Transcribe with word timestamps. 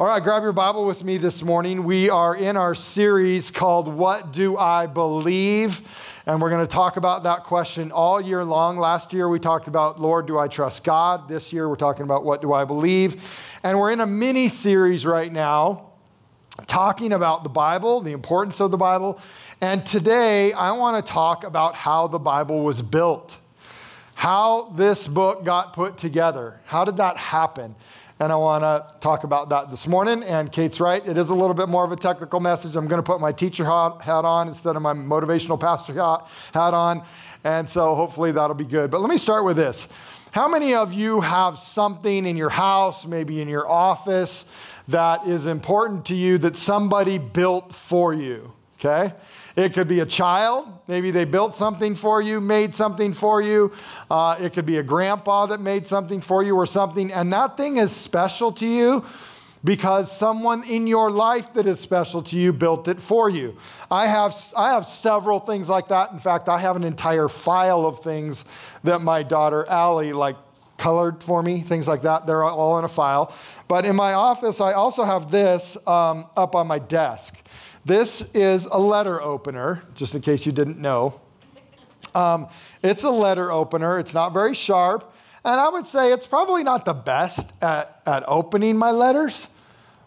All 0.00 0.06
right, 0.06 0.22
grab 0.22 0.44
your 0.44 0.52
Bible 0.52 0.84
with 0.84 1.02
me 1.02 1.16
this 1.16 1.42
morning. 1.42 1.82
We 1.82 2.08
are 2.08 2.32
in 2.32 2.56
our 2.56 2.76
series 2.76 3.50
called 3.50 3.88
What 3.88 4.32
Do 4.32 4.56
I 4.56 4.86
Believe? 4.86 5.82
And 6.24 6.40
we're 6.40 6.50
going 6.50 6.64
to 6.64 6.68
talk 6.68 6.96
about 6.96 7.24
that 7.24 7.42
question 7.42 7.90
all 7.90 8.20
year 8.20 8.44
long. 8.44 8.78
Last 8.78 9.12
year 9.12 9.28
we 9.28 9.40
talked 9.40 9.66
about, 9.66 10.00
Lord, 10.00 10.28
do 10.28 10.38
I 10.38 10.46
trust 10.46 10.84
God? 10.84 11.28
This 11.28 11.52
year 11.52 11.68
we're 11.68 11.74
talking 11.74 12.04
about, 12.04 12.24
What 12.24 12.40
do 12.40 12.52
I 12.52 12.64
believe? 12.64 13.28
And 13.64 13.76
we're 13.76 13.90
in 13.90 13.98
a 13.98 14.06
mini 14.06 14.46
series 14.46 15.04
right 15.04 15.32
now 15.32 15.90
talking 16.68 17.12
about 17.12 17.42
the 17.42 17.50
Bible, 17.50 18.00
the 18.00 18.12
importance 18.12 18.60
of 18.60 18.70
the 18.70 18.76
Bible. 18.76 19.20
And 19.60 19.84
today 19.84 20.52
I 20.52 20.70
want 20.70 21.04
to 21.04 21.12
talk 21.12 21.42
about 21.42 21.74
how 21.74 22.06
the 22.06 22.20
Bible 22.20 22.62
was 22.62 22.82
built, 22.82 23.36
how 24.14 24.70
this 24.76 25.08
book 25.08 25.44
got 25.44 25.72
put 25.72 25.98
together. 25.98 26.60
How 26.66 26.84
did 26.84 26.98
that 26.98 27.16
happen? 27.16 27.74
And 28.20 28.32
I 28.32 28.36
want 28.36 28.62
to 28.62 28.84
talk 28.98 29.22
about 29.22 29.50
that 29.50 29.70
this 29.70 29.86
morning. 29.86 30.24
And 30.24 30.50
Kate's 30.50 30.80
right, 30.80 31.06
it 31.06 31.16
is 31.16 31.30
a 31.30 31.34
little 31.34 31.54
bit 31.54 31.68
more 31.68 31.84
of 31.84 31.92
a 31.92 31.96
technical 31.96 32.40
message. 32.40 32.74
I'm 32.74 32.88
going 32.88 32.98
to 32.98 33.06
put 33.06 33.20
my 33.20 33.30
teacher 33.30 33.64
hat 33.64 34.24
on 34.24 34.48
instead 34.48 34.74
of 34.74 34.82
my 34.82 34.92
motivational 34.92 35.58
pastor 35.58 35.92
hat 35.94 36.74
on. 36.74 37.04
And 37.44 37.70
so 37.70 37.94
hopefully 37.94 38.32
that'll 38.32 38.56
be 38.56 38.64
good. 38.64 38.90
But 38.90 39.00
let 39.02 39.08
me 39.10 39.18
start 39.18 39.44
with 39.44 39.56
this. 39.56 39.86
How 40.32 40.48
many 40.48 40.74
of 40.74 40.92
you 40.92 41.20
have 41.20 41.58
something 41.58 42.26
in 42.26 42.36
your 42.36 42.50
house, 42.50 43.06
maybe 43.06 43.40
in 43.40 43.48
your 43.48 43.68
office, 43.70 44.46
that 44.88 45.26
is 45.26 45.46
important 45.46 46.06
to 46.06 46.16
you 46.16 46.38
that 46.38 46.56
somebody 46.56 47.18
built 47.18 47.72
for 47.72 48.12
you? 48.12 48.52
Okay? 48.80 49.14
It 49.58 49.72
could 49.72 49.88
be 49.88 49.98
a 49.98 50.06
child. 50.06 50.68
Maybe 50.86 51.10
they 51.10 51.24
built 51.24 51.52
something 51.52 51.96
for 51.96 52.22
you, 52.22 52.40
made 52.40 52.76
something 52.76 53.12
for 53.12 53.42
you. 53.42 53.72
Uh, 54.08 54.36
it 54.40 54.52
could 54.52 54.66
be 54.66 54.78
a 54.78 54.84
grandpa 54.84 55.46
that 55.46 55.60
made 55.60 55.84
something 55.84 56.20
for 56.20 56.44
you 56.44 56.54
or 56.54 56.64
something. 56.64 57.12
And 57.12 57.32
that 57.32 57.56
thing 57.56 57.78
is 57.78 57.90
special 57.90 58.52
to 58.52 58.66
you 58.68 59.04
because 59.64 60.16
someone 60.16 60.62
in 60.62 60.86
your 60.86 61.10
life 61.10 61.54
that 61.54 61.66
is 61.66 61.80
special 61.80 62.22
to 62.22 62.36
you 62.36 62.52
built 62.52 62.86
it 62.86 63.00
for 63.00 63.28
you. 63.28 63.56
I 63.90 64.06
have, 64.06 64.32
I 64.56 64.74
have 64.74 64.86
several 64.86 65.40
things 65.40 65.68
like 65.68 65.88
that. 65.88 66.12
In 66.12 66.20
fact, 66.20 66.48
I 66.48 66.58
have 66.58 66.76
an 66.76 66.84
entire 66.84 67.26
file 67.26 67.84
of 67.84 67.98
things 67.98 68.44
that 68.84 69.00
my 69.00 69.24
daughter 69.24 69.66
Allie 69.66 70.12
like 70.12 70.36
colored 70.76 71.20
for 71.20 71.42
me, 71.42 71.62
things 71.62 71.88
like 71.88 72.02
that. 72.02 72.26
They're 72.26 72.44
all 72.44 72.78
in 72.78 72.84
a 72.84 72.88
file. 72.88 73.34
But 73.66 73.84
in 73.84 73.96
my 73.96 74.12
office, 74.12 74.60
I 74.60 74.74
also 74.74 75.02
have 75.02 75.32
this 75.32 75.76
um, 75.86 76.26
up 76.36 76.54
on 76.54 76.68
my 76.68 76.78
desk. 76.78 77.42
This 77.88 78.20
is 78.34 78.66
a 78.66 78.78
letter 78.78 79.18
opener, 79.22 79.82
just 79.94 80.14
in 80.14 80.20
case 80.20 80.44
you 80.44 80.52
didn't 80.52 80.78
know. 80.78 81.22
Um, 82.14 82.48
it's 82.82 83.02
a 83.02 83.10
letter 83.10 83.50
opener, 83.50 83.98
it's 83.98 84.12
not 84.12 84.34
very 84.34 84.52
sharp, 84.52 85.10
and 85.42 85.58
I 85.58 85.70
would 85.70 85.86
say 85.86 86.12
it's 86.12 86.26
probably 86.26 86.62
not 86.62 86.84
the 86.84 86.92
best 86.92 87.54
at, 87.62 88.02
at 88.04 88.24
opening 88.28 88.76
my 88.76 88.90
letters, 88.90 89.48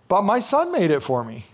but 0.07 0.21
my 0.21 0.39
son 0.39 0.71
made 0.71 0.91
it 0.91 0.99
for 0.99 1.23
me. 1.23 1.45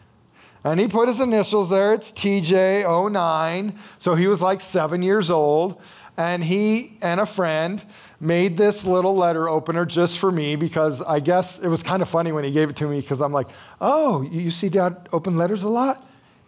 And 0.65 0.81
he 0.81 0.89
put 0.89 1.07
his 1.07 1.21
initials 1.21 1.69
there. 1.69 1.93
It's 1.93 2.11
TJ09. 2.11 3.77
So 3.97 4.15
he 4.15 4.27
was 4.27 4.41
like 4.41 4.59
seven 4.59 5.01
years 5.01 5.31
old. 5.31 5.81
And 6.17 6.43
he 6.43 6.97
and 7.01 7.21
a 7.21 7.25
friend 7.25 7.81
made 8.19 8.57
this 8.57 8.83
little 8.83 9.15
letter 9.15 9.47
opener 9.47 9.85
just 9.85 10.17
for 10.17 10.29
me 10.29 10.57
because 10.57 11.01
I 11.01 11.21
guess 11.21 11.59
it 11.59 11.69
was 11.69 11.83
kind 11.83 12.01
of 12.01 12.09
funny 12.09 12.33
when 12.33 12.43
he 12.43 12.51
gave 12.51 12.69
it 12.69 12.75
to 12.77 12.87
me 12.89 12.99
because 12.99 13.21
I'm 13.21 13.31
like, 13.31 13.47
oh, 13.79 14.23
you 14.23 14.51
see 14.51 14.67
dad 14.67 15.07
open 15.13 15.37
letters 15.37 15.63
a 15.63 15.69
lot? 15.69 16.03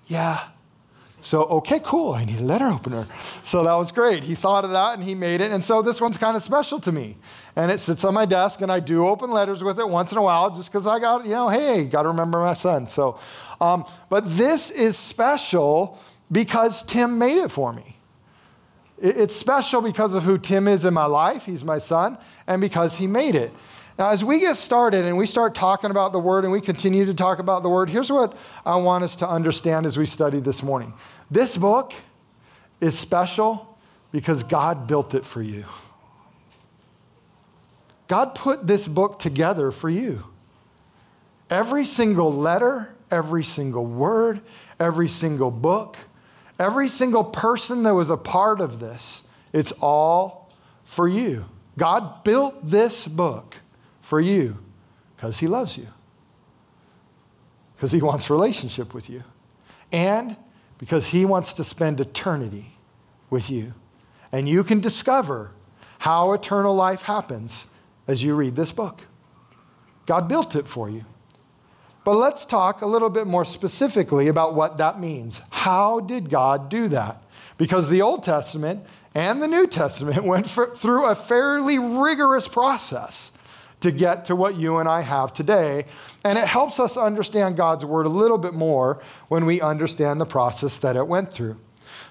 Yeah. 0.10 0.50
So, 1.22 1.44
okay, 1.44 1.82
cool. 1.84 2.14
I 2.14 2.24
need 2.24 2.40
a 2.40 2.44
letter 2.44 2.68
opener. 2.68 3.06
So 3.44 3.64
that 3.64 3.74
was 3.74 3.92
great. 3.92 4.24
He 4.24 4.36
thought 4.36 4.64
of 4.64 4.72
that 4.72 4.94
and 4.94 5.04
he 5.04 5.16
made 5.16 5.42
it. 5.42 5.52
And 5.52 5.64
so 5.64 5.82
this 5.82 6.00
one's 6.00 6.18
kind 6.18 6.36
of 6.36 6.44
special 6.44 6.80
to 6.82 6.92
me. 6.92 7.18
And 7.56 7.72
it 7.72 7.80
sits 7.80 8.06
on 8.06 8.14
my 8.14 8.26
desk 8.26 8.62
and 8.62 8.72
I 8.72 8.80
do 8.80 9.06
open 9.06 9.30
letters 9.30 9.64
with 9.64 9.80
it 9.80 9.88
once 9.88 10.12
in 10.12 10.18
a 10.18 10.22
while 10.22 10.50
just 10.56 10.72
because 10.72 10.88
I 10.88 11.00
got, 11.00 11.26
you 11.26 11.32
know, 11.32 11.50
hey, 11.50 11.86
got 11.86 12.04
to 12.04 12.10
remember 12.10 12.40
my 12.40 12.54
son. 12.54 12.88
So, 12.88 13.20
um, 13.60 13.86
but 14.10 14.26
this 14.26 14.72
is 14.72 14.98
special 14.98 16.00
because 16.32 16.84
Tim 16.84 17.18
made 17.18 17.38
it 17.38 17.52
for 17.52 17.74
me. 17.74 17.98
It's 19.02 19.36
special 19.36 19.82
because 19.82 20.14
of 20.14 20.24
who 20.24 20.38
Tim 20.38 20.68
is 20.68 20.84
in 20.86 20.94
my 20.94 21.06
life. 21.06 21.46
He's 21.46 21.64
my 21.64 21.78
son, 21.78 22.18
and 22.46 22.60
because 22.60 22.98
he 22.98 23.08
made 23.08 23.34
it. 23.34 23.54
Now, 24.00 24.12
as 24.12 24.24
we 24.24 24.40
get 24.40 24.56
started 24.56 25.04
and 25.04 25.18
we 25.18 25.26
start 25.26 25.54
talking 25.54 25.92
about 25.92 26.14
the 26.14 26.20
Word 26.20 26.46
and 26.46 26.54
we 26.54 26.62
continue 26.62 27.06
to 27.06 27.14
talk 27.14 27.40
about 27.40 27.64
the 27.64 27.70
Word, 27.70 27.90
here's 27.90 28.10
what 28.10 28.38
I 28.66 28.78
want 28.78 29.04
us 29.04 29.18
to 29.18 29.28
understand 29.28 29.86
as 29.86 29.98
we 29.98 30.06
study 30.06 30.40
this 30.40 30.64
morning. 30.64 30.94
This 31.30 31.58
book 31.58 31.94
is 32.80 32.98
special 32.98 33.78
because 34.14 34.42
God 34.42 34.88
built 34.88 35.14
it 35.14 35.26
for 35.26 35.42
you. 35.42 35.66
God 38.08 38.36
put 38.36 38.68
this 38.68 38.88
book 38.88 39.20
together 39.20 39.70
for 39.70 39.90
you. 39.90 40.24
Every 41.50 41.84
single 41.84 42.32
letter, 42.32 42.96
every 43.12 43.44
single 43.44 43.86
word, 43.86 44.40
every 44.80 45.10
single 45.10 45.52
book, 45.52 45.98
every 46.58 46.88
single 46.88 47.26
person 47.26 47.84
that 47.84 47.96
was 47.96 48.10
a 48.10 48.18
part 48.18 48.62
of 48.62 48.80
this, 48.80 49.24
it's 49.52 49.74
all 49.82 50.50
for 50.86 51.06
you. 51.06 51.48
God 51.78 52.24
built 52.24 52.70
this 52.70 53.06
book 53.06 53.58
for 54.10 54.20
you 54.20 54.58
because 55.16 55.38
he 55.38 55.46
loves 55.46 55.78
you, 55.78 55.88
because 57.76 57.92
he 57.92 58.02
wants 58.02 58.28
relationship 58.28 58.92
with 58.92 59.08
you, 59.08 59.24
and 59.92 60.36
because 60.80 61.08
he 61.08 61.26
wants 61.26 61.54
to 61.54 61.64
spend 61.64 62.02
eternity 62.02 62.72
with 63.30 63.52
you. 63.52 63.76
And 64.32 64.50
you 64.50 64.64
can 64.64 64.80
discover 64.80 65.52
how 66.00 66.34
eternal 66.34 66.74
life 66.74 67.04
happens 67.04 67.68
as 68.08 68.24
you 68.24 68.34
read 68.34 68.56
this 68.56 68.72
book. 68.72 69.06
God 70.08 70.28
built 70.28 70.56
it 70.56 70.68
for 70.68 70.90
you. 70.90 71.06
But 72.04 72.16
let's 72.16 72.46
talk 72.46 72.82
a 72.82 72.88
little 72.88 73.12
bit 73.12 73.28
more 73.28 73.46
specifically 73.46 74.28
about 74.28 74.56
what 74.56 74.78
that 74.78 75.00
means. 75.00 75.40
How 75.52 76.00
did 76.00 76.32
God 76.32 76.68
do 76.68 76.88
that? 76.88 77.22
Because 77.60 77.90
the 77.90 78.02
Old 78.02 78.24
Testament 78.24 78.88
and 79.14 79.40
the 79.40 79.48
New 79.48 79.68
Testament 79.68 80.24
went 80.34 80.50
for, 80.50 80.76
through 80.76 81.06
a 81.06 81.14
fairly 81.14 81.78
rigorous 81.78 82.48
process 82.48 83.32
to 83.82 83.92
get 83.92 84.26
to 84.26 84.36
what 84.36 84.56
you 84.56 84.78
and 84.78 84.90
I 84.90 85.02
have 85.02 85.34
today. 85.34 85.86
And 86.24 86.38
it 86.38 86.46
helps 86.46 86.80
us 86.80 86.98
understand 86.98 87.56
God's 87.56 87.86
word 87.86 88.06
a 88.06 88.10
little 88.10 88.38
bit 88.38 88.54
more 88.54 89.02
when 89.28 89.46
we 89.46 89.62
understand 89.62 90.20
the 90.20 90.26
process 90.26 90.78
that 90.80 90.96
it 90.96 91.08
went 91.08 91.32
through. 91.32 91.58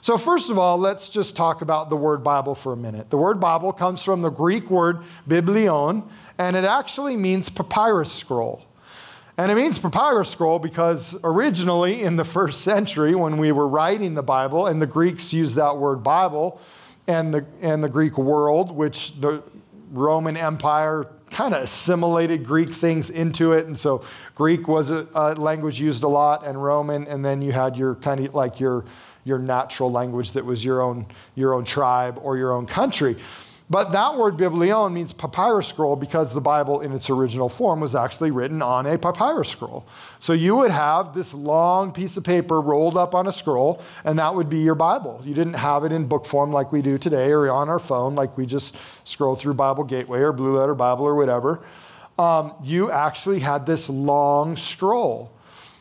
So, 0.00 0.16
first 0.16 0.48
of 0.48 0.58
all, 0.58 0.78
let's 0.78 1.08
just 1.08 1.34
talk 1.34 1.60
about 1.60 1.90
the 1.90 1.96
word 1.96 2.22
Bible 2.22 2.54
for 2.54 2.72
a 2.72 2.76
minute. 2.76 3.10
The 3.10 3.16
word 3.16 3.40
Bible 3.40 3.72
comes 3.72 4.02
from 4.02 4.22
the 4.22 4.30
Greek 4.30 4.70
word 4.70 5.00
biblion, 5.26 6.04
and 6.38 6.56
it 6.56 6.64
actually 6.64 7.16
means 7.16 7.48
papyrus 7.48 8.12
scroll. 8.12 8.64
And 9.36 9.50
it 9.52 9.54
means 9.54 9.78
papyrus 9.78 10.30
scroll 10.30 10.58
because 10.58 11.16
originally 11.22 12.02
in 12.02 12.16
the 12.16 12.24
first 12.24 12.62
century, 12.62 13.14
when 13.14 13.38
we 13.38 13.52
were 13.52 13.66
writing 13.66 14.14
the 14.14 14.22
Bible, 14.22 14.66
and 14.66 14.80
the 14.80 14.86
Greeks 14.86 15.32
used 15.32 15.56
that 15.56 15.78
word 15.78 16.02
Bible, 16.02 16.60
and 17.06 17.34
the, 17.34 17.46
and 17.60 17.82
the 17.82 17.88
Greek 17.88 18.18
world, 18.18 18.70
which 18.70 19.18
the 19.20 19.42
Roman 19.90 20.36
Empire 20.36 21.06
kind 21.30 21.54
of 21.54 21.62
assimilated 21.62 22.44
Greek 22.44 22.70
things 22.70 23.10
into 23.10 23.52
it. 23.52 23.66
And 23.66 23.78
so 23.78 24.04
Greek 24.34 24.68
was 24.68 24.90
a, 24.90 25.06
a, 25.14 25.34
language 25.34 25.80
used 25.80 26.02
a 26.02 26.08
lot 26.08 26.46
and 26.46 26.62
Roman, 26.62 27.06
and 27.06 27.24
then 27.24 27.42
you 27.42 27.52
had 27.52 27.76
your 27.76 27.94
kind 27.96 28.26
of 28.26 28.34
like 28.34 28.60
your, 28.60 28.84
your 29.24 29.38
natural 29.38 29.90
language 29.90 30.32
that 30.32 30.44
was 30.44 30.64
your 30.64 30.82
own, 30.82 31.06
your 31.34 31.54
own 31.54 31.64
tribe 31.64 32.18
or 32.22 32.36
your 32.36 32.52
own 32.52 32.66
country. 32.66 33.16
But 33.70 33.92
that 33.92 34.16
word 34.16 34.38
biblion 34.38 34.94
means 34.94 35.12
papyrus 35.12 35.66
scroll 35.66 35.94
because 35.94 36.32
the 36.32 36.40
Bible 36.40 36.80
in 36.80 36.92
its 36.92 37.10
original 37.10 37.50
form 37.50 37.80
was 37.80 37.94
actually 37.94 38.30
written 38.30 38.62
on 38.62 38.86
a 38.86 38.96
papyrus 38.96 39.50
scroll. 39.50 39.86
So 40.20 40.32
you 40.32 40.56
would 40.56 40.70
have 40.70 41.14
this 41.14 41.34
long 41.34 41.92
piece 41.92 42.16
of 42.16 42.24
paper 42.24 42.62
rolled 42.62 42.96
up 42.96 43.14
on 43.14 43.26
a 43.26 43.32
scroll, 43.32 43.82
and 44.04 44.18
that 44.18 44.34
would 44.34 44.48
be 44.48 44.60
your 44.60 44.74
Bible. 44.74 45.20
You 45.22 45.34
didn't 45.34 45.54
have 45.54 45.84
it 45.84 45.92
in 45.92 46.06
book 46.06 46.24
form 46.24 46.50
like 46.50 46.72
we 46.72 46.80
do 46.80 46.96
today 46.96 47.30
or 47.30 47.50
on 47.50 47.68
our 47.68 47.78
phone, 47.78 48.14
like 48.14 48.38
we 48.38 48.46
just 48.46 48.74
scroll 49.04 49.36
through 49.36 49.54
Bible 49.54 49.84
Gateway 49.84 50.20
or 50.20 50.32
Blue 50.32 50.56
Letter 50.56 50.74
Bible 50.74 51.04
or 51.04 51.14
whatever. 51.14 51.62
Um, 52.18 52.54
you 52.62 52.90
actually 52.90 53.40
had 53.40 53.66
this 53.66 53.90
long 53.90 54.56
scroll. 54.56 55.30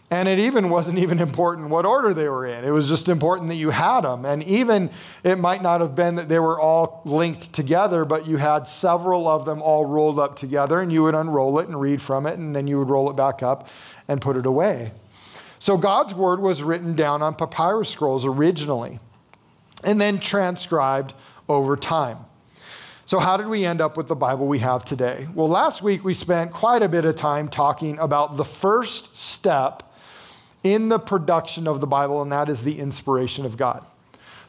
And 0.10 0.30
it 0.30 0.40
even 0.40 0.70
wasn't 0.70 1.00
even 1.00 1.20
important 1.20 1.70
what 1.70 1.86
order 1.86 2.14
they 2.14 2.30
were 2.30 2.46
in. 2.46 2.64
It 2.64 2.72
was 2.72 2.88
just 2.88 3.10
important 3.10 3.50
that 3.50 3.56
you 3.56 3.72
had 3.72 4.02
them. 4.02 4.26
And 4.26 4.42
even 4.44 4.90
it 5.24 5.38
might 5.38 5.62
not 5.62 5.82
have 5.82 5.96
been 5.96 6.16
that 6.16 6.30
they 6.30 6.40
were 6.40 6.60
all 6.60 7.02
linked 7.04 7.52
together, 7.52 8.06
but 8.06 8.26
you 8.26 8.38
had 8.38 8.68
several 8.68 9.28
of 9.28 9.44
them 9.44 9.62
all 9.62 9.86
rolled 9.86 10.18
up 10.18 10.38
together, 10.38 10.80
and 10.80 10.94
you 10.94 11.04
would 11.04 11.16
unroll 11.16 11.60
it 11.60 11.68
and 11.68 11.80
read 11.80 12.02
from 12.02 12.26
it, 12.26 12.38
and 12.38 12.56
then 12.56 12.68
you 12.68 12.80
would 12.80 12.90
roll 12.90 13.10
it 13.10 13.18
back 13.18 13.44
up 13.44 13.68
and 14.08 14.22
put 14.22 14.38
it 14.38 14.46
away. 14.46 14.94
So 15.60 15.76
God's 15.76 16.14
word 16.14 16.40
was 16.40 16.64
written 16.64 16.96
down 16.96 17.22
on 17.22 17.36
papyrus 17.36 17.90
scrolls 17.90 18.26
originally 18.26 19.00
and 19.84 20.00
then 20.00 20.20
transcribed 20.20 21.14
over 21.50 21.76
time. 21.76 22.20
So, 23.06 23.20
how 23.20 23.38
did 23.38 23.48
we 23.48 23.66
end 23.66 23.80
up 23.80 23.96
with 23.96 24.08
the 24.08 24.16
Bible 24.16 24.48
we 24.48 24.60
have 24.60 24.84
today? 24.84 25.28
Well, 25.34 25.48
last 25.48 25.82
week 25.82 26.04
we 26.04 26.14
spent 26.14 26.52
quite 26.52 26.84
a 26.84 26.90
bit 26.90 27.06
of 27.06 27.16
time 27.16 27.48
talking 27.48 27.98
about 28.00 28.36
the 28.36 28.44
first 28.44 29.16
step 29.16 29.87
in 30.74 30.90
the 30.90 31.00
production 31.00 31.68
of 31.68 31.80
the 31.80 31.88
Bible, 31.88 32.22
and 32.22 32.32
that 32.32 32.50
is 32.50 32.64
the 32.64 32.80
inspiration 32.80 33.46
of 33.46 33.56
God. 33.56 33.86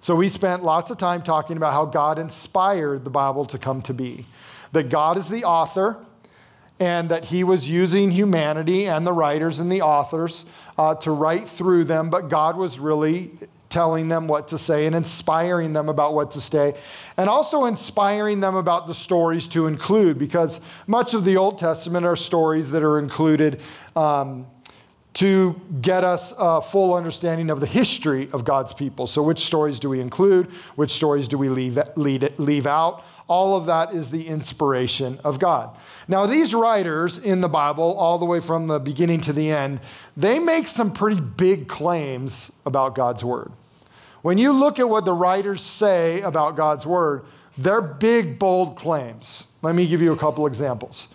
So 0.00 0.14
we 0.14 0.28
spent 0.28 0.64
lots 0.64 0.90
of 0.90 0.98
time 0.98 1.22
talking 1.22 1.56
about 1.56 1.72
how 1.72 1.84
God 1.84 2.18
inspired 2.18 3.04
the 3.04 3.10
Bible 3.10 3.44
to 3.46 3.58
come 3.58 3.82
to 3.82 3.94
be. 3.94 4.26
That 4.72 4.88
God 4.88 5.16
is 5.16 5.28
the 5.28 5.44
author, 5.44 5.96
and 6.80 7.08
that 7.08 7.26
he 7.26 7.42
was 7.42 7.68
using 7.68 8.10
humanity 8.10 8.86
and 8.86 9.06
the 9.06 9.12
writers 9.12 9.58
and 9.58 9.70
the 9.70 9.82
authors 9.82 10.44
uh, 10.76 10.94
to 10.96 11.10
write 11.10 11.48
through 11.48 11.84
them, 11.84 12.10
but 12.10 12.28
God 12.28 12.56
was 12.56 12.78
really 12.78 13.32
telling 13.68 14.08
them 14.08 14.28
what 14.28 14.48
to 14.48 14.56
say 14.56 14.86
and 14.86 14.94
inspiring 14.94 15.72
them 15.72 15.88
about 15.88 16.14
what 16.14 16.30
to 16.30 16.40
say, 16.40 16.74
and 17.16 17.28
also 17.28 17.64
inspiring 17.64 18.40
them 18.40 18.54
about 18.54 18.86
the 18.86 18.94
stories 18.94 19.46
to 19.48 19.66
include, 19.66 20.18
because 20.18 20.60
much 20.86 21.14
of 21.14 21.24
the 21.24 21.36
Old 21.36 21.58
Testament 21.58 22.06
are 22.06 22.16
stories 22.16 22.70
that 22.70 22.82
are 22.82 22.98
included. 22.98 23.60
Um, 23.94 24.46
to 25.18 25.60
get 25.80 26.04
us 26.04 26.32
a 26.38 26.60
full 26.60 26.94
understanding 26.94 27.50
of 27.50 27.58
the 27.58 27.66
history 27.66 28.28
of 28.32 28.44
God's 28.44 28.72
people. 28.72 29.08
So, 29.08 29.20
which 29.20 29.40
stories 29.40 29.80
do 29.80 29.88
we 29.88 30.00
include? 30.00 30.46
Which 30.76 30.92
stories 30.92 31.26
do 31.26 31.36
we 31.36 31.48
leave, 31.48 31.76
leave, 31.96 32.66
out? 32.68 33.04
All 33.26 33.56
of 33.56 33.66
that 33.66 33.92
is 33.92 34.10
the 34.10 34.28
inspiration 34.28 35.18
of 35.24 35.40
God. 35.40 35.76
Now, 36.06 36.26
these 36.26 36.54
writers 36.54 37.18
in 37.18 37.40
the 37.40 37.48
Bible, 37.48 37.96
all 37.96 38.18
the 38.18 38.26
way 38.26 38.38
from 38.38 38.68
the 38.68 38.78
beginning 38.78 39.20
to 39.22 39.32
the 39.32 39.50
end, 39.50 39.80
they 40.16 40.38
make 40.38 40.68
some 40.68 40.92
pretty 40.92 41.20
big 41.20 41.66
claims 41.66 42.52
about 42.64 42.94
God's 42.94 43.24
word. 43.24 43.50
When 44.22 44.38
you 44.38 44.52
look 44.52 44.78
at 44.78 44.88
what 44.88 45.04
the 45.04 45.14
writers 45.14 45.62
say 45.62 46.20
about 46.20 46.54
God's 46.54 46.86
word, 46.86 47.24
they're 47.56 47.82
big, 47.82 48.38
bold 48.38 48.76
claims. 48.76 49.48
Let 49.62 49.74
me 49.74 49.88
give 49.88 50.00
you 50.00 50.12
a 50.12 50.16
couple 50.16 50.46
examples. 50.46 51.08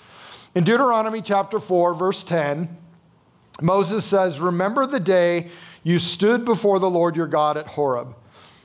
In 0.55 0.65
Deuteronomy 0.65 1.21
chapter 1.21 1.57
4, 1.57 1.93
verse 1.93 2.21
10, 2.25 2.82
Moses 3.61 4.03
says, 4.05 4.39
Remember 4.39 4.85
the 4.85 4.99
day 4.99 5.49
you 5.83 5.99
stood 5.99 6.45
before 6.45 6.79
the 6.79 6.89
Lord 6.89 7.15
your 7.15 7.27
God 7.27 7.57
at 7.57 7.67
Horeb, 7.67 8.15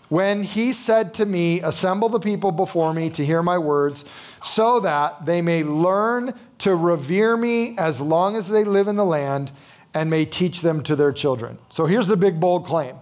when 0.08 0.43
he 0.43 0.73
said 0.73 1.12
to 1.14 1.26
me, 1.26 1.61
Assemble 1.61 2.08
the 2.08 2.20
people 2.20 2.52
before 2.52 2.94
me 2.94 3.11
to 3.11 3.25
hear 3.25 3.43
my 3.43 3.58
words, 3.58 4.05
so 4.43 4.81
that 4.81 5.26
they 5.26 5.43
may 5.43 5.62
learn 5.62 6.32
to 6.58 6.75
revere 6.75 7.37
me 7.37 7.76
as 7.76 8.00
long 8.00 8.37
as 8.37 8.49
they 8.49 8.64
live 8.64 8.88
in 8.88 8.96
the 8.96 9.05
land 9.05 9.52
and 9.94 10.11
may 10.11 10.25
teach 10.25 10.61
them 10.61 10.82
to 10.82 10.96
their 10.96 11.12
children. 11.12 11.58
So 11.70 11.87
here's 11.87 12.06
the 12.06 12.17
big, 12.17 12.41
bold 12.41 12.67
claim. 12.67 12.96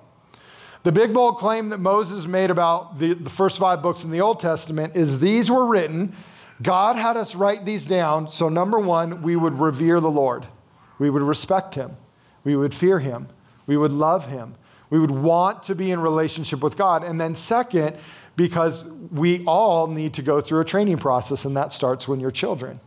The 0.83 0.93
big, 0.93 1.13
bold 1.13 1.39
claim 1.39 1.71
that 1.71 1.79
Moses 1.79 2.27
made 2.27 2.51
about 2.51 2.99
the, 2.99 3.15
the 3.15 3.31
first 3.31 3.59
five 3.59 3.83
books 3.83 4.05
in 4.05 4.11
the 4.11 4.21
Old 4.21 4.39
Testament 4.39 4.95
is 4.95 5.19
these 5.19 5.51
were 5.51 5.67
written. 5.67 6.15
God 6.63 6.97
had 6.97 7.17
us 7.17 7.35
write 7.35 7.65
these 7.65 7.87
down. 7.87 8.29
So, 8.29 8.49
number 8.49 8.79
one, 8.79 9.21
we 9.23 9.35
would 9.35 9.59
revere 9.59 10.01
the 10.01 10.11
Lord. 10.11 10.47
We 10.99 11.11
would 11.11 11.23
respect 11.23 11.75
him. 11.75 11.97
We 12.45 12.57
would 12.57 12.75
fear 12.75 12.99
him. 12.99 13.29
We 13.67 13.77
would 13.77 13.93
love 13.93 14.27
him. 14.27 14.55
We 14.89 14.99
would 15.01 15.11
want 15.11 15.65
to 15.65 15.75
be 15.75 15.91
in 15.91 16.01
relationship 16.01 16.63
with 16.63 16.77
God. 16.77 17.03
And 17.03 17.21
then, 17.21 17.35
second, 17.35 17.97
because 18.37 18.85
we 18.85 19.45
all 19.45 19.89
need 19.89 20.15
to 20.15 20.23
go 20.23 20.41
through 20.41 20.61
a 20.61 20.65
training 20.65 20.99
process, 20.99 21.45
and 21.45 21.57
that 21.57 21.73
starts 21.73 22.07
when 22.07 22.21
you're 22.21 22.31
children. 22.31 22.81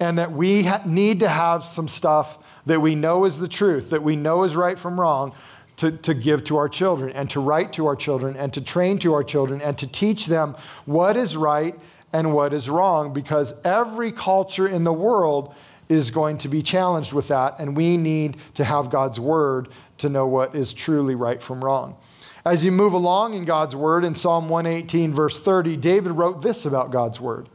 And 0.00 0.18
that 0.18 0.32
we 0.32 0.64
ha- 0.64 0.82
need 0.84 1.20
to 1.20 1.28
have 1.28 1.64
some 1.64 1.88
stuff 1.88 2.38
that 2.66 2.80
we 2.80 2.94
know 2.94 3.24
is 3.24 3.38
the 3.38 3.48
truth, 3.48 3.90
that 3.90 4.02
we 4.02 4.16
know 4.16 4.42
is 4.42 4.56
right 4.56 4.78
from 4.78 4.98
wrong, 4.98 5.32
to, 5.76 5.92
to 5.92 6.14
give 6.14 6.42
to 6.44 6.56
our 6.56 6.68
children, 6.68 7.12
and 7.12 7.30
to 7.30 7.40
write 7.40 7.72
to 7.74 7.86
our 7.86 7.96
children, 7.96 8.34
and 8.34 8.52
to 8.54 8.60
train 8.60 8.98
to 8.98 9.14
our 9.14 9.22
children, 9.22 9.60
and 9.60 9.78
to 9.78 9.86
teach 9.86 10.26
them 10.26 10.56
what 10.86 11.16
is 11.16 11.36
right 11.36 11.78
and 12.12 12.34
what 12.34 12.52
is 12.52 12.68
wrong, 12.68 13.12
because 13.12 13.54
every 13.62 14.10
culture 14.10 14.66
in 14.66 14.84
the 14.84 14.92
world 14.92 15.54
is 15.88 16.10
going 16.10 16.38
to 16.38 16.48
be 16.48 16.62
challenged 16.62 17.12
with 17.12 17.28
that, 17.28 17.58
and 17.58 17.76
we 17.76 17.96
need 17.96 18.36
to 18.54 18.64
have 18.64 18.90
God's 18.90 19.20
word 19.20 19.68
to 19.98 20.08
know 20.08 20.26
what 20.26 20.54
is 20.54 20.72
truly 20.72 21.14
right 21.14 21.42
from 21.42 21.64
wrong. 21.64 21.96
As 22.44 22.64
you 22.64 22.70
move 22.70 22.92
along 22.92 23.34
in 23.34 23.44
God's 23.44 23.74
word, 23.74 24.04
in 24.04 24.14
Psalm 24.14 24.48
118, 24.48 25.12
verse 25.12 25.38
30, 25.38 25.76
David 25.76 26.12
wrote 26.12 26.42
this 26.42 26.64
about 26.64 26.90
God's 26.90 27.20
word 27.20 27.48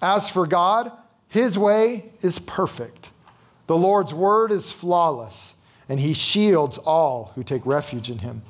As 0.00 0.28
for 0.28 0.46
God, 0.46 0.92
his 1.28 1.58
way 1.58 2.10
is 2.22 2.38
perfect, 2.38 3.10
the 3.66 3.76
Lord's 3.76 4.14
word 4.14 4.50
is 4.50 4.72
flawless, 4.72 5.54
and 5.88 6.00
he 6.00 6.14
shields 6.14 6.78
all 6.78 7.32
who 7.34 7.44
take 7.44 7.66
refuge 7.66 8.10
in 8.10 8.20
him. 8.20 8.42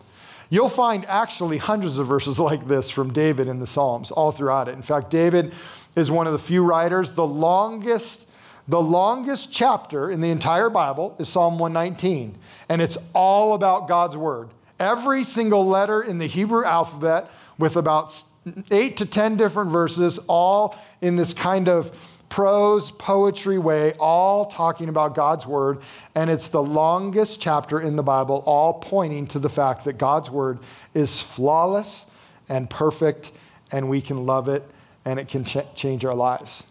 You'll 0.50 0.68
find 0.68 1.04
actually 1.06 1.58
hundreds 1.58 1.98
of 1.98 2.06
verses 2.06 2.38
like 2.40 2.68
this 2.68 2.88
from 2.88 3.12
David 3.12 3.48
in 3.48 3.58
the 3.58 3.66
Psalms 3.66 4.10
all 4.10 4.30
throughout 4.30 4.68
it. 4.68 4.72
In 4.72 4.82
fact, 4.82 5.10
David 5.10 5.52
is 5.96 6.10
one 6.10 6.26
of 6.26 6.32
the 6.32 6.38
few 6.38 6.62
writers, 6.62 7.14
the 7.14 7.26
longest 7.26 8.27
the 8.68 8.80
longest 8.80 9.50
chapter 9.50 10.10
in 10.10 10.20
the 10.20 10.30
entire 10.30 10.68
Bible 10.68 11.16
is 11.18 11.28
Psalm 11.28 11.58
119, 11.58 12.36
and 12.68 12.82
it's 12.82 12.98
all 13.14 13.54
about 13.54 13.88
God's 13.88 14.16
Word. 14.16 14.50
Every 14.78 15.24
single 15.24 15.66
letter 15.66 16.02
in 16.02 16.18
the 16.18 16.26
Hebrew 16.26 16.64
alphabet, 16.64 17.30
with 17.58 17.76
about 17.76 18.22
eight 18.70 18.98
to 18.98 19.06
10 19.06 19.36
different 19.36 19.70
verses, 19.70 20.20
all 20.28 20.78
in 21.00 21.16
this 21.16 21.32
kind 21.32 21.68
of 21.68 22.18
prose, 22.28 22.90
poetry 22.90 23.58
way, 23.58 23.94
all 23.94 24.44
talking 24.44 24.90
about 24.90 25.14
God's 25.14 25.46
Word. 25.46 25.80
And 26.14 26.28
it's 26.28 26.48
the 26.48 26.62
longest 26.62 27.40
chapter 27.40 27.80
in 27.80 27.96
the 27.96 28.02
Bible, 28.02 28.42
all 28.44 28.74
pointing 28.74 29.26
to 29.28 29.38
the 29.38 29.48
fact 29.48 29.84
that 29.84 29.96
God's 29.96 30.30
Word 30.30 30.58
is 30.92 31.20
flawless 31.20 32.06
and 32.50 32.68
perfect, 32.68 33.32
and 33.72 33.88
we 33.88 34.02
can 34.02 34.26
love 34.26 34.46
it, 34.48 34.62
and 35.06 35.18
it 35.18 35.26
can 35.26 35.44
ch- 35.44 35.74
change 35.74 36.04
our 36.04 36.14
lives. 36.14 36.64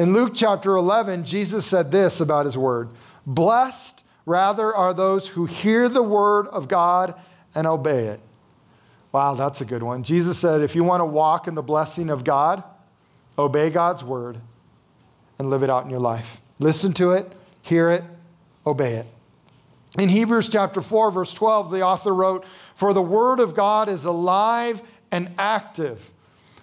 In 0.00 0.14
Luke 0.14 0.32
chapter 0.34 0.76
11, 0.76 1.26
Jesus 1.26 1.66
said 1.66 1.90
this 1.90 2.22
about 2.22 2.46
his 2.46 2.56
word 2.56 2.88
Blessed, 3.26 4.02
rather, 4.24 4.74
are 4.74 4.94
those 4.94 5.28
who 5.28 5.44
hear 5.44 5.90
the 5.90 6.02
word 6.02 6.46
of 6.46 6.68
God 6.68 7.20
and 7.54 7.66
obey 7.66 8.06
it. 8.06 8.20
Wow, 9.12 9.34
that's 9.34 9.60
a 9.60 9.66
good 9.66 9.82
one. 9.82 10.02
Jesus 10.02 10.38
said, 10.38 10.62
if 10.62 10.74
you 10.74 10.84
want 10.84 11.02
to 11.02 11.04
walk 11.04 11.46
in 11.46 11.54
the 11.54 11.62
blessing 11.62 12.08
of 12.08 12.24
God, 12.24 12.64
obey 13.38 13.68
God's 13.68 14.02
word 14.02 14.38
and 15.38 15.50
live 15.50 15.62
it 15.62 15.68
out 15.68 15.84
in 15.84 15.90
your 15.90 16.00
life. 16.00 16.40
Listen 16.58 16.94
to 16.94 17.10
it, 17.10 17.30
hear 17.60 17.90
it, 17.90 18.02
obey 18.66 18.94
it. 18.94 19.06
In 19.98 20.08
Hebrews 20.08 20.48
chapter 20.48 20.80
4, 20.80 21.10
verse 21.10 21.34
12, 21.34 21.70
the 21.70 21.82
author 21.82 22.14
wrote, 22.14 22.46
For 22.74 22.94
the 22.94 23.02
word 23.02 23.38
of 23.38 23.54
God 23.54 23.90
is 23.90 24.06
alive 24.06 24.80
and 25.12 25.34
active 25.36 26.10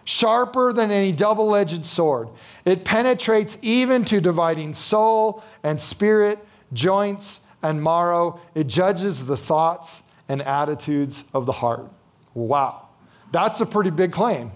sharper 0.07 0.71
than 0.71 0.89
any 0.89 1.11
double 1.11 1.53
edged 1.53 1.85
sword. 1.85 2.29
It 2.63 2.85
penetrates 2.85 3.57
even 3.61 4.05
to 4.05 4.21
dividing 4.21 4.73
soul 4.73 5.43
and 5.63 5.81
spirit, 5.81 6.39
joints 6.71 7.41
and 7.61 7.83
marrow. 7.83 8.39
It 8.55 8.67
judges 8.67 9.25
the 9.25 9.35
thoughts 9.35 10.03
and 10.29 10.41
attitudes 10.41 11.25
of 11.33 11.45
the 11.45 11.51
heart. 11.51 11.91
Wow, 12.33 12.87
that's 13.33 13.59
a 13.59 13.65
pretty 13.65 13.89
big 13.89 14.13
claim. 14.13 14.51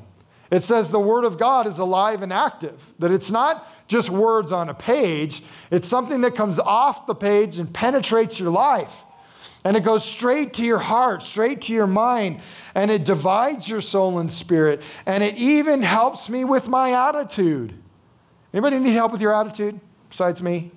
It 0.50 0.64
says 0.64 0.90
the 0.90 1.02
Word 1.02 1.26
of 1.26 1.38
God 1.38 1.68
is 1.68 1.80
alive 1.80 2.22
and 2.22 2.32
active, 2.32 2.94
that 3.00 3.12
it's 3.12 3.30
not 3.30 3.68
just 3.90 4.10
words 4.10 4.54
on 4.54 4.70
a 4.70 4.74
page, 4.74 5.44
it's 5.70 5.88
something 5.88 6.22
that 6.22 6.34
comes 6.34 6.60
off 6.60 7.08
the 7.08 7.16
page 7.16 7.60
and 7.60 7.74
penetrates 7.74 8.40
your 8.40 8.52
life. 8.52 9.04
And 9.64 9.78
it 9.78 9.82
goes 9.82 10.04
straight 10.04 10.54
to 10.56 10.66
your 10.66 10.80
heart, 10.80 11.22
straight 11.22 11.62
to 11.64 11.74
your 11.74 11.88
mind, 11.88 12.42
and 12.74 12.90
it 12.90 13.06
divides 13.06 13.70
your 13.70 13.82
soul 13.82 14.18
and 14.18 14.32
spirit. 14.32 14.82
And 15.06 15.24
it 15.24 15.38
even 15.38 15.84
helps 15.84 16.30
me 16.30 16.44
with 16.44 16.68
my 16.68 16.92
attitude. 16.92 17.74
Anybody 18.54 18.80
need 18.80 18.94
help 18.94 19.12
with 19.12 19.22
your 19.22 19.34
attitude 19.34 19.80
besides 20.10 20.42
me? 20.42 20.72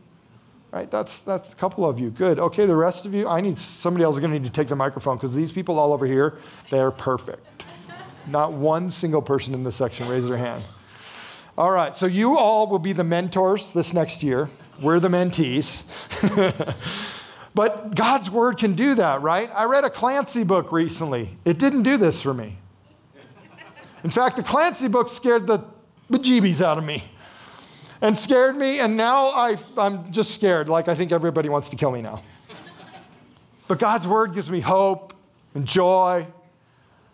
Right? 0.70 0.90
That's 0.90 1.20
that's 1.20 1.52
a 1.52 1.56
couple 1.56 1.86
of 1.88 1.98
you. 1.98 2.10
Good. 2.10 2.38
Okay, 2.38 2.66
the 2.66 2.76
rest 2.76 3.06
of 3.06 3.14
you, 3.14 3.28
I 3.28 3.40
need 3.40 3.58
somebody 3.58 4.04
else 4.04 4.16
is 4.16 4.20
going 4.20 4.32
to 4.32 4.38
need 4.38 4.46
to 4.46 4.52
take 4.52 4.68
the 4.68 4.76
microphone 4.76 5.16
because 5.16 5.34
these 5.34 5.52
people 5.52 5.78
all 5.78 5.92
over 5.92 6.04
here, 6.04 6.36
they 6.70 6.80
are 6.80 6.90
perfect. 6.90 7.64
Not 8.26 8.52
one 8.52 8.90
single 8.90 9.22
person 9.22 9.54
in 9.54 9.64
this 9.64 9.76
section 9.76 10.08
raised 10.08 10.28
their 10.28 10.36
hand. 10.36 10.64
All 11.56 11.70
right, 11.70 11.94
so 11.94 12.06
you 12.06 12.36
all 12.36 12.66
will 12.66 12.80
be 12.80 12.92
the 12.92 13.04
mentors 13.04 13.72
this 13.72 13.94
next 13.94 14.24
year. 14.24 14.48
We're 14.80 14.98
the 14.98 15.08
mentees. 15.08 15.84
But 17.54 17.94
God's 17.94 18.30
word 18.30 18.58
can 18.58 18.74
do 18.74 18.96
that, 18.96 19.22
right? 19.22 19.48
I 19.54 19.64
read 19.64 19.84
a 19.84 19.90
Clancy 19.90 20.42
book 20.42 20.72
recently. 20.72 21.38
It 21.44 21.58
didn't 21.58 21.84
do 21.84 21.96
this 21.96 22.20
for 22.20 22.34
me. 22.34 22.58
In 24.02 24.10
fact, 24.10 24.36
the 24.36 24.42
Clancy 24.42 24.88
book 24.88 25.08
scared 25.08 25.46
the 25.46 25.60
bejeebies 26.10 26.60
out 26.60 26.78
of 26.78 26.84
me 26.84 27.04
and 28.00 28.18
scared 28.18 28.56
me, 28.56 28.80
and 28.80 28.96
now 28.96 29.28
I, 29.28 29.56
am 29.78 30.10
just 30.10 30.34
scared, 30.34 30.68
like 30.68 30.88
I 30.88 30.94
think 30.94 31.12
everybody 31.12 31.48
wants 31.48 31.68
to 31.70 31.76
kill 31.76 31.92
me 31.92 32.02
now. 32.02 32.22
But 33.68 33.78
God's 33.78 34.06
word 34.06 34.34
gives 34.34 34.50
me 34.50 34.60
hope 34.60 35.14
and 35.54 35.64
joy, 35.64 36.26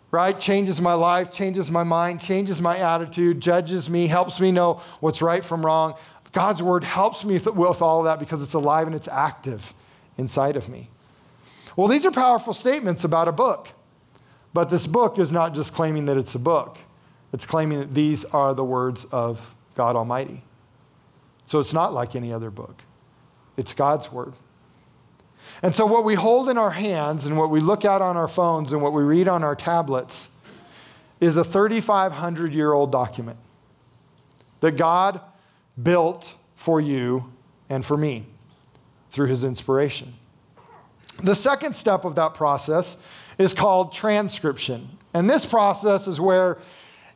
right? 0.09 0.37
Changes 0.37 0.81
my 0.81 0.93
life, 0.93 1.31
changes 1.31 1.71
my 1.71 1.83
mind, 1.83 2.19
changes 2.19 2.59
my 2.59 2.77
attitude, 2.77 3.39
judges 3.39 3.89
me, 3.89 4.07
helps 4.07 4.39
me 4.39 4.51
know 4.51 4.81
what's 4.99 5.21
right 5.21 5.45
from 5.45 5.65
wrong. 5.65 5.93
God's 6.33 6.63
word 6.63 6.83
helps 6.83 7.23
me 7.23 7.35
with 7.37 7.81
all 7.81 7.99
of 7.99 8.05
that 8.05 8.19
because 8.19 8.41
it's 8.41 8.53
alive 8.53 8.87
and 8.87 8.95
it's 8.95 9.07
active 9.07 9.73
inside 10.17 10.55
of 10.55 10.69
me. 10.69 10.89
Well, 11.75 11.87
these 11.87 12.05
are 12.05 12.11
powerful 12.11 12.53
statements 12.53 13.03
about 13.03 13.27
a 13.27 13.31
book. 13.31 13.69
But 14.53 14.69
this 14.69 14.87
book 14.87 15.17
is 15.17 15.31
not 15.31 15.53
just 15.53 15.73
claiming 15.73 16.05
that 16.07 16.17
it's 16.17 16.35
a 16.35 16.39
book, 16.39 16.77
it's 17.31 17.45
claiming 17.45 17.79
that 17.79 17.93
these 17.93 18.25
are 18.25 18.53
the 18.53 18.65
words 18.65 19.05
of 19.05 19.55
God 19.75 19.95
Almighty. 19.95 20.43
So 21.45 21.59
it's 21.59 21.73
not 21.73 21.93
like 21.93 22.15
any 22.15 22.33
other 22.33 22.49
book, 22.49 22.83
it's 23.57 23.73
God's 23.73 24.11
word. 24.11 24.33
And 25.63 25.75
so, 25.75 25.85
what 25.85 26.03
we 26.03 26.15
hold 26.15 26.49
in 26.49 26.57
our 26.57 26.71
hands 26.71 27.25
and 27.25 27.37
what 27.37 27.49
we 27.49 27.59
look 27.59 27.85
at 27.85 28.01
on 28.01 28.17
our 28.17 28.27
phones 28.27 28.73
and 28.73 28.81
what 28.81 28.93
we 28.93 29.03
read 29.03 29.27
on 29.27 29.43
our 29.43 29.55
tablets 29.55 30.29
is 31.19 31.37
a 31.37 31.43
3,500 31.43 32.53
year 32.53 32.73
old 32.73 32.91
document 32.91 33.37
that 34.59 34.77
God 34.77 35.21
built 35.81 36.35
for 36.55 36.79
you 36.81 37.31
and 37.69 37.85
for 37.85 37.97
me 37.97 38.25
through 39.11 39.27
his 39.27 39.43
inspiration. 39.43 40.13
The 41.21 41.35
second 41.35 41.75
step 41.75 42.03
of 42.03 42.15
that 42.15 42.33
process 42.33 42.97
is 43.37 43.53
called 43.53 43.93
transcription. 43.93 44.97
And 45.13 45.29
this 45.29 45.45
process 45.45 46.07
is 46.07 46.19
where 46.19 46.57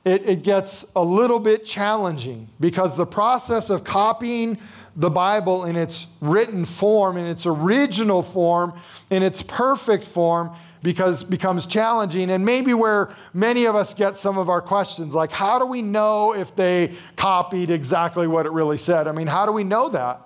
it, 0.04 0.28
it, 0.28 0.44
gets 0.44 0.86
a 0.96 1.04
little 1.04 1.40
bit 1.40 1.66
challenging 1.66 2.50
because 2.60 2.96
the 2.96 3.06
process 3.06 3.72
of 3.72 3.84
copying 3.84 4.60
the 4.96 5.10
Bible 5.10 5.66
in 5.66 5.76
its 5.76 6.06
written 6.22 6.66
form, 6.66 7.18
in 7.18 7.26
its 7.26 7.48
original 7.48 8.22
form, 8.22 8.80
in 9.10 9.24
its 9.24 9.42
perfect 9.42 10.04
form, 10.04 10.56
because 10.84 11.24
becomes 11.24 11.66
challenging 11.66 12.30
and 12.30 12.46
maybe 12.46 12.72
where 12.76 13.10
many 13.34 13.66
of 13.66 13.76
us 13.76 13.96
get 13.96 14.16
some 14.16 14.38
of 14.38 14.50
our 14.50 14.62
questions 14.62 15.16
like 15.16 15.32
how 15.32 15.58
do 15.58 15.66
we 15.66 15.82
know 15.82 16.36
if 16.36 16.56
they 16.56 16.94
copied 17.16 17.72
exactly 17.72 18.28
what 18.28 18.46
it 18.46 18.52
really 18.52 18.78
said 18.78 19.08
i 19.08 19.12
mean 19.12 19.26
how 19.26 19.48
do 19.48 19.52
we 19.52 19.64
know 19.64 19.90
that 19.90 20.22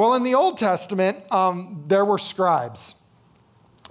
well 0.00 0.14
in 0.14 0.22
the 0.22 0.34
old 0.34 0.56
testament 0.56 1.30
um, 1.30 1.84
there 1.86 2.06
were 2.06 2.16
scribes. 2.16 2.94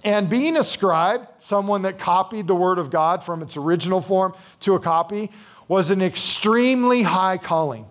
And 0.04 0.28
being 0.28 0.58
a 0.58 0.64
scribe 0.64 1.30
someone 1.38 1.84
that 1.84 2.00
copied 2.00 2.48
the 2.48 2.56
word 2.56 2.80
of 2.80 2.90
god 2.90 3.24
from 3.24 3.44
its 3.44 3.56
original 3.56 4.02
form 4.02 4.34
to 4.62 4.74
a 4.74 4.80
copy 4.80 5.30
was 5.68 5.92
an 5.92 6.02
extremely 6.02 7.04
high 7.04 7.38
calling. 7.38 7.86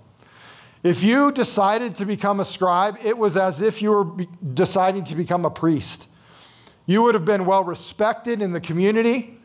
If 0.82 1.04
you 1.04 1.30
decided 1.30 1.94
to 1.94 2.04
become 2.04 2.40
a 2.40 2.44
scribe 2.44 2.98
it 3.04 3.16
was 3.16 3.36
as 3.36 3.62
if 3.62 3.80
you 3.80 3.90
were 3.92 4.26
deciding 4.52 5.04
to 5.04 5.14
become 5.14 5.44
a 5.44 5.50
priest. 5.50 6.08
You 6.86 7.04
would 7.04 7.14
have 7.14 7.24
been 7.24 7.46
well 7.46 7.62
respected 7.62 8.42
in 8.42 8.50
the 8.50 8.60
community. 8.60 9.38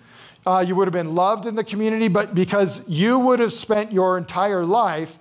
Uh, 0.47 0.65
you 0.67 0.73
would 0.73 0.87
have 0.87 0.93
been 0.93 1.13
loved 1.13 1.45
in 1.45 1.53
the 1.53 1.63
community, 1.63 2.07
but 2.07 2.33
because 2.33 2.81
you 2.87 3.19
would 3.19 3.37
have 3.37 3.53
spent 3.53 3.91
your 3.91 4.17
entire 4.17 4.65
life 4.65 5.19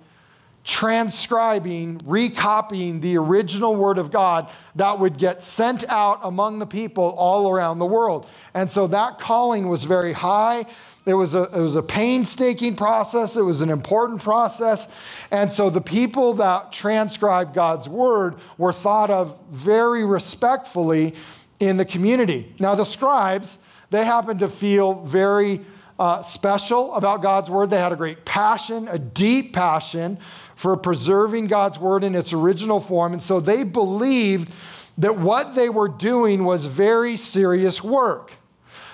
transcribing, 0.63 1.99
recopying 2.05 3.01
the 3.01 3.17
original 3.17 3.75
Word 3.75 3.97
of 3.97 4.11
God 4.11 4.49
that 4.75 4.97
would 4.99 5.17
get 5.17 5.43
sent 5.43 5.87
out 5.89 6.19
among 6.23 6.59
the 6.59 6.65
people 6.65 7.03
all 7.17 7.49
around 7.51 7.79
the 7.79 7.85
world. 7.85 8.25
And 8.53 8.71
so 8.71 8.87
that 8.87 9.19
calling 9.19 9.67
was 9.67 9.83
very 9.83 10.13
high. 10.13 10.65
It 11.05 11.15
was, 11.15 11.35
a, 11.35 11.43
it 11.43 11.59
was 11.59 11.75
a 11.75 11.83
painstaking 11.83 12.77
process, 12.77 13.35
it 13.35 13.41
was 13.41 13.59
an 13.59 13.69
important 13.69 14.21
process. 14.21 14.87
And 15.31 15.51
so 15.51 15.69
the 15.69 15.81
people 15.81 16.33
that 16.35 16.71
transcribed 16.71 17.53
God's 17.53 17.89
Word 17.89 18.35
were 18.57 18.71
thought 18.71 19.09
of 19.09 19.37
very 19.51 20.05
respectfully 20.05 21.13
in 21.59 21.75
the 21.75 21.85
community. 21.85 22.55
Now, 22.57 22.73
the 22.75 22.85
scribes, 22.85 23.57
they 23.89 24.05
happened 24.05 24.39
to 24.39 24.47
feel 24.47 25.03
very 25.03 25.65
uh, 25.99 26.23
special 26.23 26.93
about 26.93 27.21
God's 27.21 27.49
word. 27.49 27.69
They 27.69 27.79
had 27.79 27.91
a 27.91 27.95
great 27.95 28.25
passion, 28.25 28.87
a 28.87 28.99
deep 28.99 29.53
passion 29.53 30.17
for 30.55 30.75
preserving 30.77 31.47
God's 31.47 31.79
word 31.79 32.03
in 32.03 32.15
its 32.15 32.33
original 32.33 32.79
form. 32.79 33.13
And 33.13 33.21
so 33.21 33.39
they 33.39 33.63
believed 33.63 34.51
that 34.97 35.17
what 35.17 35.55
they 35.55 35.69
were 35.69 35.87
doing 35.87 36.45
was 36.45 36.65
very 36.65 37.15
serious 37.15 37.83
work. 37.83 38.33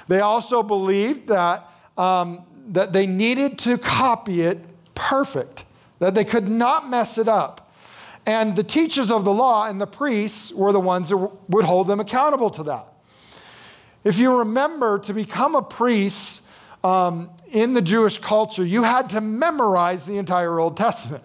They 0.07 0.21
also 0.21 0.63
believed 0.63 1.27
that, 1.27 1.69
um, 1.97 2.43
that 2.69 2.93
they 2.93 3.05
needed 3.05 3.59
to 3.59 3.77
copy 3.77 4.41
it 4.41 4.59
perfect, 4.95 5.65
that 5.99 6.15
they 6.15 6.25
could 6.25 6.47
not 6.47 6.89
mess 6.89 7.17
it 7.17 7.27
up. 7.27 7.73
And 8.25 8.55
the 8.55 8.63
teachers 8.63 9.11
of 9.11 9.23
the 9.23 9.33
law 9.33 9.65
and 9.65 9.79
the 9.79 9.87
priests 9.87 10.51
were 10.51 10.71
the 10.71 10.79
ones 10.79 11.09
that 11.09 11.17
would 11.47 11.65
hold 11.65 11.87
them 11.87 11.99
accountable 11.99 12.49
to 12.51 12.63
that. 12.63 12.87
If 14.03 14.17
you 14.17 14.39
remember, 14.39 14.99
to 14.99 15.13
become 15.13 15.55
a 15.55 15.61
priest 15.61 16.41
um, 16.83 17.29
in 17.51 17.73
the 17.73 17.81
Jewish 17.81 18.17
culture, 18.17 18.65
you 18.65 18.83
had 18.83 19.09
to 19.09 19.21
memorize 19.21 20.05
the 20.05 20.17
entire 20.17 20.59
Old 20.59 20.77
Testament. 20.77 21.23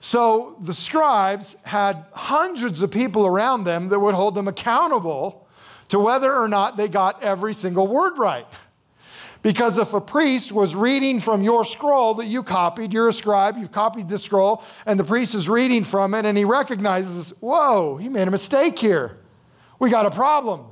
So 0.00 0.56
the 0.60 0.74
scribes 0.74 1.54
had 1.62 2.04
hundreds 2.12 2.82
of 2.82 2.90
people 2.90 3.24
around 3.24 3.64
them 3.64 3.88
that 3.90 4.00
would 4.00 4.14
hold 4.14 4.34
them 4.34 4.48
accountable 4.48 5.46
to 5.90 5.98
whether 6.00 6.34
or 6.34 6.48
not 6.48 6.76
they 6.76 6.88
got 6.88 7.22
every 7.22 7.54
single 7.54 7.86
word 7.86 8.18
right. 8.18 8.46
Because 9.42 9.78
if 9.78 9.92
a 9.92 10.00
priest 10.00 10.50
was 10.50 10.74
reading 10.74 11.20
from 11.20 11.42
your 11.42 11.64
scroll 11.64 12.14
that 12.14 12.26
you 12.26 12.42
copied, 12.42 12.92
you're 12.92 13.08
a 13.08 13.12
scribe, 13.12 13.56
you've 13.58 13.72
copied 13.72 14.08
this 14.08 14.22
scroll, 14.22 14.62
and 14.86 14.98
the 14.98 15.04
priest 15.04 15.34
is 15.34 15.48
reading 15.48 15.84
from 15.84 16.14
it 16.14 16.24
and 16.24 16.38
he 16.38 16.44
recognizes, 16.44 17.30
whoa, 17.40 17.96
he 17.96 18.08
made 18.08 18.26
a 18.26 18.30
mistake 18.30 18.78
here. 18.78 19.18
We 19.78 19.90
got 19.90 20.06
a 20.06 20.10
problem. 20.10 20.66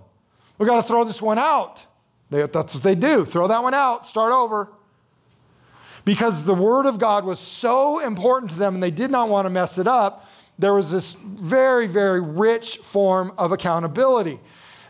We 0.58 0.66
got 0.66 0.76
to 0.76 0.82
throw 0.82 1.04
this 1.04 1.20
one 1.20 1.38
out. 1.38 1.84
They, 2.30 2.46
that's 2.46 2.74
what 2.74 2.82
they 2.82 2.94
do 2.94 3.24
throw 3.24 3.48
that 3.48 3.62
one 3.62 3.74
out, 3.74 4.06
start 4.06 4.32
over. 4.32 4.68
Because 6.04 6.44
the 6.44 6.54
word 6.54 6.86
of 6.86 6.98
God 6.98 7.24
was 7.24 7.38
so 7.38 7.98
important 7.98 8.52
to 8.52 8.58
them 8.58 8.74
and 8.74 8.82
they 8.82 8.90
did 8.90 9.10
not 9.10 9.28
want 9.28 9.46
to 9.46 9.50
mess 9.50 9.76
it 9.76 9.86
up, 9.86 10.30
there 10.58 10.74
was 10.74 10.90
this 10.90 11.14
very, 11.14 11.86
very 11.86 12.20
rich 12.20 12.78
form 12.78 13.32
of 13.36 13.52
accountability. 13.52 14.40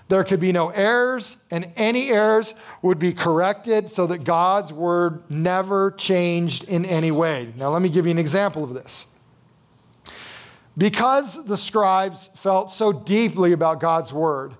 There 0.08 0.24
could 0.24 0.40
be 0.40 0.50
no 0.50 0.70
errors, 0.70 1.36
and 1.52 1.70
any 1.76 2.10
errors 2.10 2.52
would 2.82 2.98
be 2.98 3.12
corrected 3.12 3.88
so 3.88 4.08
that 4.08 4.24
God's 4.24 4.72
word 4.72 5.22
never 5.30 5.92
changed 5.92 6.64
in 6.64 6.84
any 6.84 7.12
way. 7.12 7.52
Now, 7.56 7.70
let 7.70 7.80
me 7.80 7.88
give 7.88 8.06
you 8.06 8.10
an 8.10 8.18
example 8.18 8.64
of 8.64 8.74
this. 8.74 9.06
Because 10.76 11.44
the 11.44 11.56
scribes 11.56 12.28
felt 12.34 12.72
so 12.72 12.92
deeply 12.92 13.52
about 13.52 13.78
God's 13.78 14.12
word, 14.12 14.54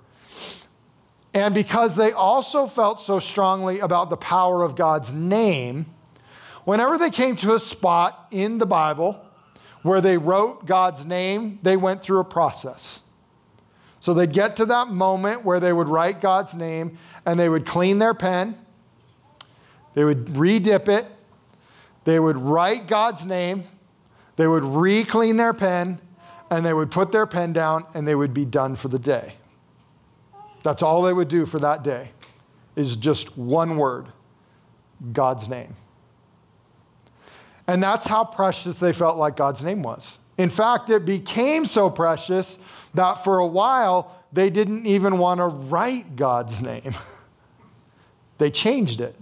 and 1.32 1.54
because 1.54 1.94
they 1.96 2.12
also 2.12 2.66
felt 2.66 3.00
so 3.00 3.18
strongly 3.18 3.78
about 3.78 4.10
the 4.10 4.16
power 4.16 4.62
of 4.62 4.74
God's 4.74 5.12
name, 5.12 5.86
whenever 6.64 6.98
they 6.98 7.10
came 7.10 7.36
to 7.36 7.54
a 7.54 7.60
spot 7.60 8.26
in 8.30 8.58
the 8.58 8.66
Bible 8.66 9.24
where 9.82 10.00
they 10.00 10.18
wrote 10.18 10.66
God's 10.66 11.04
name, 11.04 11.58
they 11.62 11.76
went 11.76 12.02
through 12.02 12.18
a 12.18 12.24
process. 12.24 13.00
So 14.00 14.14
they'd 14.14 14.32
get 14.32 14.56
to 14.56 14.66
that 14.66 14.88
moment 14.88 15.44
where 15.44 15.60
they 15.60 15.72
would 15.72 15.88
write 15.88 16.20
God's 16.20 16.54
name 16.54 16.98
and 17.24 17.38
they 17.38 17.48
would 17.48 17.66
clean 17.66 17.98
their 17.98 18.14
pen, 18.14 18.58
they 19.94 20.04
would 20.04 20.26
redip 20.26 20.88
it, 20.88 21.06
they 22.04 22.18
would 22.18 22.38
write 22.38 22.86
God's 22.86 23.24
name, 23.24 23.64
they 24.36 24.46
would 24.46 24.64
re 24.64 25.04
clean 25.04 25.36
their 25.36 25.52
pen, 25.52 26.00
and 26.50 26.64
they 26.64 26.72
would 26.72 26.90
put 26.90 27.12
their 27.12 27.26
pen 27.26 27.52
down 27.52 27.84
and 27.94 28.08
they 28.08 28.14
would 28.14 28.34
be 28.34 28.44
done 28.44 28.74
for 28.74 28.88
the 28.88 28.98
day. 28.98 29.34
That's 30.62 30.82
all 30.82 31.02
they 31.02 31.12
would 31.12 31.28
do 31.28 31.46
for 31.46 31.58
that 31.60 31.82
day, 31.82 32.10
is 32.76 32.96
just 32.96 33.36
one 33.36 33.76
word 33.76 34.06
God's 35.12 35.48
name. 35.48 35.74
And 37.66 37.82
that's 37.82 38.06
how 38.06 38.24
precious 38.24 38.76
they 38.76 38.92
felt 38.92 39.16
like 39.16 39.36
God's 39.36 39.62
name 39.62 39.82
was. 39.82 40.18
In 40.36 40.50
fact, 40.50 40.90
it 40.90 41.04
became 41.04 41.64
so 41.64 41.88
precious 41.90 42.58
that 42.94 43.22
for 43.22 43.38
a 43.38 43.46
while 43.46 44.16
they 44.32 44.50
didn't 44.50 44.86
even 44.86 45.18
want 45.18 45.38
to 45.38 45.46
write 45.46 46.16
God's 46.16 46.60
name. 46.60 46.94
they 48.38 48.50
changed 48.50 49.00
it 49.00 49.14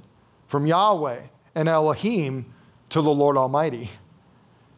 from 0.46 0.66
Yahweh 0.66 1.20
and 1.54 1.68
Elohim 1.68 2.46
to 2.90 3.02
the 3.02 3.10
Lord 3.10 3.36
Almighty 3.36 3.90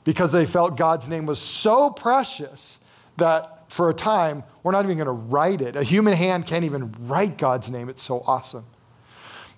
because 0.04 0.32
they 0.32 0.46
felt 0.46 0.76
God's 0.76 1.08
name 1.08 1.26
was 1.26 1.40
so 1.40 1.90
precious 1.90 2.80
that 3.16 3.59
for 3.70 3.88
a 3.88 3.94
time 3.94 4.42
we're 4.62 4.72
not 4.72 4.84
even 4.84 4.98
going 4.98 5.06
to 5.06 5.12
write 5.12 5.62
it. 5.62 5.76
A 5.76 5.82
human 5.82 6.12
hand 6.12 6.44
can't 6.44 6.64
even 6.64 6.92
write 7.00 7.38
God's 7.38 7.70
name, 7.70 7.88
it's 7.88 8.02
so 8.02 8.22
awesome. 8.26 8.66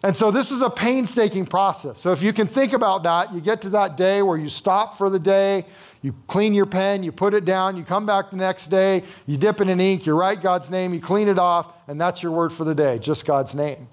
And 0.04 0.16
so 0.16 0.33
this 0.33 0.50
is 0.50 0.62
a 0.62 0.71
painstaking 0.71 1.47
process. 1.47 2.00
So 2.00 2.11
if 2.11 2.23
you 2.23 2.33
can 2.33 2.49
think 2.49 2.73
about 2.73 3.04
that, 3.04 3.33
you 3.33 3.40
get 3.40 3.62
to 3.62 3.71
that 3.71 3.97
day 3.97 4.21
where 4.21 4.37
you 4.37 4.49
stop 4.49 4.99
for 4.99 5.09
the 5.09 5.19
day, 5.19 5.64
you 6.02 6.14
clean 6.26 6.54
your 6.54 6.66
pen, 6.66 7.04
you 7.04 7.12
put 7.12 7.35
it 7.35 7.45
down, 7.45 7.76
you 7.76 7.85
come 7.85 8.04
back 8.04 8.31
the 8.31 8.37
next 8.37 8.66
day, 8.66 9.04
you 9.26 9.37
dip 9.37 9.61
it 9.61 9.69
in 9.69 9.81
ink, 9.81 10.04
you 10.04 10.14
write 10.14 10.42
God's 10.42 10.71
name, 10.71 10.92
you 10.92 11.00
clean 11.00 11.28
it 11.28 11.38
off, 11.38 11.73
and 11.87 12.00
that's 12.00 12.21
your 12.21 12.33
word 12.33 12.52
for 12.52 12.64
the 12.64 12.75
day, 12.75 12.99
just 12.99 13.25
God's 13.25 13.54
name. 13.54 13.88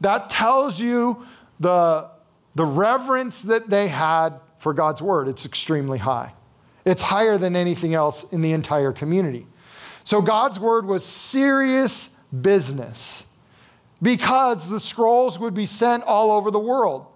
That 0.00 0.28
tells 0.28 0.80
you 0.80 1.24
the, 1.60 2.08
the 2.56 2.66
reverence 2.66 3.42
that 3.42 3.70
they 3.70 3.86
had 3.86 4.40
for 4.58 4.74
God's 4.74 5.00
word. 5.00 5.28
It's 5.28 5.46
extremely 5.46 5.98
high. 5.98 6.32
It's 6.86 7.02
higher 7.02 7.36
than 7.36 7.56
anything 7.56 7.92
else 7.92 8.24
in 8.32 8.40
the 8.40 8.52
entire 8.52 8.92
community. 8.92 9.46
So 10.04 10.22
God's 10.22 10.58
word 10.60 10.86
was 10.86 11.04
serious 11.04 12.10
business 12.40 13.24
because 14.00 14.70
the 14.70 14.78
scrolls 14.78 15.38
would 15.38 15.52
be 15.52 15.66
sent 15.66 16.04
all 16.04 16.30
over 16.30 16.50
the 16.50 16.60
world. 16.60 17.06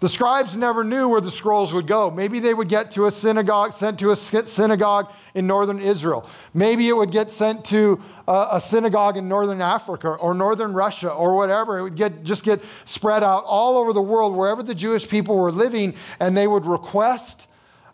The 0.00 0.08
scribes 0.08 0.56
never 0.56 0.82
knew 0.82 1.08
where 1.08 1.20
the 1.20 1.30
scrolls 1.30 1.72
would 1.72 1.86
go. 1.86 2.10
Maybe 2.10 2.40
they 2.40 2.54
would 2.54 2.68
get 2.68 2.90
to 2.92 3.06
a 3.06 3.10
synagogue, 3.10 3.72
sent 3.72 3.98
to 4.00 4.10
a 4.10 4.16
synagogue 4.16 5.12
in 5.34 5.46
northern 5.46 5.80
Israel. 5.80 6.28
Maybe 6.52 6.88
it 6.88 6.96
would 6.96 7.10
get 7.10 7.30
sent 7.30 7.64
to 7.66 8.00
a, 8.26 8.48
a 8.52 8.60
synagogue 8.60 9.16
in 9.16 9.28
northern 9.28 9.60
Africa 9.60 10.08
or 10.08 10.34
northern 10.34 10.72
Russia 10.72 11.10
or 11.10 11.36
whatever. 11.36 11.78
It 11.78 11.82
would 11.82 11.96
get, 11.96 12.22
just 12.22 12.44
get 12.44 12.62
spread 12.84 13.22
out 13.22 13.44
all 13.44 13.78
over 13.78 13.92
the 13.92 14.02
world, 14.02 14.34
wherever 14.34 14.62
the 14.62 14.74
Jewish 14.74 15.08
people 15.08 15.36
were 15.36 15.52
living, 15.52 15.94
and 16.20 16.36
they 16.36 16.46
would 16.46 16.66
request 16.66 17.41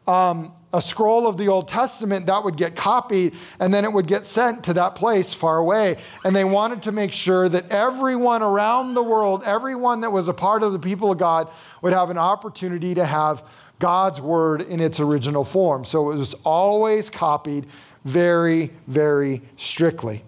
um, 0.08 0.52
a 0.72 0.80
scroll 0.80 1.26
of 1.26 1.36
the 1.36 1.48
Old 1.48 1.68
Testament 1.68 2.26
that 2.26 2.42
would 2.42 2.56
get 2.56 2.74
copied 2.74 3.34
and 3.60 3.72
then 3.72 3.84
it 3.84 3.92
would 3.92 4.06
get 4.06 4.24
sent 4.24 4.64
to 4.64 4.72
that 4.74 4.94
place 4.94 5.32
far 5.32 5.58
away. 5.58 5.98
And 6.24 6.34
they 6.34 6.44
wanted 6.44 6.82
to 6.84 6.92
make 6.92 7.12
sure 7.12 7.48
that 7.48 7.70
everyone 7.70 8.42
around 8.42 8.94
the 8.94 9.02
world, 9.02 9.42
everyone 9.44 10.00
that 10.00 10.10
was 10.10 10.26
a 10.28 10.34
part 10.34 10.62
of 10.62 10.72
the 10.72 10.78
people 10.78 11.12
of 11.12 11.18
God, 11.18 11.48
would 11.82 11.92
have 11.92 12.10
an 12.10 12.18
opportunity 12.18 12.94
to 12.94 13.04
have 13.04 13.44
God's 13.78 14.20
word 14.20 14.62
in 14.62 14.80
its 14.80 14.98
original 14.98 15.44
form. 15.44 15.84
So 15.84 16.10
it 16.10 16.16
was 16.16 16.34
always 16.44 17.10
copied 17.10 17.66
very, 18.04 18.70
very 18.86 19.42
strictly. 19.56 20.24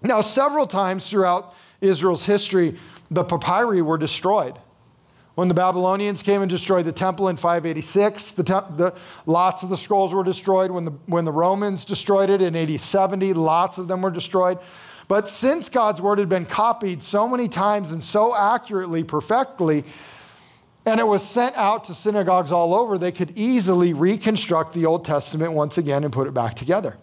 Now, 0.00 0.20
several 0.20 0.66
times 0.66 1.10
throughout 1.10 1.54
Israel's 1.80 2.24
history, 2.24 2.78
the 3.10 3.24
papyri 3.24 3.82
were 3.82 3.98
destroyed. 3.98 4.58
When 5.34 5.48
the 5.48 5.54
Babylonians 5.54 6.22
came 6.22 6.42
and 6.42 6.50
destroyed 6.50 6.84
the 6.84 6.92
temple 6.92 7.28
in 7.28 7.36
586, 7.36 8.32
the, 8.32 8.42
te- 8.42 8.52
the, 8.76 8.94
lots 9.24 9.62
of 9.62 9.70
the 9.70 9.78
scrolls 9.78 10.12
were 10.12 10.24
destroyed. 10.24 10.70
When 10.70 10.84
the, 10.84 10.90
when 11.06 11.24
the 11.24 11.32
Romans 11.32 11.86
destroyed 11.86 12.28
it 12.28 12.42
in 12.42 12.54
8070, 12.54 13.32
lots 13.32 13.78
of 13.78 13.88
them 13.88 14.02
were 14.02 14.10
destroyed. 14.10 14.58
But 15.08 15.28
since 15.28 15.68
God's 15.70 16.02
word 16.02 16.18
had 16.18 16.28
been 16.28 16.44
copied 16.44 17.02
so 17.02 17.26
many 17.26 17.48
times 17.48 17.92
and 17.92 18.04
so 18.04 18.36
accurately, 18.36 19.04
perfectly, 19.04 19.84
and 20.84 21.00
it 21.00 21.06
was 21.06 21.22
sent 21.26 21.56
out 21.56 21.84
to 21.84 21.94
synagogues 21.94 22.52
all 22.52 22.74
over, 22.74 22.98
they 22.98 23.12
could 23.12 23.36
easily 23.36 23.94
reconstruct 23.94 24.74
the 24.74 24.84
Old 24.84 25.04
Testament 25.04 25.52
once 25.52 25.78
again 25.78 26.04
and 26.04 26.12
put 26.12 26.26
it 26.26 26.34
back 26.34 26.54
together. 26.54 26.98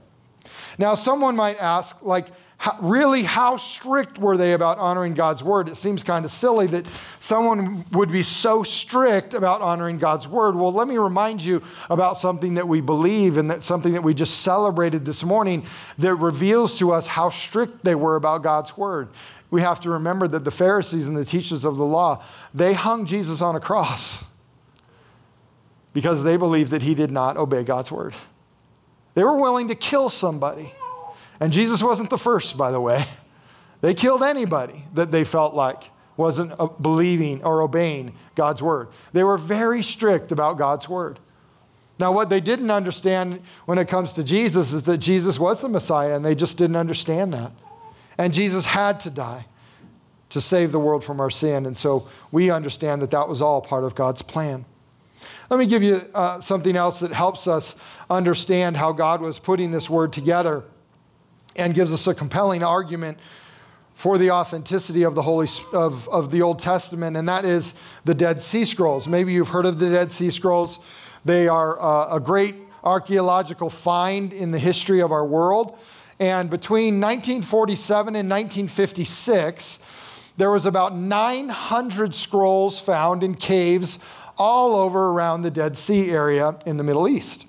Now, 0.77 0.95
someone 0.95 1.35
might 1.35 1.59
ask, 1.59 2.01
like, 2.01 2.27
how, 2.59 2.77
really, 2.81 3.23
how 3.23 3.55
strict 3.55 4.19
were 4.19 4.35
they 4.35 4.51
about 4.51 4.79
honoring 4.79 5.13
God's 5.13 5.41
word? 5.41 5.69
It 5.69 5.77
seems 5.77 6.03
kind 6.03 6.25
of 6.25 6.29
silly 6.29 6.67
that 6.67 6.85
someone 7.17 7.85
would 7.93 8.11
be 8.11 8.21
so 8.21 8.63
strict 8.63 9.33
about 9.33 9.61
honoring 9.61 9.97
God's 9.97 10.27
word. 10.27 10.57
Well, 10.57 10.73
let 10.73 10.85
me 10.85 10.97
remind 10.97 11.41
you 11.41 11.63
about 11.89 12.17
something 12.17 12.55
that 12.55 12.67
we 12.67 12.81
believe 12.81 13.37
and 13.37 13.49
that 13.49 13.63
something 13.63 13.93
that 13.93 14.03
we 14.03 14.13
just 14.13 14.41
celebrated 14.41 15.05
this 15.05 15.23
morning 15.23 15.65
that 15.99 16.15
reveals 16.15 16.77
to 16.79 16.91
us 16.91 17.07
how 17.07 17.29
strict 17.29 17.85
they 17.85 17.95
were 17.95 18.17
about 18.17 18.43
God's 18.43 18.75
word. 18.75 19.07
We 19.49 19.61
have 19.61 19.79
to 19.79 19.89
remember 19.91 20.27
that 20.27 20.43
the 20.43 20.51
Pharisees 20.51 21.07
and 21.07 21.15
the 21.15 21.23
teachers 21.23 21.63
of 21.63 21.77
the 21.77 21.85
law, 21.85 22.21
they 22.53 22.73
hung 22.73 23.05
Jesus 23.05 23.39
on 23.39 23.55
a 23.55 23.61
cross 23.61 24.25
because 25.93 26.23
they 26.23 26.35
believed 26.35 26.71
that 26.71 26.81
he 26.81 26.93
did 26.93 27.09
not 27.09 27.37
obey 27.37 27.63
God's 27.63 27.89
word. 27.89 28.13
They 29.13 29.23
were 29.23 29.37
willing 29.37 29.69
to 29.69 29.75
kill 29.75 30.09
somebody 30.09 30.73
and 31.39 31.53
Jesus 31.53 31.81
wasn't 31.81 32.09
the 32.09 32.17
first, 32.17 32.57
by 32.57 32.71
the 32.71 32.81
way. 32.81 33.05
They 33.81 33.93
killed 33.93 34.23
anybody 34.23 34.83
that 34.93 35.11
they 35.11 35.23
felt 35.23 35.53
like 35.55 35.91
wasn't 36.17 36.51
uh, 36.59 36.67
believing 36.67 37.43
or 37.45 37.61
obeying 37.61 38.13
God's 38.35 38.61
word. 38.61 38.89
They 39.13 39.23
were 39.23 39.37
very 39.37 39.81
strict 39.81 40.33
about 40.33 40.57
God's 40.57 40.89
word. 40.89 41.17
Now, 41.97 42.11
what 42.11 42.29
they 42.29 42.41
didn't 42.41 42.71
understand 42.71 43.41
when 43.65 43.77
it 43.77 43.87
comes 43.87 44.13
to 44.13 44.23
Jesus 44.23 44.73
is 44.73 44.83
that 44.83 44.97
Jesus 44.97 45.39
was 45.39 45.61
the 45.61 45.69
Messiah, 45.69 46.15
and 46.15 46.25
they 46.25 46.35
just 46.35 46.57
didn't 46.57 46.75
understand 46.75 47.33
that. 47.33 47.51
And 48.17 48.33
Jesus 48.33 48.65
had 48.65 48.99
to 49.01 49.09
die 49.09 49.45
to 50.29 50.41
save 50.41 50.71
the 50.71 50.79
world 50.79 51.03
from 51.03 51.19
our 51.19 51.29
sin. 51.29 51.65
And 51.65 51.77
so 51.77 52.07
we 52.31 52.51
understand 52.51 53.01
that 53.01 53.11
that 53.11 53.27
was 53.27 53.41
all 53.41 53.61
part 53.61 53.83
of 53.83 53.95
God's 53.95 54.21
plan. 54.21 54.65
Let 55.49 55.57
me 55.57 55.65
give 55.65 55.81
you 55.81 56.05
uh, 56.13 56.39
something 56.39 56.75
else 56.75 56.99
that 56.99 57.11
helps 57.11 57.47
us 57.47 57.75
understand 58.09 58.77
how 58.77 58.91
God 58.91 59.21
was 59.21 59.39
putting 59.39 59.71
this 59.71 59.89
word 59.89 60.13
together 60.13 60.63
and 61.59 61.73
gives 61.73 61.93
us 61.93 62.07
a 62.07 62.13
compelling 62.13 62.63
argument 62.63 63.19
for 63.93 64.17
the 64.17 64.31
authenticity 64.31 65.03
of 65.03 65.13
the 65.13 65.21
Holy 65.21 65.47
of, 65.73 66.07
of 66.07 66.31
the 66.31 66.41
Old 66.41 66.59
Testament, 66.59 67.17
and 67.17 67.27
that 67.27 67.43
is 67.43 67.73
the 68.05 68.13
Dead 68.13 68.41
Sea 68.41 68.63
Scrolls. 68.63 69.07
Maybe 69.07 69.33
you've 69.33 69.49
heard 69.49 69.65
of 69.65 69.79
the 69.79 69.89
Dead 69.89 70.11
Sea 70.11 70.31
Scrolls. 70.31 70.79
They 71.25 71.49
are 71.49 71.79
uh, 71.79 72.15
a 72.15 72.19
great 72.19 72.55
archaeological 72.83 73.69
find 73.69 74.31
in 74.31 74.51
the 74.51 74.59
history 74.59 75.01
of 75.01 75.11
our 75.11 75.25
world. 75.25 75.77
And 76.17 76.49
between 76.49 77.01
1947 77.01 78.15
and 78.15 78.29
1956, 78.29 79.79
there 80.37 80.51
was 80.51 80.65
about 80.65 80.95
900 80.95 82.15
scrolls 82.15 82.79
found 82.79 83.23
in 83.23 83.35
caves 83.35 83.99
all 84.37 84.75
over 84.75 85.09
around 85.09 85.41
the 85.41 85.51
Dead 85.51 85.77
Sea 85.77 86.09
area 86.09 86.57
in 86.65 86.77
the 86.77 86.83
Middle 86.83 87.07
East. 87.07 87.45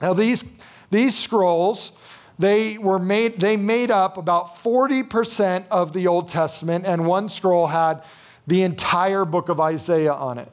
Now, 0.00 0.14
these, 0.14 0.42
these 0.90 1.16
scrolls 1.16 1.92
they 2.40 2.78
were 2.78 2.98
made 2.98 3.38
they 3.38 3.56
made 3.58 3.90
up 3.90 4.16
about 4.16 4.56
40% 4.56 5.64
of 5.70 5.92
the 5.92 6.06
Old 6.06 6.28
Testament 6.30 6.86
and 6.86 7.06
one 7.06 7.28
scroll 7.28 7.66
had 7.66 8.02
the 8.46 8.62
entire 8.62 9.26
book 9.26 9.50
of 9.50 9.60
Isaiah 9.60 10.14
on 10.14 10.38
it. 10.38 10.50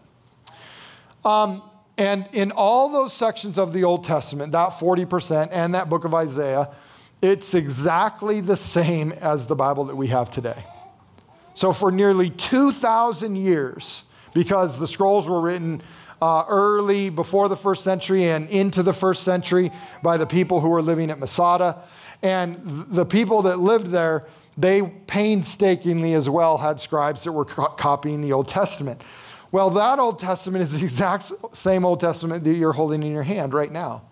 Um, 1.23 1.63
and 1.97 2.27
in 2.33 2.51
all 2.51 2.89
those 2.89 3.13
sections 3.13 3.57
of 3.57 3.71
the 3.71 3.85
Old 3.85 4.03
Testament, 4.03 4.51
that 4.51 4.71
40% 4.71 5.49
and 5.51 5.73
that 5.75 5.89
book 5.89 6.03
of 6.03 6.13
Isaiah, 6.13 6.69
it's 7.21 7.53
exactly 7.53 8.41
the 8.41 8.57
same 8.57 9.13
as 9.13 9.47
the 9.47 9.55
Bible 9.55 9.85
that 9.85 9.95
we 9.95 10.07
have 10.07 10.29
today. 10.29 10.65
So 11.55 11.71
for 11.71 11.89
nearly 11.89 12.29
2,000 12.29 13.37
years, 13.37 14.03
because 14.33 14.77
the 14.77 14.87
scrolls 14.87 15.27
were 15.27 15.39
written 15.39 15.81
uh, 16.21 16.43
early 16.47 17.09
before 17.09 17.49
the 17.49 17.55
first 17.55 17.83
century 17.83 18.25
and 18.25 18.49
into 18.49 18.83
the 18.83 18.93
first 18.93 19.23
century 19.23 19.71
by 20.01 20.17
the 20.17 20.25
people 20.25 20.61
who 20.61 20.69
were 20.69 20.81
living 20.81 21.09
at 21.09 21.19
Masada. 21.19 21.83
And 22.21 22.59
the 22.63 23.05
people 23.05 23.43
that 23.43 23.59
lived 23.59 23.87
there, 23.87 24.25
they 24.57 24.81
painstakingly 24.81 26.13
as 26.13 26.29
well 26.29 26.57
had 26.57 26.79
scribes 26.79 27.23
that 27.23 27.31
were 27.31 27.45
co- 27.45 27.67
copying 27.67 28.21
the 28.21 28.33
Old 28.33 28.47
Testament. 28.47 29.03
Well, 29.51 29.69
that 29.71 29.99
Old 29.99 30.19
Testament 30.19 30.63
is 30.63 30.79
the 30.79 30.83
exact 30.83 31.31
same 31.53 31.85
Old 31.85 31.99
Testament 31.99 32.43
that 32.43 32.53
you're 32.53 32.73
holding 32.73 33.03
in 33.03 33.11
your 33.11 33.23
hand 33.23 33.53
right 33.53 33.71
now. 33.71 34.03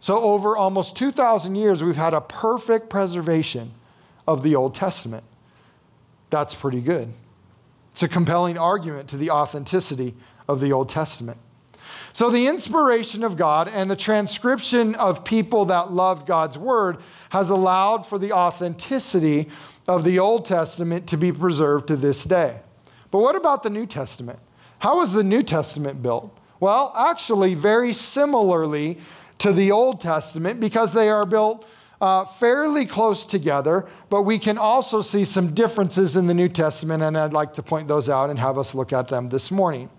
So, 0.00 0.18
over 0.18 0.56
almost 0.56 0.96
2,000 0.96 1.54
years, 1.54 1.82
we've 1.82 1.96
had 1.96 2.14
a 2.14 2.20
perfect 2.20 2.90
preservation 2.90 3.72
of 4.28 4.42
the 4.42 4.54
Old 4.54 4.74
Testament. 4.74 5.24
That's 6.30 6.54
pretty 6.54 6.80
good. 6.80 7.12
It's 7.92 8.02
a 8.02 8.08
compelling 8.08 8.58
argument 8.58 9.08
to 9.10 9.16
the 9.16 9.30
authenticity 9.30 10.14
of 10.48 10.60
the 10.60 10.72
Old 10.72 10.88
Testament. 10.88 11.38
So, 12.12 12.30
the 12.30 12.46
inspiration 12.46 13.24
of 13.24 13.36
God 13.36 13.66
and 13.66 13.90
the 13.90 13.96
transcription 13.96 14.94
of 14.94 15.24
people 15.24 15.64
that 15.64 15.92
loved 15.92 16.26
God's 16.26 16.56
word 16.56 16.98
has 17.30 17.50
allowed 17.50 18.06
for 18.06 18.18
the 18.18 18.32
authenticity 18.32 19.48
of 19.88 20.04
the 20.04 20.18
Old 20.18 20.44
Testament 20.44 21.08
to 21.08 21.16
be 21.16 21.32
preserved 21.32 21.88
to 21.88 21.96
this 21.96 22.22
day. 22.24 22.60
But 23.10 23.18
what 23.18 23.34
about 23.34 23.62
the 23.64 23.70
New 23.70 23.86
Testament? 23.86 24.38
How 24.78 24.98
was 24.98 25.12
the 25.12 25.24
New 25.24 25.42
Testament 25.42 26.02
built? 26.02 26.36
Well, 26.60 26.92
actually, 26.96 27.54
very 27.54 27.92
similarly 27.92 28.98
to 29.38 29.52
the 29.52 29.72
Old 29.72 30.00
Testament 30.00 30.60
because 30.60 30.92
they 30.92 31.08
are 31.08 31.26
built 31.26 31.66
uh, 32.00 32.24
fairly 32.24 32.86
close 32.86 33.24
together, 33.24 33.86
but 34.08 34.22
we 34.22 34.38
can 34.38 34.58
also 34.58 35.00
see 35.02 35.24
some 35.24 35.54
differences 35.54 36.16
in 36.16 36.26
the 36.26 36.34
New 36.34 36.48
Testament, 36.48 37.02
and 37.02 37.16
I'd 37.16 37.32
like 37.32 37.54
to 37.54 37.62
point 37.62 37.88
those 37.88 38.08
out 38.08 38.30
and 38.30 38.38
have 38.38 38.58
us 38.58 38.74
look 38.74 38.92
at 38.92 39.08
them 39.08 39.30
this 39.30 39.50
morning. 39.50 39.90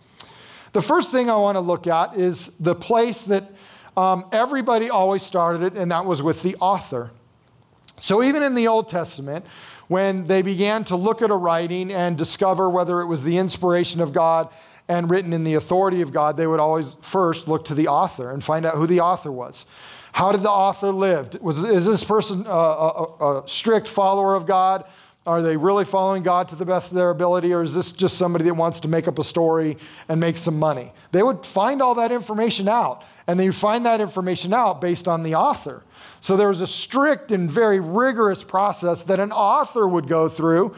The 0.75 0.81
first 0.81 1.09
thing 1.09 1.29
I 1.29 1.37
want 1.37 1.55
to 1.55 1.61
look 1.61 1.87
at 1.87 2.17
is 2.17 2.47
the 2.59 2.75
place 2.75 3.21
that 3.21 3.49
um, 3.95 4.25
everybody 4.33 4.89
always 4.89 5.23
started 5.23 5.63
it, 5.63 5.77
and 5.77 5.89
that 5.89 6.03
was 6.03 6.21
with 6.21 6.43
the 6.43 6.57
author. 6.57 7.11
So 8.01 8.21
even 8.21 8.43
in 8.43 8.55
the 8.55 8.67
Old 8.67 8.89
Testament, 8.89 9.45
when 9.87 10.27
they 10.27 10.41
began 10.41 10.83
to 10.83 10.97
look 10.97 11.21
at 11.21 11.31
a 11.31 11.33
writing 11.33 11.93
and 11.93 12.17
discover 12.17 12.69
whether 12.69 12.99
it 12.99 13.05
was 13.05 13.23
the 13.23 13.37
inspiration 13.37 14.01
of 14.01 14.11
God 14.11 14.49
and 14.89 15.09
written 15.09 15.31
in 15.31 15.45
the 15.45 15.53
authority 15.53 16.01
of 16.01 16.11
God, 16.11 16.35
they 16.35 16.45
would 16.45 16.59
always 16.59 16.97
first 16.99 17.47
look 17.47 17.63
to 17.67 17.73
the 17.73 17.87
author 17.87 18.29
and 18.29 18.43
find 18.43 18.65
out 18.65 18.75
who 18.75 18.85
the 18.85 18.99
author 18.99 19.31
was. 19.31 19.65
How 20.11 20.33
did 20.33 20.41
the 20.41 20.51
author 20.51 20.91
live? 20.91 21.41
Was, 21.41 21.63
is 21.63 21.85
this 21.85 22.03
person 22.03 22.45
a, 22.45 22.49
a, 22.49 23.43
a 23.43 23.47
strict 23.47 23.87
follower 23.87 24.35
of 24.35 24.45
God? 24.45 24.83
Are 25.25 25.41
they 25.41 25.57
really 25.57 25.85
following 25.85 26.21
God 26.21 26.49
to 26.49 26.55
the 26.55 26.65
best 26.65 26.91
of 26.91 26.97
their 26.97 27.09
ability, 27.09 27.51
or 27.51 27.63
is 27.63 27.73
this 27.73 27.91
just 27.91 28.17
somebody 28.17 28.45
that 28.45 28.53
wants 28.53 28.79
to 28.81 28.87
make 28.87 29.07
up 29.07 29.17
a 29.17 29.23
story 29.23 29.77
and 30.07 30.19
make 30.19 30.37
some 30.37 30.59
money? 30.59 30.93
They 31.11 31.23
would 31.23 31.45
find 31.45 31.81
all 31.81 31.95
that 31.95 32.11
information 32.11 32.67
out, 32.67 33.03
and 33.25 33.39
they 33.39 33.49
find 33.51 33.85
that 33.87 34.01
information 34.01 34.53
out 34.53 34.81
based 34.81 35.07
on 35.07 35.23
the 35.23 35.33
author. 35.33 35.83
So 36.21 36.37
there 36.37 36.47
was 36.47 36.61
a 36.61 36.67
strict 36.67 37.31
and 37.31 37.49
very 37.49 37.79
rigorous 37.79 38.43
process 38.43 39.03
that 39.03 39.19
an 39.19 39.31
author 39.31 39.87
would 39.87 40.07
go 40.07 40.29
through 40.29 40.75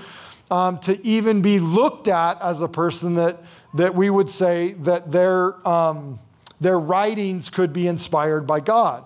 um, 0.49 0.79
to 0.79 1.05
even 1.05 1.41
be 1.41 1.59
looked 1.59 2.07
at 2.07 2.41
as 2.41 2.61
a 2.61 2.69
person 2.69 3.15
that, 3.15 3.43
that 3.73 3.95
we 3.95 4.09
would 4.09 4.31
say 4.31 4.73
that 4.73 5.11
their, 5.11 5.67
um, 5.67 6.19
their 6.61 6.79
writings 6.79 7.49
could 7.49 7.73
be 7.73 7.85
inspired 7.85 8.47
by 8.47 8.61
God. 8.61 9.03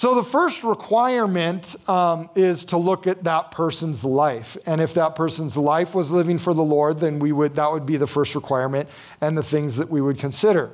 So, 0.00 0.14
the 0.14 0.24
first 0.24 0.64
requirement 0.64 1.76
um, 1.86 2.30
is 2.34 2.64
to 2.64 2.78
look 2.78 3.06
at 3.06 3.24
that 3.24 3.50
person's 3.50 4.02
life. 4.02 4.56
And 4.64 4.80
if 4.80 4.94
that 4.94 5.14
person's 5.14 5.58
life 5.58 5.94
was 5.94 6.10
living 6.10 6.38
for 6.38 6.54
the 6.54 6.62
Lord, 6.62 7.00
then 7.00 7.18
we 7.18 7.32
would, 7.32 7.56
that 7.56 7.70
would 7.70 7.84
be 7.84 7.98
the 7.98 8.06
first 8.06 8.34
requirement 8.34 8.88
and 9.20 9.36
the 9.36 9.42
things 9.42 9.76
that 9.76 9.90
we 9.90 10.00
would 10.00 10.18
consider. 10.18 10.70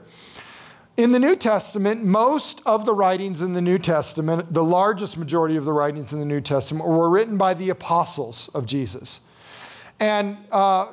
In 0.97 1.11
the 1.11 1.19
New 1.19 1.35
Testament, 1.35 2.05
most 2.05 2.63
of 2.65 2.87
the 2.87 2.95
writings 2.95 3.43
in 3.43 3.53
the 3.53 3.61
New 3.61 3.81
Testament, 3.81 4.53
the 4.53 4.63
largest 4.63 5.19
majority 5.19 5.57
of 5.57 5.65
the 5.65 5.73
writings 5.73 6.13
in 6.13 6.21
the 6.21 6.25
New 6.25 6.41
Testament, 6.41 6.89
were 6.89 7.11
written 7.11 7.37
by 7.37 7.53
the 7.53 7.69
apostles 7.69 8.49
of 8.55 8.65
Jesus. 8.65 9.19
And 9.99 10.37
uh, 10.53 10.87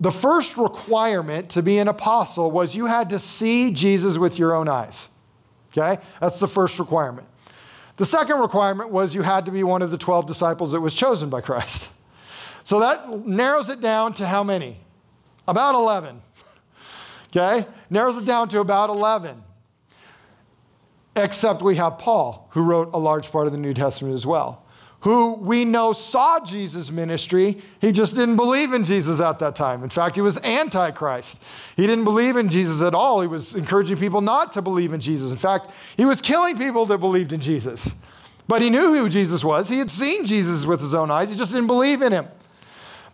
the 0.00 0.12
first 0.12 0.56
requirement 0.56 1.50
to 1.50 1.62
be 1.62 1.76
an 1.76 1.88
apostle 1.88 2.50
was 2.50 2.74
you 2.74 2.86
had 2.86 3.10
to 3.10 3.18
see 3.18 3.70
Jesus 3.70 4.16
with 4.16 4.38
your 4.38 4.54
own 4.54 4.66
eyes. 4.66 5.10
Okay? 5.76 6.00
That's 6.20 6.40
the 6.40 6.48
first 6.48 6.78
requirement. 6.78 7.28
The 7.96 8.06
second 8.06 8.40
requirement 8.40 8.90
was 8.90 9.14
you 9.14 9.22
had 9.22 9.44
to 9.44 9.50
be 9.50 9.62
one 9.62 9.82
of 9.82 9.90
the 9.90 9.98
12 9.98 10.26
disciples 10.26 10.72
that 10.72 10.80
was 10.80 10.94
chosen 10.94 11.30
by 11.30 11.40
Christ. 11.40 11.90
So 12.64 12.80
that 12.80 13.26
narrows 13.26 13.68
it 13.68 13.80
down 13.80 14.14
to 14.14 14.26
how 14.26 14.42
many? 14.42 14.78
About 15.46 15.74
11. 15.74 16.22
Okay? 17.28 17.66
Narrows 17.90 18.16
it 18.16 18.24
down 18.24 18.48
to 18.48 18.60
about 18.60 18.88
11. 18.88 19.42
Except 21.14 21.62
we 21.62 21.76
have 21.76 21.98
Paul, 21.98 22.48
who 22.52 22.62
wrote 22.62 22.90
a 22.94 22.98
large 22.98 23.30
part 23.30 23.46
of 23.46 23.52
the 23.52 23.58
New 23.58 23.74
Testament 23.74 24.14
as 24.14 24.24
well 24.24 24.63
who 25.04 25.34
we 25.34 25.66
know 25.66 25.92
saw 25.92 26.40
Jesus' 26.40 26.90
ministry. 26.90 27.60
He 27.78 27.92
just 27.92 28.14
didn't 28.14 28.36
believe 28.36 28.72
in 28.72 28.84
Jesus 28.84 29.20
at 29.20 29.38
that 29.38 29.54
time. 29.54 29.84
In 29.84 29.90
fact, 29.90 30.14
he 30.14 30.22
was 30.22 30.40
antichrist. 30.42 31.42
He 31.76 31.86
didn't 31.86 32.04
believe 32.04 32.38
in 32.38 32.48
Jesus 32.48 32.80
at 32.80 32.94
all. 32.94 33.20
He 33.20 33.26
was 33.26 33.54
encouraging 33.54 33.98
people 33.98 34.22
not 34.22 34.52
to 34.52 34.62
believe 34.62 34.94
in 34.94 35.02
Jesus. 35.02 35.30
In 35.30 35.36
fact, 35.36 35.70
he 35.98 36.06
was 36.06 36.22
killing 36.22 36.56
people 36.56 36.86
that 36.86 36.98
believed 36.98 37.34
in 37.34 37.40
Jesus. 37.40 37.94
But 38.48 38.62
he 38.62 38.70
knew 38.70 38.94
who 38.94 39.10
Jesus 39.10 39.44
was. 39.44 39.68
He 39.68 39.78
had 39.78 39.90
seen 39.90 40.24
Jesus 40.24 40.64
with 40.64 40.80
his 40.80 40.94
own 40.94 41.10
eyes. 41.10 41.30
He 41.30 41.36
just 41.36 41.52
didn't 41.52 41.66
believe 41.66 42.00
in 42.00 42.10
him. 42.10 42.26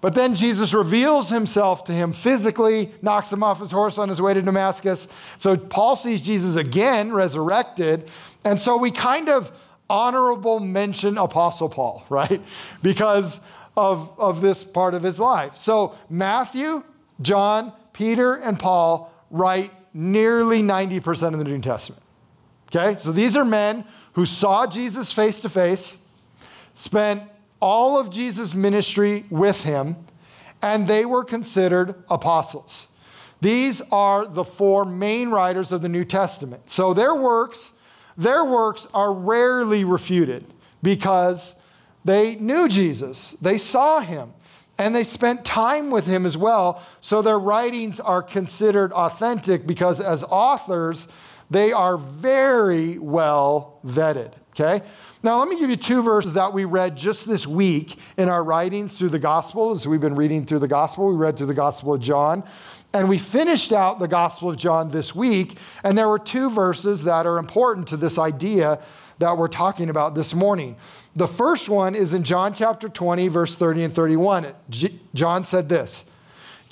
But 0.01 0.15
then 0.15 0.37
Jesus 0.37 0.73
reveals 0.73 1.29
himself 1.29 1.83
to 1.85 1.93
him 1.93 2.13
physically, 2.13 2.93
knocks 3.03 3.33
him 3.33 3.43
off 3.43 3.59
his 3.59 3.73
horse 3.73 3.99
on 3.99 4.09
his 4.09 4.23
way 4.23 4.33
to 4.33 4.43
Damascus. 4.43 5.09
So 5.39 5.57
Paul 5.57 5.97
sees 5.97 6.23
Jesus 6.23 6.55
again, 6.55 7.13
resurrected. 7.13 8.09
And 8.45 8.61
so 8.61 8.77
we 8.77 8.93
kind 8.93 9.29
of 9.29 9.51
honorable 9.91 10.61
mention 10.61 11.19
Apostle 11.19 11.69
Paul, 11.69 12.07
right? 12.09 12.41
Because 12.83 13.41
of, 13.77 14.13
of 14.19 14.41
this 14.41 14.65
part 14.65 14.95
of 14.95 15.03
his 15.03 15.21
life. 15.21 15.57
So 15.57 15.97
Matthew, 16.09 16.85
John, 17.21 17.73
Peter, 17.93 18.35
and 18.35 18.59
Paul 18.59 19.13
write 19.31 19.73
nearly 19.93 20.63
90% 20.63 21.33
of 21.33 21.39
the 21.39 21.45
New 21.45 21.61
Testament. 21.61 22.03
Okay? 22.69 22.99
So 22.99 23.13
these 23.13 23.37
are 23.37 23.45
men 23.45 23.85
who 24.15 24.27
saw 24.27 24.67
Jesus 24.67 25.13
face 25.13 25.41
to 25.41 25.49
face, 25.49 25.99
spent 26.75 27.23
all 27.61 27.99
of 27.99 28.11
Jesus' 28.11 28.55
ministry 28.55 29.25
with 29.31 29.65
him, 29.65 29.97
and 30.63 30.87
they 30.87 31.05
were 31.05 31.25
considered 31.25 31.95
apostles. 32.09 32.89
These 33.41 33.81
are 33.91 34.27
the 34.27 34.45
four 34.45 34.85
main 34.85 35.31
writers 35.31 35.73
of 35.73 35.83
the 35.83 35.89
New 35.89 36.05
Testament. 36.05 36.71
So 36.71 36.93
their 36.93 37.15
works 37.15 37.73
their 38.17 38.45
works 38.45 38.87
are 38.93 39.13
rarely 39.13 39.85
refuted 39.85 40.45
because 40.83 41.55
they 42.05 42.35
knew 42.37 42.69
Jesus, 42.69 43.33
they 43.33 43.59
saw 43.59 44.01
him, 44.01 44.33
and 44.79 44.95
they 44.95 45.05
spent 45.05 45.45
time 45.45 45.91
with 45.91 46.07
him 46.07 46.25
as 46.25 46.37
well. 46.37 46.83
So 47.01 47.21
their 47.21 47.39
writings 47.39 48.01
are 48.01 48.23
considered 48.23 48.93
authentic 48.93 49.67
because 49.67 50.01
as 50.01 50.25
authors, 50.25 51.07
they 51.51 51.73
are 51.73 51.99
very 51.99 52.97
well 52.97 53.79
vetted. 53.85 54.33
Okay? 54.53 54.85
Now, 55.23 55.39
let 55.39 55.49
me 55.49 55.59
give 55.59 55.69
you 55.69 55.77
two 55.77 56.03
verses 56.03 56.33
that 56.33 56.55
we 56.55 56.65
read 56.65 56.97
just 56.97 57.29
this 57.29 57.47
week 57.47 57.99
in 58.17 58.29
our 58.31 58.43
writings 58.43 58.99
through 58.99 59.11
the 59.11 59.19
Gospels. 59.19 59.87
We've 59.87 60.01
been 60.01 60.15
reading 60.15 60.47
through 60.47 60.61
the 60.61 60.69
Gospel, 60.69 61.09
we 61.09 61.17
read 61.17 61.37
through 61.37 61.49
the 61.49 61.55
Gospel 61.55 61.95
of 61.95 62.01
John. 62.01 62.43
And 62.93 63.09
we 63.09 63.19
finished 63.19 63.73
out 63.73 64.01
the 64.01 64.09
Gospel 64.09 64.51
of 64.51 64.57
John 64.57 64.91
this 64.91 65.15
week, 65.15 65.57
and 65.85 65.97
there 65.97 66.09
were 66.09 66.19
two 66.19 66.51
verses 66.51 67.05
that 67.05 67.25
are 67.25 67.39
important 67.39 67.87
to 67.89 67.97
this 67.97 68.19
idea 68.19 68.81
that 69.19 69.37
we're 69.37 69.49
talking 69.49 69.89
about 69.89 70.15
this 70.15 70.35
morning. 70.35 70.77
The 71.15 71.29
first 71.29 71.69
one 71.69 71.95
is 71.95 72.15
in 72.15 72.25
John 72.25 72.53
chapter 72.53 72.89
20, 72.89 73.29
verse 73.29 73.55
30 73.55 73.85
and 73.85 73.95
31. 73.95 74.55
John 75.15 75.45
said 75.45 75.69
this 75.69 76.05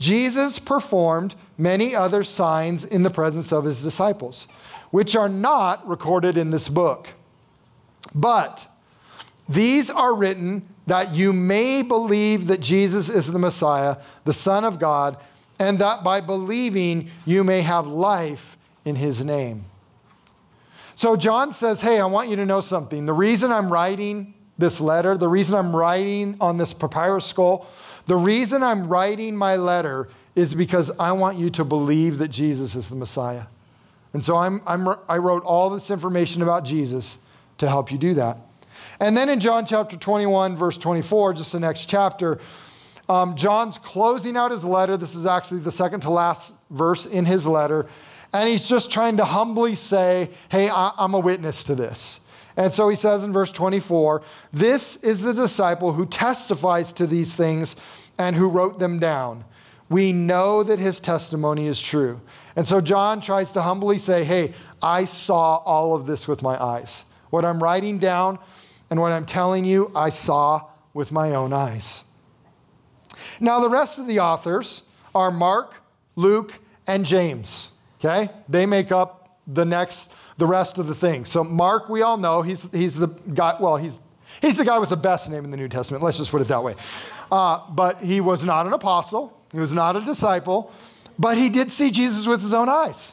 Jesus 0.00 0.58
performed 0.58 1.36
many 1.56 1.94
other 1.94 2.24
signs 2.24 2.84
in 2.84 3.02
the 3.04 3.10
presence 3.10 3.52
of 3.52 3.64
his 3.64 3.82
disciples, 3.82 4.48
which 4.90 5.14
are 5.14 5.28
not 5.28 5.86
recorded 5.86 6.36
in 6.36 6.50
this 6.50 6.68
book. 6.68 7.10
But 8.14 8.66
these 9.48 9.90
are 9.90 10.14
written 10.14 10.68
that 10.86 11.14
you 11.14 11.32
may 11.32 11.82
believe 11.82 12.46
that 12.46 12.60
Jesus 12.60 13.08
is 13.08 13.30
the 13.30 13.38
Messiah, 13.38 13.98
the 14.24 14.32
Son 14.32 14.64
of 14.64 14.78
God 14.78 15.16
and 15.58 15.78
that 15.78 16.04
by 16.04 16.20
believing 16.20 17.10
you 17.24 17.44
may 17.44 17.62
have 17.62 17.86
life 17.86 18.56
in 18.84 18.96
his 18.96 19.24
name. 19.24 19.64
So 20.94 21.16
John 21.16 21.52
says, 21.52 21.80
Hey, 21.80 22.00
I 22.00 22.06
want 22.06 22.28
you 22.28 22.36
to 22.36 22.46
know 22.46 22.60
something. 22.60 23.06
The 23.06 23.12
reason 23.12 23.52
I'm 23.52 23.72
writing 23.72 24.34
this 24.56 24.80
letter, 24.80 25.16
the 25.16 25.28
reason 25.28 25.56
I'm 25.56 25.74
writing 25.74 26.36
on 26.40 26.56
this 26.56 26.72
papyrus 26.72 27.24
scroll, 27.26 27.66
the 28.06 28.16
reason 28.16 28.62
I'm 28.62 28.88
writing 28.88 29.36
my 29.36 29.56
letter 29.56 30.08
is 30.34 30.54
because 30.54 30.90
I 30.98 31.12
want 31.12 31.38
you 31.38 31.50
to 31.50 31.64
believe 31.64 32.18
that 32.18 32.28
Jesus 32.28 32.74
is 32.74 32.88
the 32.88 32.96
Messiah. 32.96 33.44
And 34.12 34.24
so 34.24 34.36
I'm, 34.36 34.62
I'm, 34.66 34.88
i 35.08 35.18
wrote 35.18 35.44
all 35.44 35.70
this 35.70 35.90
information 35.90 36.42
about 36.42 36.64
Jesus 36.64 37.18
to 37.58 37.68
help 37.68 37.92
you 37.92 37.98
do 37.98 38.14
that. 38.14 38.38
And 39.00 39.16
then 39.16 39.28
in 39.28 39.40
John 39.40 39.66
chapter 39.66 39.96
21, 39.96 40.56
verse 40.56 40.76
24, 40.76 41.34
just 41.34 41.52
the 41.52 41.60
next 41.60 41.86
chapter, 41.86 42.40
um, 43.08 43.36
John's 43.36 43.78
closing 43.78 44.36
out 44.36 44.50
his 44.50 44.64
letter. 44.64 44.96
This 44.96 45.14
is 45.14 45.26
actually 45.26 45.60
the 45.60 45.70
second 45.70 46.00
to 46.00 46.10
last 46.10 46.52
verse 46.70 47.06
in 47.06 47.24
his 47.24 47.46
letter. 47.46 47.86
And 48.32 48.48
he's 48.48 48.68
just 48.68 48.90
trying 48.90 49.16
to 49.16 49.24
humbly 49.24 49.74
say, 49.74 50.30
Hey, 50.50 50.68
I- 50.68 50.92
I'm 50.98 51.14
a 51.14 51.18
witness 51.18 51.64
to 51.64 51.74
this. 51.74 52.20
And 52.56 52.72
so 52.72 52.88
he 52.88 52.96
says 52.96 53.24
in 53.24 53.32
verse 53.32 53.50
24, 53.52 54.22
This 54.52 54.96
is 54.96 55.20
the 55.22 55.32
disciple 55.32 55.92
who 55.92 56.04
testifies 56.04 56.92
to 56.92 57.06
these 57.06 57.34
things 57.34 57.76
and 58.18 58.36
who 58.36 58.48
wrote 58.48 58.78
them 58.78 58.98
down. 58.98 59.44
We 59.88 60.12
know 60.12 60.62
that 60.62 60.78
his 60.78 61.00
testimony 61.00 61.66
is 61.66 61.80
true. 61.80 62.20
And 62.56 62.68
so 62.68 62.80
John 62.82 63.20
tries 63.22 63.52
to 63.52 63.62
humbly 63.62 63.96
say, 63.96 64.24
Hey, 64.24 64.52
I 64.82 65.04
saw 65.06 65.56
all 65.58 65.94
of 65.94 66.06
this 66.06 66.28
with 66.28 66.42
my 66.42 66.62
eyes. 66.62 67.04
What 67.30 67.44
I'm 67.44 67.62
writing 67.62 67.98
down 67.98 68.38
and 68.90 69.00
what 69.00 69.12
I'm 69.12 69.24
telling 69.26 69.64
you, 69.64 69.90
I 69.94 70.10
saw 70.10 70.66
with 70.92 71.10
my 71.12 71.34
own 71.34 71.52
eyes. 71.52 72.04
Now, 73.40 73.60
the 73.60 73.68
rest 73.68 73.98
of 73.98 74.06
the 74.06 74.20
authors 74.20 74.82
are 75.14 75.30
Mark, 75.30 75.76
Luke, 76.16 76.58
and 76.86 77.04
James. 77.04 77.70
Okay? 78.00 78.30
They 78.48 78.66
make 78.66 78.92
up 78.92 79.38
the 79.46 79.64
next, 79.64 80.10
the 80.36 80.46
rest 80.46 80.78
of 80.78 80.86
the 80.86 80.94
thing. 80.94 81.24
So, 81.24 81.42
Mark, 81.42 81.88
we 81.88 82.02
all 82.02 82.16
know, 82.16 82.42
he's, 82.42 82.70
he's 82.72 82.96
the 82.96 83.08
guy, 83.08 83.56
well, 83.58 83.76
he's, 83.76 83.98
he's 84.40 84.56
the 84.56 84.64
guy 84.64 84.78
with 84.78 84.90
the 84.90 84.96
best 84.96 85.28
name 85.30 85.44
in 85.44 85.50
the 85.50 85.56
New 85.56 85.68
Testament. 85.68 86.02
Let's 86.02 86.18
just 86.18 86.30
put 86.30 86.42
it 86.42 86.48
that 86.48 86.62
way. 86.62 86.74
Uh, 87.30 87.60
but 87.70 88.02
he 88.02 88.20
was 88.20 88.44
not 88.44 88.66
an 88.66 88.72
apostle, 88.72 89.36
he 89.52 89.58
was 89.58 89.72
not 89.72 89.96
a 89.96 90.00
disciple, 90.00 90.72
but 91.18 91.38
he 91.38 91.48
did 91.48 91.72
see 91.72 91.90
Jesus 91.90 92.26
with 92.26 92.40
his 92.40 92.54
own 92.54 92.68
eyes. 92.68 93.12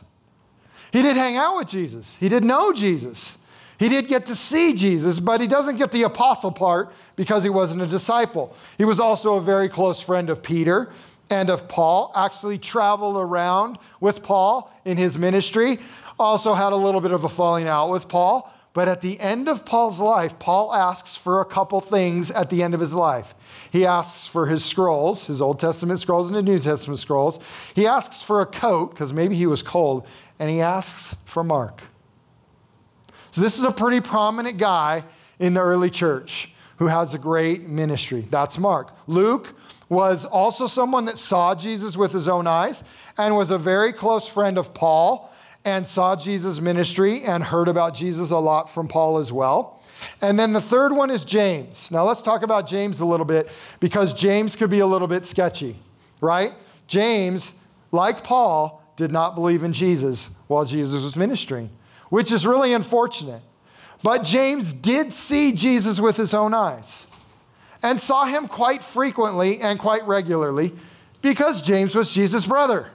He 0.91 1.01
did 1.01 1.17
hang 1.17 1.35
out 1.35 1.57
with 1.57 1.67
Jesus, 1.67 2.15
he 2.17 2.29
did 2.29 2.43
know 2.43 2.71
Jesus. 2.73 3.37
He 3.77 3.89
did 3.89 4.07
get 4.07 4.25
to 4.27 4.35
see 4.35 4.73
Jesus, 4.73 5.19
but 5.19 5.41
he 5.41 5.47
doesn't 5.47 5.77
get 5.77 5.91
the 5.91 6.03
apostle 6.03 6.51
part 6.51 6.93
because 7.15 7.43
he 7.43 7.49
wasn't 7.49 7.81
a 7.81 7.87
disciple. 7.87 8.55
He 8.77 8.85
was 8.85 8.99
also 8.99 9.35
a 9.35 9.41
very 9.41 9.69
close 9.69 9.99
friend 9.99 10.29
of 10.29 10.41
Peter 10.41 10.91
and 11.29 11.49
of 11.49 11.67
Paul, 11.67 12.11
actually 12.15 12.57
traveled 12.57 13.17
around 13.17 13.79
with 13.99 14.23
Paul 14.23 14.71
in 14.85 14.97
his 14.97 15.17
ministry, 15.17 15.79
also 16.19 16.53
had 16.53 16.71
a 16.71 16.75
little 16.75 17.01
bit 17.01 17.11
of 17.11 17.23
a 17.23 17.29
falling 17.29 17.67
out 17.67 17.89
with 17.89 18.07
Paul. 18.07 18.51
But 18.73 18.89
at 18.89 18.99
the 18.99 19.17
end 19.21 19.47
of 19.47 19.65
Paul's 19.65 20.01
life, 20.01 20.37
Paul 20.37 20.73
asks 20.73 21.15
for 21.15 21.39
a 21.39 21.45
couple 21.45 21.79
things 21.79 22.29
at 22.29 22.49
the 22.49 22.61
end 22.61 22.73
of 22.73 22.81
his 22.81 22.93
life. 22.93 23.33
He 23.71 23.85
asks 23.85 24.27
for 24.27 24.47
his 24.47 24.65
scrolls, 24.65 25.27
his 25.27 25.41
Old 25.41 25.59
Testament 25.61 26.01
scrolls 26.01 26.27
and 26.27 26.35
the 26.35 26.43
New 26.43 26.59
Testament 26.59 26.99
scrolls. 26.99 27.39
He 27.73 27.87
asks 27.87 28.21
for 28.21 28.41
a 28.41 28.45
coat, 28.45 28.91
because 28.91 29.13
maybe 29.13 29.35
he 29.35 29.45
was 29.45 29.63
cold, 29.63 30.05
and 30.39 30.49
he 30.49 30.59
asks 30.59 31.15
for 31.23 31.41
Mark. 31.41 31.83
So, 33.35 33.41
this 33.41 33.57
is 33.57 33.65
a 33.65 33.71
pretty 33.71 33.99
prominent 33.99 34.57
guy 34.57 35.03
in 35.39 35.55
the 35.55 35.59
early 35.59 35.89
church 35.89 36.53
who 36.77 36.87
has 36.87 37.13
a 37.13 37.17
great 37.17 37.67
ministry. 37.67 38.25
That's 38.29 38.57
Mark. 38.57 38.95
Luke 39.07 39.59
was 39.89 40.23
also 40.23 40.67
someone 40.67 41.03
that 41.03 41.17
saw 41.17 41.53
Jesus 41.53 41.97
with 41.97 42.13
his 42.13 42.29
own 42.29 42.47
eyes 42.47 42.85
and 43.17 43.35
was 43.35 43.51
a 43.51 43.57
very 43.57 43.91
close 43.91 44.25
friend 44.25 44.57
of 44.57 44.73
Paul 44.73 45.33
and 45.65 45.85
saw 45.85 46.15
Jesus' 46.15 46.61
ministry 46.61 47.25
and 47.25 47.43
heard 47.43 47.67
about 47.67 47.93
Jesus 47.93 48.29
a 48.29 48.37
lot 48.37 48.69
from 48.69 48.87
Paul 48.87 49.17
as 49.17 49.33
well. 49.33 49.83
And 50.21 50.39
then 50.39 50.53
the 50.53 50.61
third 50.61 50.93
one 50.93 51.11
is 51.11 51.25
James. 51.25 51.91
Now 51.91 52.05
let's 52.05 52.21
talk 52.21 52.41
about 52.41 52.69
James 52.69 53.01
a 53.01 53.05
little 53.05 53.25
bit 53.25 53.49
because 53.81 54.13
James 54.13 54.55
could 54.55 54.69
be 54.69 54.79
a 54.79 54.87
little 54.87 55.09
bit 55.09 55.25
sketchy, 55.25 55.75
right? 56.21 56.53
James, 56.87 57.51
like 57.91 58.23
Paul, 58.23 58.81
did 58.95 59.11
not 59.11 59.35
believe 59.35 59.61
in 59.61 59.73
Jesus 59.73 60.29
while 60.47 60.63
Jesus 60.63 61.03
was 61.03 61.17
ministering 61.17 61.69
which 62.09 62.31
is 62.31 62.45
really 62.45 62.73
unfortunate. 62.73 63.41
But 64.03 64.23
James 64.23 64.73
did 64.73 65.13
see 65.13 65.51
Jesus 65.51 65.99
with 65.99 66.17
his 66.17 66.33
own 66.33 66.53
eyes 66.53 67.07
and 67.81 67.99
saw 67.99 68.25
him 68.25 68.47
quite 68.47 68.83
frequently 68.83 69.61
and 69.61 69.79
quite 69.79 70.05
regularly 70.07 70.73
because 71.21 71.61
James 71.61 71.95
was 71.95 72.11
Jesus' 72.11 72.45
brother. 72.45 72.91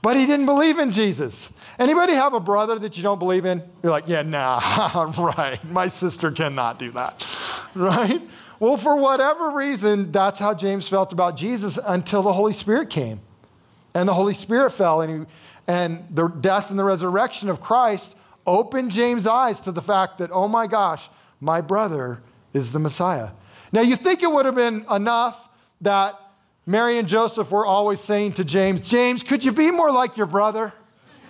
But 0.00 0.16
he 0.16 0.26
didn't 0.26 0.46
believe 0.46 0.78
in 0.78 0.90
Jesus. 0.92 1.52
Anybody 1.78 2.12
have 2.14 2.32
a 2.32 2.40
brother 2.40 2.78
that 2.78 2.96
you 2.96 3.02
don't 3.02 3.18
believe 3.18 3.44
in? 3.44 3.62
You're 3.82 3.92
like, 3.92 4.04
yeah, 4.06 4.22
nah, 4.22 5.12
right. 5.18 5.62
My 5.68 5.88
sister 5.88 6.30
cannot 6.30 6.78
do 6.78 6.92
that, 6.92 7.26
right? 7.74 8.22
Well, 8.60 8.76
for 8.76 8.96
whatever 8.96 9.50
reason, 9.50 10.10
that's 10.10 10.40
how 10.40 10.54
James 10.54 10.88
felt 10.88 11.12
about 11.12 11.36
Jesus 11.36 11.78
until 11.78 12.22
the 12.22 12.32
Holy 12.32 12.52
Spirit 12.52 12.90
came. 12.90 13.20
And 13.94 14.08
the 14.08 14.14
Holy 14.14 14.34
Spirit 14.34 14.70
fell 14.70 15.00
and 15.00 15.26
he 15.26 15.32
and 15.68 16.04
the 16.10 16.26
death 16.26 16.70
and 16.70 16.78
the 16.78 16.84
resurrection 16.84 17.50
of 17.50 17.60
Christ 17.60 18.16
opened 18.46 18.90
James' 18.90 19.26
eyes 19.26 19.60
to 19.60 19.70
the 19.70 19.82
fact 19.82 20.18
that, 20.18 20.30
oh 20.32 20.48
my 20.48 20.66
gosh, 20.66 21.10
my 21.40 21.60
brother 21.60 22.22
is 22.54 22.72
the 22.72 22.78
Messiah. 22.78 23.30
Now, 23.70 23.82
you 23.82 23.94
think 23.94 24.22
it 24.22 24.32
would 24.32 24.46
have 24.46 24.54
been 24.54 24.86
enough 24.90 25.50
that 25.82 26.18
Mary 26.64 26.98
and 26.98 27.06
Joseph 27.06 27.50
were 27.50 27.66
always 27.66 28.00
saying 28.00 28.32
to 28.32 28.44
James, 28.44 28.88
James, 28.88 29.22
could 29.22 29.44
you 29.44 29.52
be 29.52 29.70
more 29.70 29.92
like 29.92 30.16
your 30.16 30.26
brother? 30.26 30.72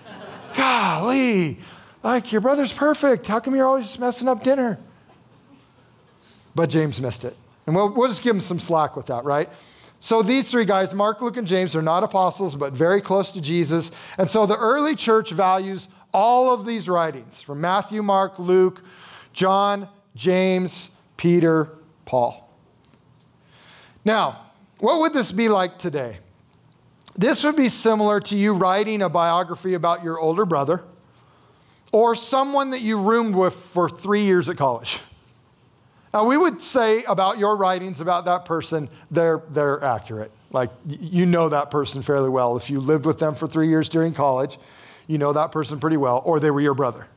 Golly, 0.55 1.59
like 2.01 2.31
your 2.31 2.41
brother's 2.41 2.71
perfect. 2.71 3.27
How 3.27 3.41
come 3.41 3.55
you're 3.55 3.67
always 3.67 3.99
messing 3.99 4.29
up 4.29 4.41
dinner? 4.41 4.79
But 6.55 6.69
James 6.69 6.99
missed 7.01 7.25
it. 7.25 7.35
And 7.67 7.75
we'll, 7.75 7.89
we'll 7.89 8.07
just 8.07 8.23
give 8.23 8.35
him 8.35 8.41
some 8.41 8.59
slack 8.59 8.95
with 8.95 9.07
that, 9.07 9.25
right? 9.25 9.49
So 9.99 10.21
these 10.21 10.49
three 10.49 10.65
guys, 10.65 10.93
Mark, 10.93 11.21
Luke, 11.21 11.37
and 11.37 11.47
James, 11.47 11.75
are 11.75 11.81
not 11.81 12.03
apostles, 12.03 12.55
but 12.55 12.73
very 12.73 13.01
close 13.01 13.31
to 13.31 13.41
Jesus. 13.41 13.91
And 14.17 14.29
so 14.29 14.45
the 14.45 14.57
early 14.57 14.95
church 14.95 15.31
values 15.31 15.87
all 16.13 16.53
of 16.53 16.65
these 16.65 16.89
writings 16.89 17.41
from 17.41 17.61
Matthew, 17.61 18.01
Mark, 18.01 18.39
Luke, 18.39 18.81
John, 19.33 19.87
James, 20.15 20.89
Peter, 21.17 21.69
Paul. 22.05 22.49
Now, 24.03 24.45
what 24.79 25.01
would 25.01 25.13
this 25.13 25.31
be 25.31 25.49
like 25.49 25.77
today? 25.77 26.19
This 27.15 27.43
would 27.43 27.57
be 27.57 27.69
similar 27.69 28.21
to 28.21 28.37
you 28.37 28.53
writing 28.53 29.01
a 29.01 29.09
biography 29.09 29.73
about 29.73 30.03
your 30.03 30.19
older 30.19 30.45
brother 30.45 30.83
or 31.91 32.15
someone 32.15 32.71
that 32.71 32.81
you 32.81 32.99
roomed 32.99 33.35
with 33.35 33.53
for 33.53 33.89
three 33.89 34.21
years 34.21 34.47
at 34.47 34.57
college. 34.57 35.01
Now, 36.13 36.25
we 36.25 36.37
would 36.37 36.61
say 36.61 37.03
about 37.03 37.37
your 37.37 37.55
writings 37.55 38.01
about 38.01 38.25
that 38.25 38.45
person, 38.45 38.89
they're, 39.11 39.43
they're 39.49 39.83
accurate. 39.83 40.31
Like, 40.51 40.71
you 40.87 41.25
know 41.25 41.49
that 41.49 41.69
person 41.69 42.01
fairly 42.01 42.29
well. 42.29 42.57
If 42.57 42.69
you 42.69 42.79
lived 42.79 43.05
with 43.05 43.19
them 43.19 43.35
for 43.35 43.47
three 43.47 43.67
years 43.67 43.89
during 43.89 44.13
college, 44.13 44.57
you 45.07 45.17
know 45.17 45.33
that 45.33 45.51
person 45.51 45.79
pretty 45.79 45.97
well, 45.97 46.21
or 46.25 46.39
they 46.39 46.49
were 46.49 46.61
your 46.61 46.73
brother. 46.73 47.07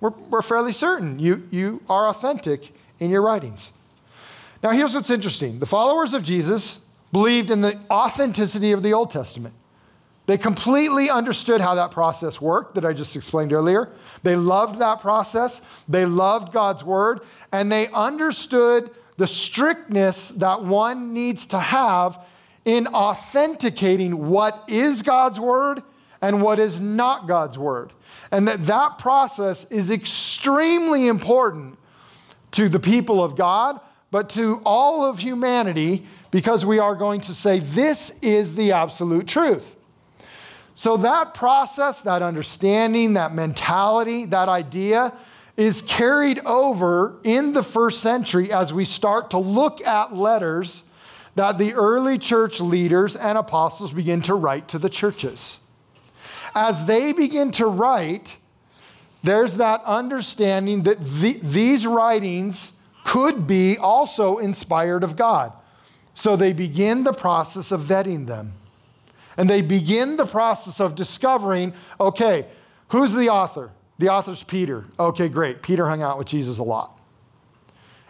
We're, 0.00 0.10
we're 0.10 0.42
fairly 0.42 0.72
certain 0.72 1.18
you, 1.18 1.48
you 1.50 1.82
are 1.88 2.08
authentic 2.08 2.74
in 2.98 3.10
your 3.10 3.22
writings. 3.22 3.72
Now, 4.62 4.70
here's 4.70 4.94
what's 4.94 5.10
interesting 5.10 5.58
the 5.58 5.66
followers 5.66 6.12
of 6.12 6.22
Jesus 6.22 6.80
believed 7.12 7.50
in 7.50 7.62
the 7.62 7.78
authenticity 7.90 8.72
of 8.72 8.82
the 8.82 8.92
Old 8.92 9.10
Testament. 9.10 9.54
They 10.26 10.36
completely 10.36 11.08
understood 11.08 11.60
how 11.60 11.76
that 11.76 11.92
process 11.92 12.40
worked 12.40 12.74
that 12.74 12.84
I 12.84 12.92
just 12.92 13.14
explained 13.14 13.52
earlier. 13.52 13.90
They 14.24 14.34
loved 14.34 14.80
that 14.80 15.00
process. 15.00 15.60
They 15.88 16.04
loved 16.04 16.52
God's 16.52 16.82
word, 16.82 17.20
and 17.52 17.70
they 17.70 17.88
understood 17.88 18.90
the 19.16 19.26
strictness 19.26 20.30
that 20.30 20.62
one 20.62 21.14
needs 21.14 21.46
to 21.48 21.58
have 21.58 22.20
in 22.64 22.88
authenticating 22.88 24.28
what 24.28 24.64
is 24.68 25.02
God's 25.02 25.38
word 25.38 25.82
and 26.20 26.42
what 26.42 26.58
is 26.58 26.80
not 26.80 27.28
God's 27.28 27.56
word. 27.56 27.92
And 28.32 28.48
that 28.48 28.62
that 28.62 28.98
process 28.98 29.64
is 29.70 29.90
extremely 29.90 31.06
important 31.06 31.78
to 32.52 32.68
the 32.68 32.80
people 32.80 33.22
of 33.22 33.36
God, 33.36 33.80
but 34.10 34.28
to 34.30 34.60
all 34.64 35.04
of 35.04 35.20
humanity 35.20 36.06
because 36.30 36.66
we 36.66 36.78
are 36.78 36.96
going 36.96 37.20
to 37.22 37.34
say 37.34 37.60
this 37.60 38.18
is 38.20 38.56
the 38.56 38.72
absolute 38.72 39.28
truth. 39.28 39.76
So, 40.78 40.98
that 40.98 41.32
process, 41.32 42.02
that 42.02 42.20
understanding, 42.20 43.14
that 43.14 43.34
mentality, 43.34 44.26
that 44.26 44.50
idea 44.50 45.14
is 45.56 45.80
carried 45.80 46.38
over 46.40 47.18
in 47.24 47.54
the 47.54 47.62
first 47.62 48.00
century 48.02 48.52
as 48.52 48.74
we 48.74 48.84
start 48.84 49.30
to 49.30 49.38
look 49.38 49.80
at 49.86 50.14
letters 50.14 50.82
that 51.34 51.56
the 51.56 51.72
early 51.72 52.18
church 52.18 52.60
leaders 52.60 53.16
and 53.16 53.38
apostles 53.38 53.90
begin 53.90 54.20
to 54.20 54.34
write 54.34 54.68
to 54.68 54.78
the 54.78 54.90
churches. 54.90 55.60
As 56.54 56.84
they 56.84 57.14
begin 57.14 57.52
to 57.52 57.66
write, 57.66 58.36
there's 59.24 59.56
that 59.56 59.82
understanding 59.86 60.82
that 60.82 61.02
the, 61.02 61.40
these 61.42 61.86
writings 61.86 62.72
could 63.02 63.46
be 63.46 63.78
also 63.78 64.36
inspired 64.36 65.02
of 65.02 65.16
God. 65.16 65.54
So 66.12 66.36
they 66.36 66.52
begin 66.52 67.04
the 67.04 67.14
process 67.14 67.72
of 67.72 67.80
vetting 67.80 68.26
them. 68.26 68.52
And 69.36 69.50
they 69.50 69.62
begin 69.62 70.16
the 70.16 70.26
process 70.26 70.80
of 70.80 70.94
discovering 70.94 71.74
okay, 72.00 72.46
who's 72.88 73.12
the 73.12 73.28
author? 73.28 73.70
The 73.98 74.08
author's 74.08 74.42
Peter. 74.44 74.86
Okay, 74.98 75.28
great. 75.28 75.62
Peter 75.62 75.86
hung 75.86 76.02
out 76.02 76.18
with 76.18 76.26
Jesus 76.26 76.58
a 76.58 76.62
lot. 76.62 76.98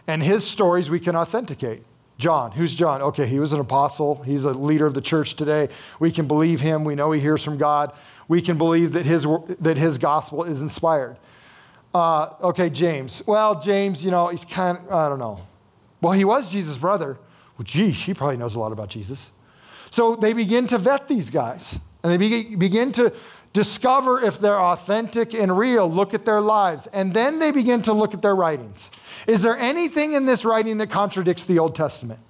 And 0.06 0.22
his 0.22 0.46
stories 0.46 0.88
we 0.90 1.00
can 1.00 1.16
authenticate. 1.16 1.82
John, 2.18 2.52
who's 2.52 2.74
John? 2.74 3.02
Okay, 3.02 3.26
he 3.26 3.38
was 3.38 3.52
an 3.52 3.60
apostle. 3.60 4.22
He's 4.22 4.44
a 4.44 4.52
leader 4.52 4.86
of 4.86 4.94
the 4.94 5.00
church 5.00 5.34
today. 5.34 5.68
We 6.00 6.10
can 6.10 6.26
believe 6.26 6.60
him. 6.60 6.84
We 6.84 6.94
know 6.94 7.12
he 7.12 7.20
hears 7.20 7.44
from 7.44 7.58
God. 7.58 7.92
We 8.26 8.40
can 8.40 8.56
believe 8.56 8.92
that 8.92 9.04
his, 9.04 9.26
that 9.60 9.76
his 9.76 9.98
gospel 9.98 10.44
is 10.44 10.62
inspired. 10.62 11.18
Uh, 11.94 12.30
okay, 12.42 12.70
James. 12.70 13.22
Well, 13.26 13.60
James, 13.60 14.04
you 14.04 14.10
know, 14.10 14.28
he's 14.28 14.44
kind 14.44 14.78
of, 14.78 14.90
I 14.90 15.08
don't 15.08 15.18
know. 15.18 15.46
Well, 16.00 16.12
he 16.12 16.24
was 16.24 16.50
Jesus' 16.50 16.78
brother. 16.78 17.18
Well, 17.58 17.64
gee, 17.64 17.90
he 17.90 18.14
probably 18.14 18.36
knows 18.36 18.54
a 18.54 18.60
lot 18.60 18.72
about 18.72 18.88
Jesus. 18.88 19.30
So 19.90 20.16
they 20.16 20.32
begin 20.32 20.66
to 20.68 20.78
vet 20.78 21.08
these 21.08 21.30
guys 21.30 21.78
and 22.02 22.12
they 22.12 22.44
begin 22.56 22.92
to 22.92 23.12
discover 23.52 24.22
if 24.22 24.38
they're 24.38 24.60
authentic 24.60 25.32
and 25.32 25.56
real, 25.56 25.90
look 25.90 26.12
at 26.12 26.26
their 26.26 26.42
lives, 26.42 26.86
and 26.88 27.14
then 27.14 27.38
they 27.38 27.50
begin 27.50 27.80
to 27.82 27.92
look 27.92 28.12
at 28.12 28.20
their 28.20 28.36
writings. 28.36 28.90
Is 29.26 29.42
there 29.42 29.56
anything 29.56 30.12
in 30.12 30.26
this 30.26 30.44
writing 30.44 30.76
that 30.78 30.90
contradicts 30.90 31.44
the 31.44 31.58
Old 31.58 31.74
Testament? 31.74 32.20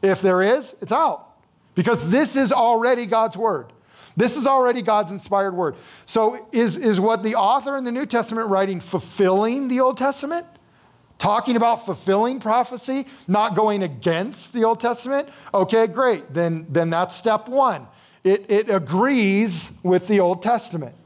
If 0.00 0.22
there 0.22 0.42
is, 0.42 0.74
it's 0.80 0.90
out 0.90 1.28
because 1.74 2.10
this 2.10 2.36
is 2.36 2.52
already 2.52 3.06
God's 3.06 3.36
word. 3.36 3.72
This 4.16 4.36
is 4.36 4.46
already 4.46 4.82
God's 4.82 5.12
inspired 5.12 5.54
word. 5.54 5.76
So, 6.06 6.48
is, 6.52 6.76
is 6.76 6.98
what 6.98 7.22
the 7.22 7.34
author 7.34 7.76
in 7.76 7.84
the 7.84 7.92
New 7.92 8.06
Testament 8.06 8.48
writing 8.48 8.80
fulfilling 8.80 9.68
the 9.68 9.80
Old 9.80 9.96
Testament? 9.96 10.46
Talking 11.22 11.54
about 11.54 11.86
fulfilling 11.86 12.40
prophecy, 12.40 13.06
not 13.28 13.54
going 13.54 13.84
against 13.84 14.52
the 14.52 14.64
Old 14.64 14.80
Testament, 14.80 15.28
okay, 15.54 15.86
great. 15.86 16.34
Then, 16.34 16.66
then 16.68 16.90
that's 16.90 17.14
step 17.14 17.46
one. 17.46 17.86
It, 18.24 18.50
it 18.50 18.68
agrees 18.68 19.70
with 19.84 20.08
the 20.08 20.18
Old 20.18 20.42
Testament. 20.42 20.96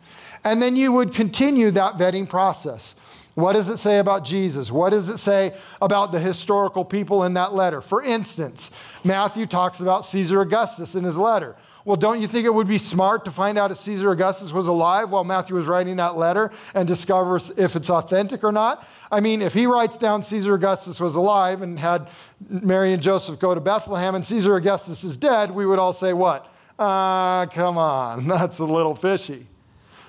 And 0.42 0.62
then 0.62 0.74
you 0.74 0.90
would 0.90 1.12
continue 1.12 1.70
that 1.72 1.98
vetting 1.98 2.26
process. 2.26 2.94
What 3.35 3.52
does 3.52 3.68
it 3.68 3.76
say 3.76 3.98
about 3.98 4.24
Jesus? 4.24 4.70
What 4.70 4.90
does 4.90 5.11
it 5.11 5.18
say 5.18 5.55
about 5.83 6.12
the 6.12 6.20
historical 6.20 6.87
people 6.87 7.22
in 7.24 7.35
that 7.35 7.55
letter? 7.55 7.83
For 7.83 8.02
instance, 8.02 8.70
Matthew 9.05 9.44
talks 9.44 9.81
about 9.81 10.07
Caesar 10.07 10.40
Augustus 10.40 10.94
in 10.94 11.05
his 11.05 11.18
letter. 11.18 11.57
Well, 11.87 11.96
don't 11.96 12.20
you 12.20 12.27
think 12.27 12.46
it 12.46 12.53
would 12.53 12.66
be 12.66 12.79
smart 12.79 13.25
to 13.27 13.31
find 13.31 13.57
out 13.57 13.70
if 13.70 13.77
Caesar 13.77 14.11
Augustus 14.11 14.51
was 14.51 14.66
alive 14.66 15.11
while 15.11 15.22
Matthew 15.22 15.55
was 15.55 15.66
writing 15.66 15.94
that 15.96 16.16
letter 16.16 16.51
and 16.75 16.88
discover 16.88 17.37
if 17.57 17.77
it's 17.77 17.88
authentic 17.88 18.42
or 18.42 18.51
not? 18.51 18.85
I 19.09 19.20
mean, 19.20 19.40
if 19.40 19.55
he 19.55 19.66
writes 19.66 19.96
down 19.96 20.25
Caesar 20.25 20.55
Augustus 20.55 20.99
was 20.99 21.14
alive 21.14 21.62
and 21.62 21.79
had 21.79 22.09
Mary 22.49 22.92
and 22.92 23.01
Joseph 23.01 23.38
go 23.38 23.55
to 23.55 23.61
Bethlehem 23.61 24.16
and 24.16 24.27
Caesar 24.27 24.57
Augustus 24.57 25.05
is 25.05 25.16
dead, 25.16 25.53
we 25.53 25.64
would 25.64 25.79
all 25.79 25.92
say, 25.92 26.12
what? 26.12 26.53
Ah, 26.77 27.42
uh, 27.42 27.46
come 27.46 27.79
on, 27.79 28.27
that's 28.29 28.59
a 28.59 28.64
little 28.64 28.96
fishy. 28.96 29.46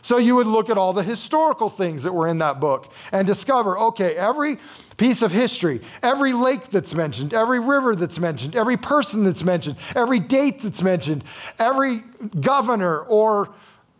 So 0.07 0.19
you 0.19 0.37
would 0.37 0.47
look 0.47 0.69
at 0.69 0.77
all 0.77 0.93
the 0.93 1.03
historical 1.03 1.69
things 1.69 2.03
that 2.03 2.13
were 2.13 2.29
in 2.29 2.37
that 2.37 2.61
book 2.61 2.89
and 3.11 3.27
discover 3.27 3.77
okay, 3.77 4.15
every 4.15 4.57
piece 4.95 5.21
of 5.21 5.33
history, 5.33 5.81
every 6.01 6.31
lake 6.31 6.63
that's 6.69 6.95
mentioned, 6.95 7.33
every 7.33 7.59
river 7.59 7.93
that's 7.93 8.17
mentioned, 8.17 8.55
every 8.55 8.77
person 8.77 9.25
that's 9.25 9.43
mentioned, 9.43 9.75
every 9.97 10.19
date 10.19 10.61
that's 10.61 10.81
mentioned, 10.81 11.25
every 11.59 12.05
governor 12.39 12.99
or 12.99 13.53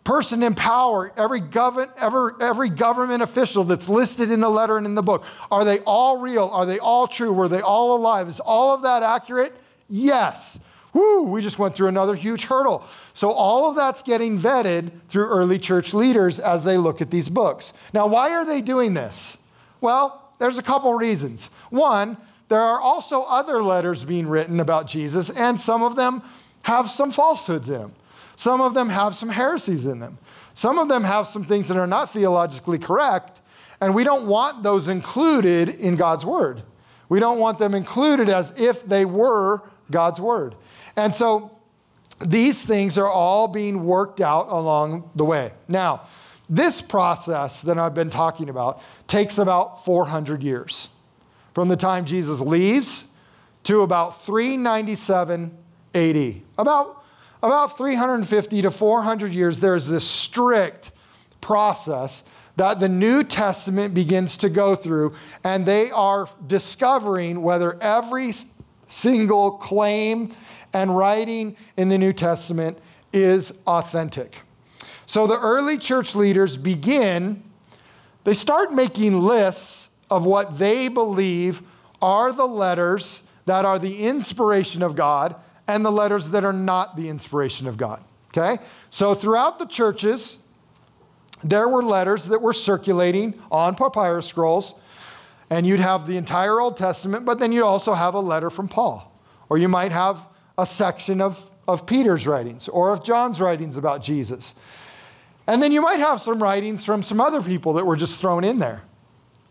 person 0.05 0.43
in 0.43 0.55
power, 0.55 1.11
every, 1.17 1.41
govern, 1.41 1.89
ever, 1.97 2.41
every 2.41 2.69
government 2.69 3.21
official 3.21 3.65
that's 3.65 3.89
listed 3.89 4.31
in 4.31 4.39
the 4.39 4.49
letter 4.49 4.77
and 4.77 4.85
in 4.85 4.95
the 4.95 5.03
book, 5.03 5.25
are 5.51 5.65
they 5.65 5.79
all 5.79 6.19
real? 6.19 6.47
Are 6.53 6.65
they 6.65 6.79
all 6.79 7.07
true? 7.07 7.33
Were 7.33 7.49
they 7.49 7.59
all 7.59 7.97
alive? 7.97 8.29
Is 8.29 8.39
all 8.39 8.73
of 8.73 8.83
that 8.83 9.03
accurate? 9.03 9.53
Yes. 9.89 10.57
Woo, 10.97 11.21
we 11.21 11.43
just 11.43 11.59
went 11.59 11.75
through 11.75 11.89
another 11.89 12.15
huge 12.15 12.45
hurdle. 12.45 12.83
So, 13.13 13.29
all 13.31 13.69
of 13.69 13.75
that's 13.75 14.01
getting 14.01 14.39
vetted 14.39 14.89
through 15.09 15.27
early 15.27 15.59
church 15.59 15.93
leaders 15.93 16.39
as 16.39 16.63
they 16.63 16.75
look 16.75 17.01
at 17.01 17.11
these 17.11 17.29
books. 17.29 17.71
Now, 17.93 18.07
why 18.07 18.31
are 18.31 18.43
they 18.43 18.61
doing 18.61 18.95
this? 18.95 19.37
Well, 19.79 20.31
there's 20.39 20.57
a 20.57 20.63
couple 20.63 20.91
reasons. 20.95 21.51
One, 21.69 22.17
there 22.47 22.61
are 22.61 22.81
also 22.81 23.21
other 23.23 23.61
letters 23.61 24.05
being 24.05 24.27
written 24.27 24.59
about 24.59 24.87
Jesus, 24.87 25.29
and 25.29 25.61
some 25.61 25.83
of 25.83 25.95
them 25.95 26.23
have 26.63 26.89
some 26.89 27.11
falsehoods 27.11 27.69
in 27.69 27.77
them. 27.77 27.95
Some 28.35 28.59
of 28.59 28.73
them 28.73 28.89
have 28.89 29.13
some 29.13 29.29
heresies 29.29 29.85
in 29.85 29.99
them. 29.99 30.17
Some 30.55 30.79
of 30.79 30.87
them 30.87 31.03
have 31.03 31.27
some 31.27 31.43
things 31.43 31.67
that 31.67 31.77
are 31.77 31.85
not 31.85 32.11
theologically 32.11 32.79
correct, 32.79 33.39
and 33.79 33.93
we 33.93 34.03
don't 34.03 34.25
want 34.25 34.63
those 34.63 34.87
included 34.87 35.69
in 35.69 35.95
God's 35.95 36.25
word. 36.25 36.63
We 37.07 37.19
don't 37.19 37.37
want 37.37 37.59
them 37.59 37.75
included 37.75 38.29
as 38.29 38.51
if 38.57 38.83
they 38.83 39.05
were 39.05 39.61
God's 39.91 40.19
word. 40.19 40.55
And 40.97 41.15
so 41.15 41.57
these 42.19 42.65
things 42.65 42.97
are 42.97 43.07
all 43.07 43.47
being 43.47 43.85
worked 43.85 44.19
out 44.19 44.49
along 44.49 45.09
the 45.15 45.23
way. 45.23 45.53
Now, 45.67 46.01
this 46.49 46.81
process 46.81 47.61
that 47.61 47.77
I've 47.77 47.93
been 47.93 48.09
talking 48.09 48.49
about 48.49 48.81
takes 49.05 49.37
about 49.37 49.85
400 49.85 50.41
years. 50.41 50.89
From 51.53 51.67
the 51.69 51.75
time 51.75 52.05
Jesus 52.05 52.39
leaves 52.39 53.05
to 53.63 53.81
about 53.81 54.21
397 54.21 55.57
AD. 55.93 56.35
About, 56.57 57.03
about 57.43 57.77
350 57.77 58.61
to 58.61 58.71
400 58.71 59.33
years, 59.33 59.59
there's 59.59 59.87
this 59.87 60.07
strict 60.07 60.91
process 61.41 62.23
that 62.55 62.79
the 62.79 62.89
New 62.89 63.23
Testament 63.23 63.93
begins 63.93 64.37
to 64.37 64.49
go 64.49 64.75
through, 64.75 65.13
and 65.43 65.65
they 65.65 65.91
are 65.91 66.27
discovering 66.47 67.43
whether 67.43 67.81
every 67.81 68.33
single 68.87 69.51
claim 69.51 70.31
and 70.73 70.95
writing 70.95 71.55
in 71.75 71.89
the 71.89 71.97
New 71.97 72.13
Testament 72.13 72.77
is 73.13 73.53
authentic. 73.65 74.41
So 75.05 75.25
the 75.25 75.39
early 75.39 75.77
church 75.77 76.15
leaders 76.15 76.57
begin, 76.57 77.43
they 78.23 78.33
start 78.33 78.73
making 78.73 79.21
lists 79.21 79.89
of 80.09 80.25
what 80.25 80.57
they 80.57 80.87
believe 80.87 81.61
are 82.01 82.31
the 82.31 82.47
letters 82.47 83.23
that 83.45 83.65
are 83.65 83.79
the 83.79 84.03
inspiration 84.03 84.83
of 84.83 84.95
God 84.95 85.35
and 85.67 85.85
the 85.85 85.91
letters 85.91 86.29
that 86.29 86.43
are 86.43 86.53
not 86.53 86.95
the 86.95 87.09
inspiration 87.09 87.67
of 87.67 87.77
God. 87.77 88.03
Okay? 88.35 88.61
So 88.89 89.15
throughout 89.15 89.59
the 89.59 89.65
churches, 89.65 90.37
there 91.43 91.67
were 91.67 91.83
letters 91.83 92.25
that 92.25 92.41
were 92.41 92.53
circulating 92.53 93.41
on 93.51 93.75
papyrus 93.75 94.25
scrolls, 94.25 94.73
and 95.49 95.65
you'd 95.65 95.79
have 95.79 96.07
the 96.07 96.17
entire 96.17 96.59
Old 96.59 96.77
Testament, 96.77 97.25
but 97.25 97.39
then 97.39 97.51
you'd 97.51 97.63
also 97.63 97.93
have 97.93 98.13
a 98.13 98.19
letter 98.19 98.49
from 98.49 98.67
Paul. 98.67 99.13
Or 99.49 99.57
you 99.57 99.69
might 99.69 99.91
have 99.91 100.25
a 100.57 100.65
section 100.65 101.21
of, 101.21 101.51
of 101.67 101.85
Peter's 101.85 102.27
writings 102.27 102.67
or 102.67 102.91
of 102.91 103.03
John's 103.03 103.39
writings 103.39 103.77
about 103.77 104.03
Jesus. 104.03 104.55
And 105.45 105.63
then 105.63 105.71
you 105.71 105.81
might 105.81 105.99
have 105.99 106.21
some 106.21 106.43
writings 106.43 106.83
from 106.83 107.03
some 107.03 107.21
other 107.21 107.41
people 107.41 107.73
that 107.73 107.85
were 107.85 107.95
just 107.95 108.19
thrown 108.19 108.43
in 108.43 108.59
there. 108.59 108.83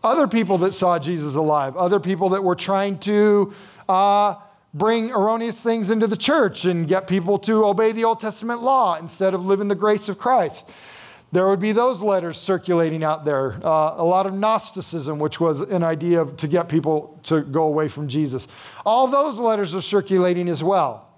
Other 0.03 0.27
people 0.27 0.59
that 0.59 0.73
saw 0.73 0.99
Jesus 0.99 1.33
alive, 1.33 1.75
other 1.75 1.99
people 1.99 2.29
that 2.29 2.43
were 2.43 2.55
trying 2.55 2.99
to 2.99 3.53
uh, 3.89 4.35
bring 4.73 5.11
erroneous 5.11 5.59
things 5.59 5.89
into 5.89 6.05
the 6.05 6.15
church 6.15 6.65
and 6.65 6.87
get 6.87 7.07
people 7.07 7.39
to 7.39 7.65
obey 7.65 7.91
the 7.91 8.03
Old 8.03 8.19
Testament 8.19 8.61
law 8.61 8.95
instead 8.95 9.33
of 9.33 9.45
living 9.45 9.69
the 9.69 9.75
grace 9.75 10.07
of 10.07 10.19
Christ. 10.19 10.69
There 11.31 11.47
would 11.47 11.59
be 11.59 11.73
those 11.73 12.01
letters 12.01 12.37
circulating 12.37 13.03
out 13.03 13.25
there. 13.25 13.53
Uh, 13.63 13.95
a 13.97 14.03
lot 14.03 14.25
of 14.25 14.33
Gnosticism, 14.33 15.19
which 15.19 15.39
was 15.39 15.61
an 15.61 15.83
idea 15.83 16.25
to 16.25 16.47
get 16.47 16.69
people 16.69 17.19
to 17.23 17.41
go 17.41 17.63
away 17.63 17.89
from 17.89 18.07
Jesus. 18.07 18.47
All 18.85 19.07
those 19.07 19.37
letters 19.37 19.75
are 19.75 19.81
circulating 19.81 20.47
as 20.47 20.63
well. 20.63 21.09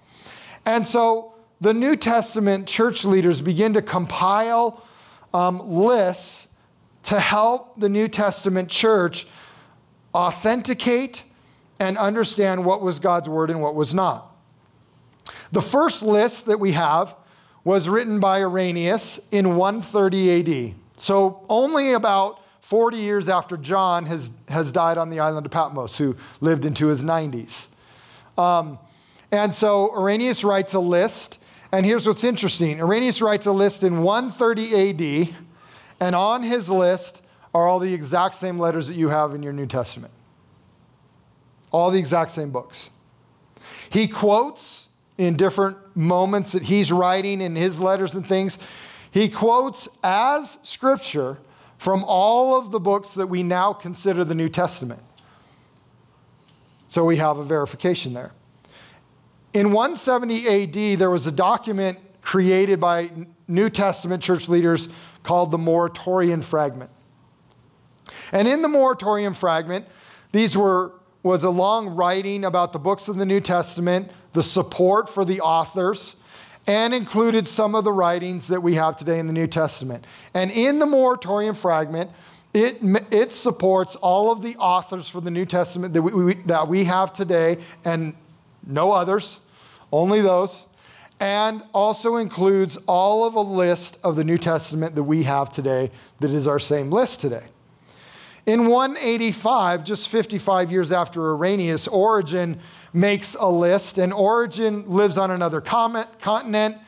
And 0.66 0.86
so 0.86 1.34
the 1.60 1.72
New 1.72 1.94
Testament 1.94 2.66
church 2.66 3.04
leaders 3.04 3.40
begin 3.40 3.74
to 3.74 3.82
compile 3.82 4.84
um, 5.32 5.68
lists 5.68 6.48
to 7.04 7.20
help 7.20 7.78
the 7.78 7.88
New 7.88 8.08
Testament 8.08 8.68
church 8.68 9.26
authenticate 10.12 11.22
and 11.78 11.96
understand 11.96 12.64
what 12.64 12.82
was 12.82 12.98
God's 12.98 13.28
word 13.28 13.48
and 13.50 13.62
what 13.62 13.74
was 13.74 13.94
not. 13.94 14.34
The 15.52 15.62
first 15.62 16.02
list 16.02 16.46
that 16.46 16.58
we 16.58 16.72
have 16.72 17.14
was 17.64 17.88
written 17.88 18.20
by 18.20 18.40
Irenaeus 18.40 19.20
in 19.30 19.56
130 19.56 20.70
AD. 20.70 20.74
So 20.96 21.44
only 21.48 21.92
about 21.92 22.40
40 22.60 22.98
years 22.98 23.28
after 23.28 23.56
John 23.56 24.06
has, 24.06 24.30
has 24.48 24.70
died 24.70 24.98
on 24.98 25.10
the 25.10 25.20
island 25.20 25.46
of 25.46 25.52
Patmos, 25.52 25.98
who 25.98 26.16
lived 26.40 26.64
into 26.64 26.86
his 26.86 27.02
90s. 27.02 27.66
Um, 28.38 28.78
and 29.32 29.54
so 29.54 29.94
Irenaeus 29.96 30.44
writes 30.44 30.74
a 30.74 30.80
list, 30.80 31.38
and 31.72 31.84
here's 31.86 32.06
what's 32.06 32.24
interesting 32.24 32.80
Irenaeus 32.80 33.22
writes 33.22 33.46
a 33.46 33.52
list 33.52 33.82
in 33.82 34.02
130 34.02 35.26
AD, 35.28 35.34
and 36.00 36.14
on 36.14 36.42
his 36.42 36.68
list 36.68 37.22
are 37.54 37.66
all 37.66 37.78
the 37.78 37.92
exact 37.92 38.34
same 38.34 38.58
letters 38.58 38.88
that 38.88 38.94
you 38.94 39.08
have 39.08 39.34
in 39.34 39.42
your 39.42 39.52
New 39.52 39.66
Testament. 39.66 40.12
All 41.72 41.90
the 41.90 41.98
exact 41.98 42.30
same 42.30 42.50
books. 42.50 42.90
He 43.90 44.08
quotes 44.08 44.88
in 45.20 45.36
different 45.36 45.76
moments 45.94 46.52
that 46.52 46.62
he's 46.62 46.90
writing 46.90 47.42
in 47.42 47.54
his 47.54 47.78
letters 47.78 48.14
and 48.14 48.26
things, 48.26 48.58
he 49.10 49.28
quotes 49.28 49.86
as 50.02 50.56
scripture 50.62 51.36
from 51.76 52.02
all 52.04 52.56
of 52.56 52.70
the 52.70 52.80
books 52.80 53.12
that 53.12 53.26
we 53.26 53.42
now 53.42 53.74
consider 53.74 54.24
the 54.24 54.34
New 54.34 54.48
Testament. 54.48 55.02
So 56.88 57.04
we 57.04 57.18
have 57.18 57.36
a 57.36 57.44
verification 57.44 58.14
there. 58.14 58.32
In 59.52 59.72
170 59.72 60.48
AD, 60.94 60.98
there 60.98 61.10
was 61.10 61.26
a 61.26 61.32
document 61.32 61.98
created 62.22 62.80
by 62.80 63.10
New 63.46 63.68
Testament 63.68 64.22
church 64.22 64.48
leaders 64.48 64.88
called 65.22 65.50
the 65.50 65.58
Muratorian 65.58 66.42
Fragment. 66.42 66.90
And 68.32 68.48
in 68.48 68.62
the 68.62 68.68
Muratorian 68.68 69.36
Fragment, 69.36 69.86
these 70.32 70.56
were 70.56 70.94
was 71.22 71.44
a 71.44 71.50
long 71.50 71.90
writing 71.90 72.46
about 72.46 72.72
the 72.72 72.78
books 72.78 73.06
of 73.06 73.16
the 73.16 73.26
New 73.26 73.40
Testament 73.40 74.10
the 74.32 74.42
support 74.42 75.08
for 75.08 75.24
the 75.24 75.40
authors, 75.40 76.16
and 76.66 76.94
included 76.94 77.48
some 77.48 77.74
of 77.74 77.84
the 77.84 77.92
writings 77.92 78.48
that 78.48 78.62
we 78.62 78.74
have 78.74 78.96
today 78.96 79.18
in 79.18 79.26
the 79.26 79.32
New 79.32 79.46
Testament. 79.46 80.06
And 80.34 80.50
in 80.50 80.78
the 80.78 80.86
Muratorian 80.86 81.56
fragment, 81.56 82.10
it, 82.52 82.78
it 83.10 83.32
supports 83.32 83.96
all 83.96 84.30
of 84.30 84.42
the 84.42 84.56
authors 84.56 85.08
for 85.08 85.20
the 85.20 85.30
New 85.30 85.46
Testament 85.46 85.94
that 85.94 86.02
we, 86.02 86.12
we, 86.12 86.34
that 86.34 86.68
we 86.68 86.84
have 86.84 87.12
today 87.12 87.58
and 87.84 88.14
no 88.66 88.92
others, 88.92 89.38
only 89.92 90.20
those, 90.20 90.66
and 91.18 91.62
also 91.72 92.16
includes 92.16 92.76
all 92.86 93.24
of 93.24 93.34
a 93.34 93.40
list 93.40 93.98
of 94.02 94.16
the 94.16 94.24
New 94.24 94.38
Testament 94.38 94.94
that 94.94 95.04
we 95.04 95.22
have 95.24 95.50
today 95.50 95.90
that 96.20 96.30
is 96.30 96.48
our 96.48 96.58
same 96.58 96.90
list 96.90 97.20
today. 97.20 97.46
In 98.46 98.66
185, 98.66 99.84
just 99.84 100.08
55 100.08 100.72
years 100.72 100.92
after 100.92 101.34
Irenaeus, 101.34 101.86
Origen 101.86 102.58
makes 102.92 103.36
a 103.38 103.48
list, 103.48 103.98
and 103.98 104.12
Origen 104.12 104.88
lives 104.88 105.18
on 105.18 105.30
another 105.30 105.60
continent. 105.60 106.78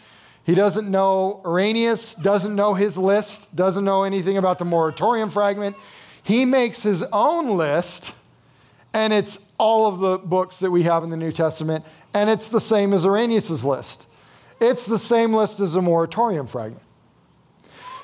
He 0.45 0.55
doesn't 0.55 0.91
know, 0.91 1.41
Irenaeus 1.45 2.15
doesn't 2.15 2.55
know 2.55 2.75
his 2.75 2.99
list, 2.99 3.55
doesn't 3.55 3.85
know 3.85 4.03
anything 4.03 4.39
about 4.39 4.59
the 4.59 4.65
Muratorian 4.65 5.31
fragment. 5.31 5.77
He 6.23 6.45
makes 6.45 6.83
his 6.83 7.05
own 7.13 7.57
list, 7.57 8.15
and 8.93 9.13
it's 9.13 9.39
all 9.59 9.87
of 9.87 10.01
the 10.01 10.19
books 10.19 10.59
that 10.61 10.71
we 10.71 10.83
have 10.85 11.05
in 11.05 11.11
the 11.11 11.17
New 11.17 11.33
Testament, 11.33 11.85
and 12.15 12.29
it's 12.29 12.49
the 12.49 12.61
same 12.61 12.93
as 12.93 13.07
Irenaeus' 13.07 13.63
list. 13.63 14.07
It's 14.61 14.85
the 14.85 14.99
same 14.99 15.35
list 15.35 15.61
as 15.61 15.75
the 15.75 15.81
Muratorian 15.81 16.49
fragment. 16.49 16.83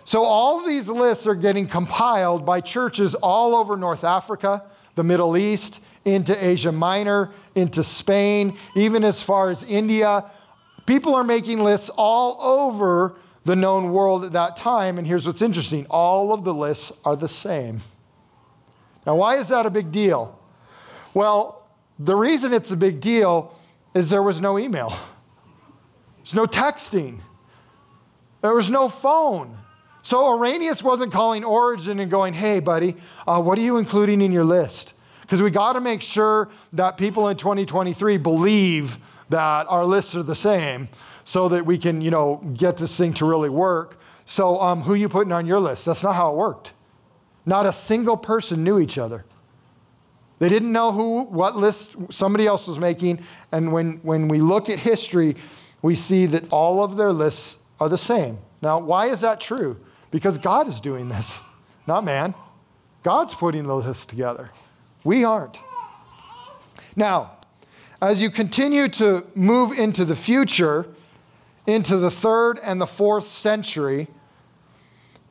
So 0.09 0.23
all 0.23 0.65
these 0.65 0.89
lists 0.89 1.27
are 1.27 1.35
getting 1.35 1.67
compiled 1.67 2.47
by 2.47 2.63
churches 2.63 3.15
all 3.15 3.55
over 3.55 3.77
North 3.77 4.05
Africa, 4.05 4.63
the 4.95 5.05
Middle 5.05 5.37
East, 5.37 5.83
into 6.03 6.33
Asia 6.43 6.73
Minor, 6.73 7.31
into 7.55 7.85
Spain, 7.85 8.57
even 8.75 9.05
as 9.05 9.23
far 9.23 9.51
as 9.51 9.65
India. 9.65 10.25
People 10.87 11.15
are 11.15 11.25
making 11.25 11.63
lists 11.63 11.91
all 11.91 12.41
over 12.41 13.17
the 13.45 13.55
known 13.55 13.93
world 13.93 14.25
at 14.25 14.33
that 14.33 14.57
time. 14.57 14.97
And 14.97 15.07
here's 15.07 15.27
what's 15.27 15.43
interesting 15.43 15.87
all 15.91 16.33
of 16.33 16.43
the 16.43 16.55
lists 16.55 16.91
are 17.05 17.15
the 17.15 17.29
same. 17.29 17.81
Now, 19.07 19.17
why 19.17 19.37
is 19.37 19.49
that 19.49 19.67
a 19.67 19.71
big 19.71 19.93
deal? 19.93 20.39
Well, 21.13 21.69
the 21.99 22.17
reason 22.17 22.55
it's 22.55 22.71
a 22.71 22.79
big 22.79 23.01
deal 23.01 23.55
is 23.93 24.09
there 24.09 24.23
was 24.23 24.41
no 24.41 24.59
email, 24.59 24.99
there's 26.17 26.33
no 26.33 26.47
texting, 26.47 27.19
there 28.41 28.55
was 28.55 28.71
no 28.71 28.89
phone. 28.89 29.59
So 30.03 30.35
Irenaeus 30.35 30.83
wasn't 30.83 31.13
calling 31.13 31.45
Origen 31.45 32.01
and 32.01 32.11
going, 32.11 32.35
hey, 32.35 32.61
buddy, 32.61 32.97
uh, 33.27 33.41
what 33.41 33.59
are 33.59 33.63
you 33.63 33.77
including 33.77 34.21
in 34.21 34.33
your 34.33 34.45
list? 34.45 34.95
Because 35.23 35.43
we 35.43 35.51
got 35.51 35.75
to 35.75 35.81
make 35.81 36.01
sure 36.01 36.49
that 36.73 36.97
people 36.97 37.29
in 37.29 37.37
2023 37.37 38.17
believe 38.17 38.99
that 39.29 39.67
our 39.69 39.85
lists 39.85 40.15
are 40.15 40.23
the 40.23 40.35
same 40.35 40.89
so 41.25 41.49
that 41.49 41.67
we 41.67 41.77
can, 41.77 42.01
you 42.01 42.11
know, 42.11 42.37
get 42.55 42.79
this 42.79 42.97
thing 42.97 43.13
to 43.15 43.27
really 43.27 43.51
work. 43.51 44.01
So 44.25 44.61
um, 44.61 44.83
who 44.83 44.95
you 44.95 45.09
putting 45.09 45.33
on 45.33 45.47
your 45.47 45.61
list? 45.61 45.85
That's 45.85 46.03
not 46.03 46.15
how 46.15 46.31
it 46.31 46.37
worked. 46.37 46.73
Not 47.45 47.67
a 47.67 47.73
single 47.73 48.17
person 48.17 48.65
knew 48.65 48.79
each 48.79 48.97
other. 48.97 49.25
They 50.39 50.49
didn't 50.49 50.73
know 50.73 50.93
who, 50.93 51.25
what 51.25 51.57
list 51.57 51.97
somebody 52.11 52.47
else 52.47 52.67
was 52.67 52.79
making. 52.79 53.21
And 53.53 53.73
when, 53.73 53.99
when 54.03 54.29
we 54.29 54.39
look 54.39 54.71
at 54.71 54.79
history, 54.79 55.37
we 55.83 55.95
see 55.95 56.27
that 56.27 56.51
all 56.53 56.83
of 56.83 56.97
their 56.97 57.13
lists 57.13 57.59
are 57.81 57.89
the 57.89 57.99
same. 57.99 58.39
Now, 58.63 58.79
why 58.79 59.07
is 59.07 59.21
that 59.21 59.41
true? 59.41 59.79
Because 60.11 60.39
God 60.39 60.69
is 60.69 60.81
doing 60.81 61.09
this, 61.09 61.41
not 61.87 62.05
man. 62.05 62.35
God's 63.03 63.35
putting 63.35 63.67
the 63.67 63.77
list 63.77 64.09
together. 64.09 64.51
We 65.05 65.25
aren't. 65.25 65.61
Now, 66.97 67.33
as 68.01 68.21
you 68.23 68.31
continue 68.31 68.89
to 68.89 69.27
move 69.35 69.77
into 69.79 70.05
the 70.05 70.17
future, 70.17 70.87
into 71.67 71.97
the 71.97 72.11
third 72.11 72.59
and 72.63 72.81
the 72.81 72.87
fourth 72.87 73.29
century, 73.29 74.09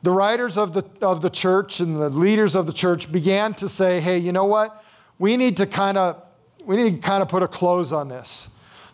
the 0.02 0.10
writers 0.10 0.56
of 0.56 0.74
the, 0.74 0.84
of 1.02 1.22
the 1.22 1.30
church 1.30 1.80
and 1.80 1.96
the 1.96 2.08
leaders 2.08 2.54
of 2.54 2.66
the 2.66 2.72
church 2.72 3.10
began 3.10 3.54
to 3.54 3.68
say, 3.68 4.00
hey, 4.00 4.18
you 4.18 4.32
know 4.32 4.44
what? 4.44 4.84
We 5.18 5.36
need 5.36 5.56
to 5.56 5.66
kind 5.66 5.98
of 5.98 6.22
we 6.64 6.76
need 6.76 7.02
to 7.02 7.08
kind 7.08 7.22
of 7.22 7.28
put 7.28 7.42
a 7.42 7.48
close 7.48 7.92
on 7.92 8.08
this. 8.08 8.48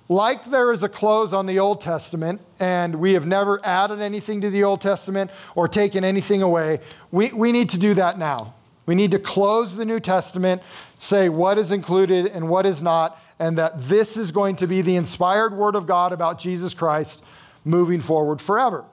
Like 0.09 0.45
there 0.47 0.71
is 0.71 0.83
a 0.83 0.89
close 0.89 1.33
on 1.33 1.47
the 1.47 1.59
Old 1.59 1.81
Testament, 1.81 2.43
and 2.61 2.97
we 2.97 3.15
have 3.15 3.27
never 3.27 3.65
added 3.65 4.01
anything 4.01 4.43
to 4.43 4.51
the 4.51 4.63
Old 4.63 4.83
Testament 4.83 5.31
or 5.55 5.67
taken 5.67 6.05
anything 6.05 6.43
away, 6.43 6.81
we, 7.11 7.33
we 7.33 7.53
need 7.53 7.71
to 7.71 7.79
do 7.79 7.95
that 7.95 8.19
now. 8.19 8.55
We 8.87 8.95
need 8.95 9.13
to 9.13 9.19
close 9.19 9.77
the 9.77 9.87
New 9.87 10.01
Testament, 10.01 10.63
say 10.99 11.31
what 11.31 11.57
is 11.57 11.73
included 11.73 12.27
and 12.27 12.51
what 12.51 12.67
is 12.67 12.83
not, 12.83 13.19
and 13.39 13.57
that 13.57 13.81
this 13.81 14.19
is 14.19 14.31
going 14.31 14.57
to 14.57 14.67
be 14.67 14.83
the 14.83 14.97
inspired 14.97 15.55
word 15.55 15.75
of 15.75 15.87
God 15.87 16.13
about 16.13 16.39
Jesus 16.39 16.75
Christ 16.75 17.23
moving 17.65 18.03
forward 18.03 18.43
forever. 18.43 18.85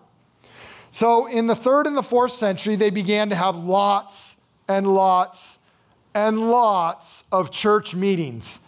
So, 0.92 1.26
in 1.26 1.48
the 1.48 1.56
third 1.56 1.88
and 1.88 1.96
the 1.96 2.04
fourth 2.04 2.32
century, 2.32 2.76
they 2.76 2.90
began 2.90 3.30
to 3.30 3.36
have 3.36 3.56
lots 3.56 4.36
and 4.68 4.88
lots 4.88 5.58
and 6.14 6.50
lots 6.50 7.24
of 7.32 7.52
church 7.52 7.96
meetings. 7.96 8.60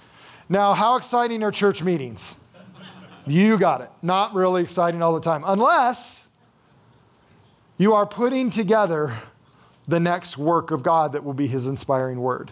Now, 0.49 0.73
how 0.73 0.95
exciting 0.95 1.43
are 1.43 1.51
church 1.51 1.83
meetings? 1.83 2.35
You 3.25 3.57
got 3.57 3.81
it. 3.81 3.89
Not 4.01 4.33
really 4.33 4.61
exciting 4.61 5.01
all 5.01 5.13
the 5.13 5.21
time, 5.21 5.43
unless 5.45 6.27
you 7.77 7.93
are 7.93 8.05
putting 8.05 8.49
together 8.49 9.13
the 9.87 9.99
next 9.99 10.37
work 10.37 10.71
of 10.71 10.83
God 10.83 11.13
that 11.13 11.23
will 11.23 11.33
be 11.33 11.47
his 11.47 11.65
inspiring 11.65 12.19
word. 12.19 12.51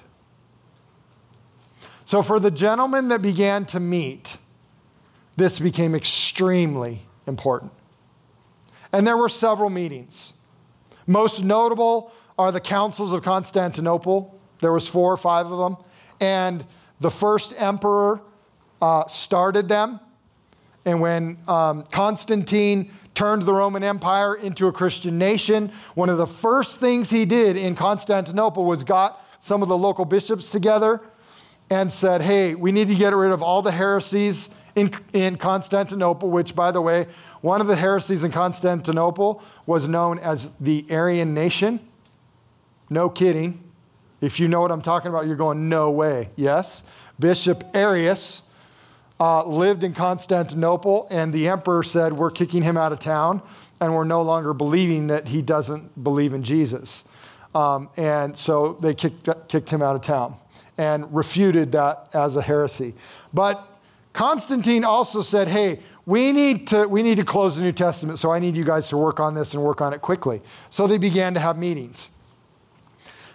So, 2.06 2.22
for 2.22 2.40
the 2.40 2.52
gentlemen 2.52 3.10
that 3.10 3.22
began 3.22 3.66
to 3.68 3.80
meet, 3.80 4.38
this 5.38 5.60
became 5.60 5.96
extremely 5.96 7.04
important. 7.26 7.72
And 8.92 9.08
there 9.08 9.18
were 9.18 9.30
several 9.30 9.70
meetings. 9.70 10.34
Most 11.08 11.44
notable 11.44 12.12
are 12.38 12.52
the 12.52 12.60
councils 12.60 13.12
of 13.12 13.24
Constantinople. 13.24 14.38
There 14.60 14.74
was 14.74 14.88
four 14.88 15.12
or 15.12 15.18
five 15.18 15.50
of 15.52 15.60
them. 15.60 15.78
And 16.20 16.66
the 17.02 17.12
first 17.12 17.54
emperor 17.58 18.22
uh, 18.82 19.06
started 19.08 19.68
them. 19.68 20.00
And 20.86 21.02
when 21.02 21.38
um, 21.48 21.84
Constantine 21.92 22.92
turned 23.14 23.42
the 23.44 23.54
Roman 23.54 23.84
Empire 23.84 24.34
into 24.36 24.68
a 24.68 24.72
Christian 24.72 25.18
nation, 25.18 25.72
one 25.96 26.10
of 26.10 26.18
the 26.18 26.28
first 26.28 26.80
things 26.80 27.10
he 27.10 27.26
did 27.26 27.58
in 27.58 27.76
Constantinople 27.76 28.64
was 28.64 28.84
got 28.84 29.24
some 29.40 29.62
of 29.62 29.68
the 29.68 29.78
local 29.78 30.06
bishops 30.06 30.50
together 30.50 31.02
and 31.70 31.92
said, 31.92 32.22
hey, 32.22 32.56
we 32.56 32.72
need 32.72 32.88
to 32.88 32.96
get 32.96 33.14
rid 33.16 33.32
of 33.32 33.42
all 33.42 33.62
the 33.62 33.72
heresies 33.72 34.50
in, 34.76 34.92
in 35.14 35.36
Constantinople, 35.36 36.30
which, 36.30 36.56
by 36.56 36.72
the 36.72 36.82
way, 36.82 37.08
one 37.42 37.62
of 37.62 37.68
the 37.68 37.76
heresies 37.76 38.24
in 38.24 38.32
Constantinople 38.32 39.44
was 39.66 39.88
known 39.88 40.20
as 40.20 40.50
the 40.60 40.86
Arian 40.90 41.34
nation. 41.34 41.80
No 42.90 43.10
kidding. 43.10 43.71
If 44.22 44.40
you 44.40 44.48
know 44.48 44.62
what 44.62 44.72
I'm 44.72 44.82
talking 44.82 45.10
about, 45.10 45.26
you're 45.26 45.36
going, 45.36 45.68
no 45.68 45.92
way. 45.92 46.30
Yes. 46.36 46.84
Bishop 47.20 47.64
Arius 47.74 48.44
uh, 49.20 49.46
lived 49.46 49.84
in 49.84 49.94
Constantinople, 49.94 51.08
and 51.12 51.34
the 51.34 51.48
emperor 51.48 51.84
said, 51.84 52.14
We're 52.14 52.32
kicking 52.32 52.64
him 52.64 52.78
out 52.78 52.94
of 52.94 53.00
town, 53.00 53.42
and 53.80 53.94
we're 53.94 54.04
no 54.04 54.22
longer 54.22 54.54
believing 54.54 55.08
that 55.08 55.28
he 55.28 55.42
doesn't 55.42 56.04
believe 56.04 56.34
in 56.34 56.44
Jesus. 56.44 57.04
Um, 57.54 57.90
and 57.98 58.38
so 58.38 58.74
they 58.82 58.94
kicked, 58.94 59.28
kicked 59.48 59.70
him 59.70 59.82
out 59.82 59.96
of 59.96 60.02
town 60.02 60.36
and 60.78 61.14
refuted 61.14 61.74
that 61.74 62.08
as 62.14 62.36
a 62.36 62.42
heresy. 62.42 62.94
But 63.34 63.68
Constantine 64.14 64.84
also 64.84 65.22
said, 65.22 65.48
Hey, 65.48 65.80
we 66.06 66.32
need 66.32 66.68
to 66.68 66.88
we 66.88 67.04
need 67.04 67.18
to 67.18 67.24
close 67.24 67.58
the 67.58 67.64
New 67.64 67.72
Testament, 67.72 68.20
so 68.20 68.32
I 68.32 68.40
need 68.40 68.56
you 68.56 68.64
guys 68.64 68.88
to 68.90 68.98
work 68.98 69.20
on 69.20 69.36
this 69.36 69.54
and 69.54 69.62
work 69.62 69.82
on 69.82 69.94
it 69.94 70.02
quickly. 70.02 70.42
So 70.70 70.88
they 70.88 70.98
began 70.98 71.34
to 71.36 71.40
have 71.40 71.58
meetings. 71.58 72.10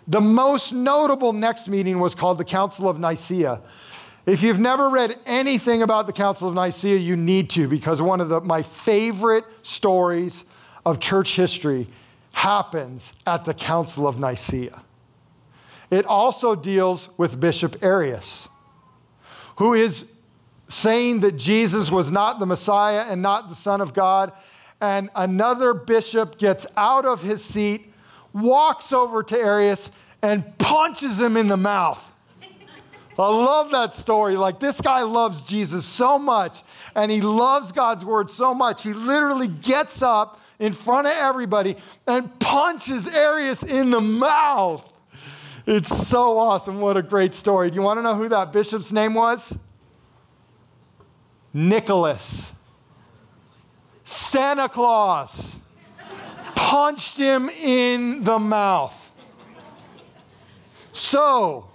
The 0.09 0.21
most 0.21 0.73
notable 0.73 1.33
next 1.33 1.69
meeting 1.69 1.99
was 1.99 2.15
called 2.15 2.39
the 2.39 2.45
Council 2.45 2.89
of 2.89 2.99
Nicaea. 2.99 3.61
If 4.25 4.43
you've 4.43 4.61
never 4.61 4.89
read 4.89 5.19
anything 5.27 5.83
about 5.83 6.07
the 6.07 6.13
Council 6.13 6.49
of 6.49 6.55
Nicaea, 6.55 6.97
you 6.97 7.17
need 7.17 7.51
to, 7.51 7.69
because 7.69 8.03
one 8.03 8.21
of 8.21 8.29
the, 8.29 8.41
my 8.41 8.63
favorite 8.63 9.45
stories 9.63 10.45
of 10.85 11.01
church 11.01 11.37
history 11.37 11.89
happens 12.33 13.15
at 13.27 13.45
the 13.45 13.55
Council 13.55 14.07
of 14.07 14.19
Nicaea. 14.19 14.83
It 15.91 16.05
also 16.07 16.55
deals 16.55 17.09
with 17.17 17.39
Bishop 17.41 17.83
Arius, 17.83 18.49
who 19.57 19.75
is 19.75 20.05
saying 20.69 21.21
that 21.21 21.37
Jesus 21.37 21.91
was 21.91 22.11
not 22.11 22.39
the 22.41 22.47
Messiah 22.47 23.07
and 23.09 23.23
not 23.23 23.49
the 23.49 23.55
Son 23.55 23.81
of 23.81 23.95
God. 23.95 24.33
And 24.81 25.11
another 25.15 25.73
bishop 25.73 26.39
gets 26.39 26.67
out 26.77 27.07
of 27.07 27.23
his 27.23 27.45
seat, 27.45 27.93
walks 28.37 28.93
over 28.93 29.23
to 29.23 29.39
Arius, 29.39 29.91
and 30.23 30.57
punches 30.59 31.21
him 31.21 31.37
in 31.37 31.49
the 31.49 31.57
mouth. 31.57 32.03
I 33.19 33.29
love 33.29 33.71
that 33.71 33.95
story. 33.95 34.37
Like, 34.37 34.61
this 34.61 34.81
guy 34.81 35.03
loves 35.03 35.41
Jesus 35.41 35.87
so 35.87 36.19
much, 36.19 36.63
and 36.95 37.11
he 37.11 37.21
loves 37.23 37.73
God's 37.73 38.05
word 38.05 38.31
so 38.31 38.55
much. 38.55 38.83
He 38.83 38.93
literally 38.93 39.49
gets 39.49 40.03
up 40.03 40.41
in 40.59 40.73
front 40.73 41.07
of 41.07 41.15
everybody 41.15 41.77
and 42.07 42.39
punches 42.41 43.09
Arius 43.09 43.63
in 43.63 43.91
the 43.91 44.01
mouth. 44.01 44.93
It's 45.67 46.07
so 46.07 46.39
awesome. 46.39 46.81
What 46.81 46.97
a 46.97 47.03
great 47.03 47.35
story. 47.35 47.71
Do 47.71 47.77
you 47.77 47.83
want 47.83 47.99
to 47.99 48.03
know 48.03 48.15
who 48.15 48.29
that 48.29 48.53
bishop's 48.53 48.93
name 48.93 49.15
was? 49.15 49.57
Nicholas. 51.53 52.53
Santa 54.05 54.69
Claus 54.69 55.57
punched 56.67 57.17
him 57.17 57.49
in 57.49 58.25
the 58.25 58.41
mouth. 58.41 59.13
So, 60.91 61.69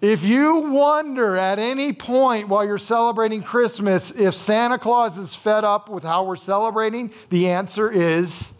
if 0.00 0.24
you 0.24 0.70
wonder 0.70 1.36
at 1.36 1.58
any 1.58 1.92
point 1.92 2.48
while 2.48 2.64
you're 2.64 2.78
celebrating 2.78 3.42
Christmas 3.42 4.12
if 4.12 4.34
Santa 4.34 4.78
Claus 4.78 5.18
is 5.18 5.34
fed 5.34 5.64
up 5.64 5.88
with 5.88 6.04
how 6.04 6.22
we're 6.22 6.36
celebrating, 6.36 7.12
the 7.30 7.48
answer 7.48 7.90
is 7.90 8.52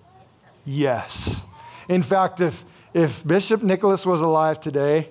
yes. 0.67 1.45
In 1.89 2.03
fact, 2.03 2.41
if, 2.41 2.65
if 2.93 3.25
Bishop 3.25 3.63
Nicholas 3.63 4.05
was 4.05 4.23
alive 4.23 4.59
today, 4.59 5.09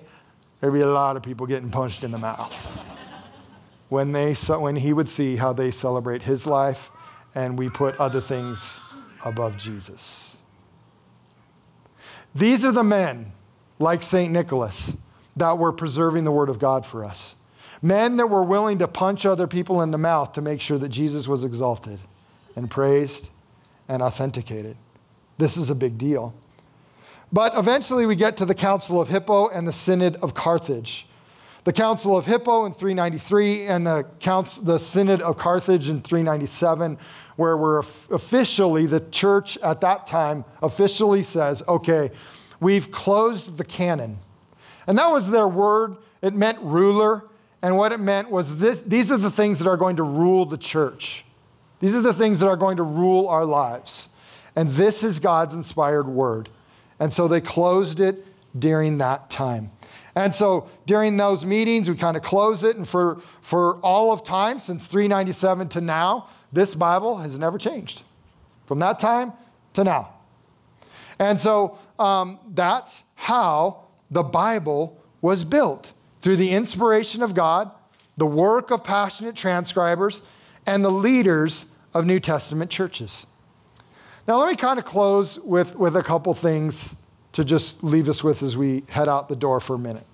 there'd 0.60 0.74
be 0.74 0.80
a 0.80 0.86
lot 0.86 1.16
of 1.16 1.22
people 1.22 1.46
getting 1.46 1.70
punched 1.70 2.04
in 2.04 2.10
the 2.10 2.18
mouth 2.18 2.70
when, 3.88 4.12
they, 4.12 4.34
when 4.34 4.76
he 4.76 4.92
would 4.92 5.08
see 5.08 5.36
how 5.36 5.54
they 5.54 5.70
celebrate 5.70 6.22
his 6.22 6.46
life 6.46 6.90
and 7.34 7.56
we 7.56 7.70
put 7.70 7.96
other 7.96 8.20
things 8.20 8.78
above 9.24 9.56
Jesus. 9.56 10.29
These 12.34 12.64
are 12.64 12.72
the 12.72 12.84
men, 12.84 13.32
like 13.78 14.02
St. 14.02 14.32
Nicholas, 14.32 14.96
that 15.36 15.58
were 15.58 15.72
preserving 15.72 16.24
the 16.24 16.32
Word 16.32 16.48
of 16.48 16.58
God 16.58 16.86
for 16.86 17.04
us. 17.04 17.34
Men 17.82 18.16
that 18.18 18.26
were 18.26 18.42
willing 18.42 18.78
to 18.78 18.88
punch 18.88 19.24
other 19.24 19.46
people 19.46 19.80
in 19.80 19.90
the 19.90 19.98
mouth 19.98 20.32
to 20.34 20.42
make 20.42 20.60
sure 20.60 20.78
that 20.78 20.90
Jesus 20.90 21.26
was 21.26 21.44
exalted 21.44 21.98
and 22.54 22.70
praised 22.70 23.30
and 23.88 24.02
authenticated. 24.02 24.76
This 25.38 25.56
is 25.56 25.70
a 25.70 25.74
big 25.74 25.96
deal. 25.96 26.34
But 27.32 27.56
eventually 27.56 28.06
we 28.06 28.16
get 28.16 28.36
to 28.38 28.44
the 28.44 28.54
Council 28.54 29.00
of 29.00 29.08
Hippo 29.08 29.48
and 29.48 29.66
the 29.66 29.72
Synod 29.72 30.16
of 30.16 30.34
Carthage. 30.34 31.06
The 31.64 31.72
Council 31.72 32.16
of 32.16 32.26
Hippo 32.26 32.64
in 32.64 32.74
393 32.74 33.66
and 33.66 33.86
the, 33.86 34.06
Council, 34.18 34.64
the 34.64 34.78
Synod 34.78 35.20
of 35.22 35.36
Carthage 35.36 35.88
in 35.88 36.00
397, 36.00 36.98
where 37.40 37.56
we're 37.56 37.78
officially, 37.78 38.84
the 38.84 39.00
church 39.00 39.56
at 39.62 39.80
that 39.80 40.06
time 40.06 40.44
officially 40.60 41.22
says, 41.22 41.62
okay, 41.66 42.10
we've 42.60 42.90
closed 42.90 43.56
the 43.56 43.64
canon. 43.64 44.18
And 44.86 44.98
that 44.98 45.10
was 45.10 45.30
their 45.30 45.48
word. 45.48 45.96
It 46.20 46.34
meant 46.34 46.58
ruler. 46.60 47.24
And 47.62 47.78
what 47.78 47.92
it 47.92 47.98
meant 47.98 48.30
was 48.30 48.58
this, 48.58 48.80
these 48.80 49.10
are 49.10 49.16
the 49.16 49.30
things 49.30 49.58
that 49.58 49.68
are 49.70 49.78
going 49.78 49.96
to 49.96 50.02
rule 50.02 50.44
the 50.44 50.58
church. 50.58 51.24
These 51.78 51.96
are 51.96 52.02
the 52.02 52.12
things 52.12 52.40
that 52.40 52.46
are 52.46 52.58
going 52.58 52.76
to 52.76 52.82
rule 52.82 53.26
our 53.26 53.46
lives. 53.46 54.10
And 54.54 54.72
this 54.72 55.02
is 55.02 55.18
God's 55.18 55.54
inspired 55.54 56.08
word. 56.08 56.50
And 56.98 57.10
so 57.10 57.26
they 57.26 57.40
closed 57.40 58.00
it 58.00 58.26
during 58.58 58.98
that 58.98 59.30
time. 59.30 59.70
And 60.14 60.34
so 60.34 60.68
during 60.84 61.16
those 61.16 61.46
meetings, 61.46 61.88
we 61.88 61.96
kind 61.96 62.18
of 62.18 62.22
close 62.22 62.64
it. 62.64 62.76
And 62.76 62.86
for, 62.86 63.22
for 63.40 63.76
all 63.76 64.12
of 64.12 64.24
time, 64.24 64.60
since 64.60 64.86
397 64.86 65.70
to 65.70 65.80
now, 65.80 66.28
this 66.52 66.74
Bible 66.74 67.18
has 67.18 67.38
never 67.38 67.58
changed 67.58 68.02
from 68.66 68.78
that 68.80 69.00
time 69.00 69.32
to 69.74 69.84
now. 69.84 70.14
And 71.18 71.40
so 71.40 71.78
um, 71.98 72.38
that's 72.48 73.04
how 73.14 73.84
the 74.10 74.22
Bible 74.22 74.98
was 75.20 75.44
built 75.44 75.92
through 76.20 76.36
the 76.36 76.50
inspiration 76.50 77.22
of 77.22 77.34
God, 77.34 77.70
the 78.16 78.26
work 78.26 78.70
of 78.70 78.82
passionate 78.82 79.36
transcribers, 79.36 80.22
and 80.66 80.84
the 80.84 80.90
leaders 80.90 81.66
of 81.94 82.06
New 82.06 82.20
Testament 82.20 82.70
churches. 82.70 83.26
Now, 84.26 84.38
let 84.38 84.50
me 84.50 84.56
kind 84.56 84.78
of 84.78 84.84
close 84.84 85.38
with, 85.38 85.76
with 85.76 85.96
a 85.96 86.02
couple 86.02 86.32
things 86.34 86.94
to 87.32 87.44
just 87.44 87.82
leave 87.82 88.08
us 88.08 88.22
with 88.22 88.42
as 88.42 88.56
we 88.56 88.84
head 88.88 89.08
out 89.08 89.28
the 89.28 89.36
door 89.36 89.60
for 89.60 89.74
a 89.74 89.78
minute. 89.78 90.06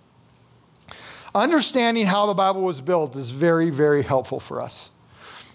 Understanding 1.34 2.07
how 2.07 2.26
the 2.26 2.34
Bible 2.34 2.62
was 2.62 2.80
built 2.80 3.14
is 3.14 3.30
very, 3.30 3.70
very 3.70 4.03
helpful 4.03 4.41
for 4.41 4.62
us. 4.62 4.91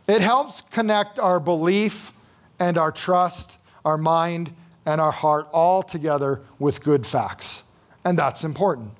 It 0.07 0.21
helps 0.21 0.61
connect 0.61 1.19
our 1.19 1.39
belief 1.39 2.13
and 2.59 2.77
our 2.77 2.91
trust, 2.91 3.57
our 3.85 3.97
mind 3.97 4.53
and 4.85 4.99
our 4.99 5.11
heart 5.11 5.47
all 5.51 5.83
together 5.83 6.41
with 6.59 6.83
good 6.83 7.05
facts. 7.05 7.63
And 8.03 8.17
that's 8.17 8.43
important. 8.43 8.93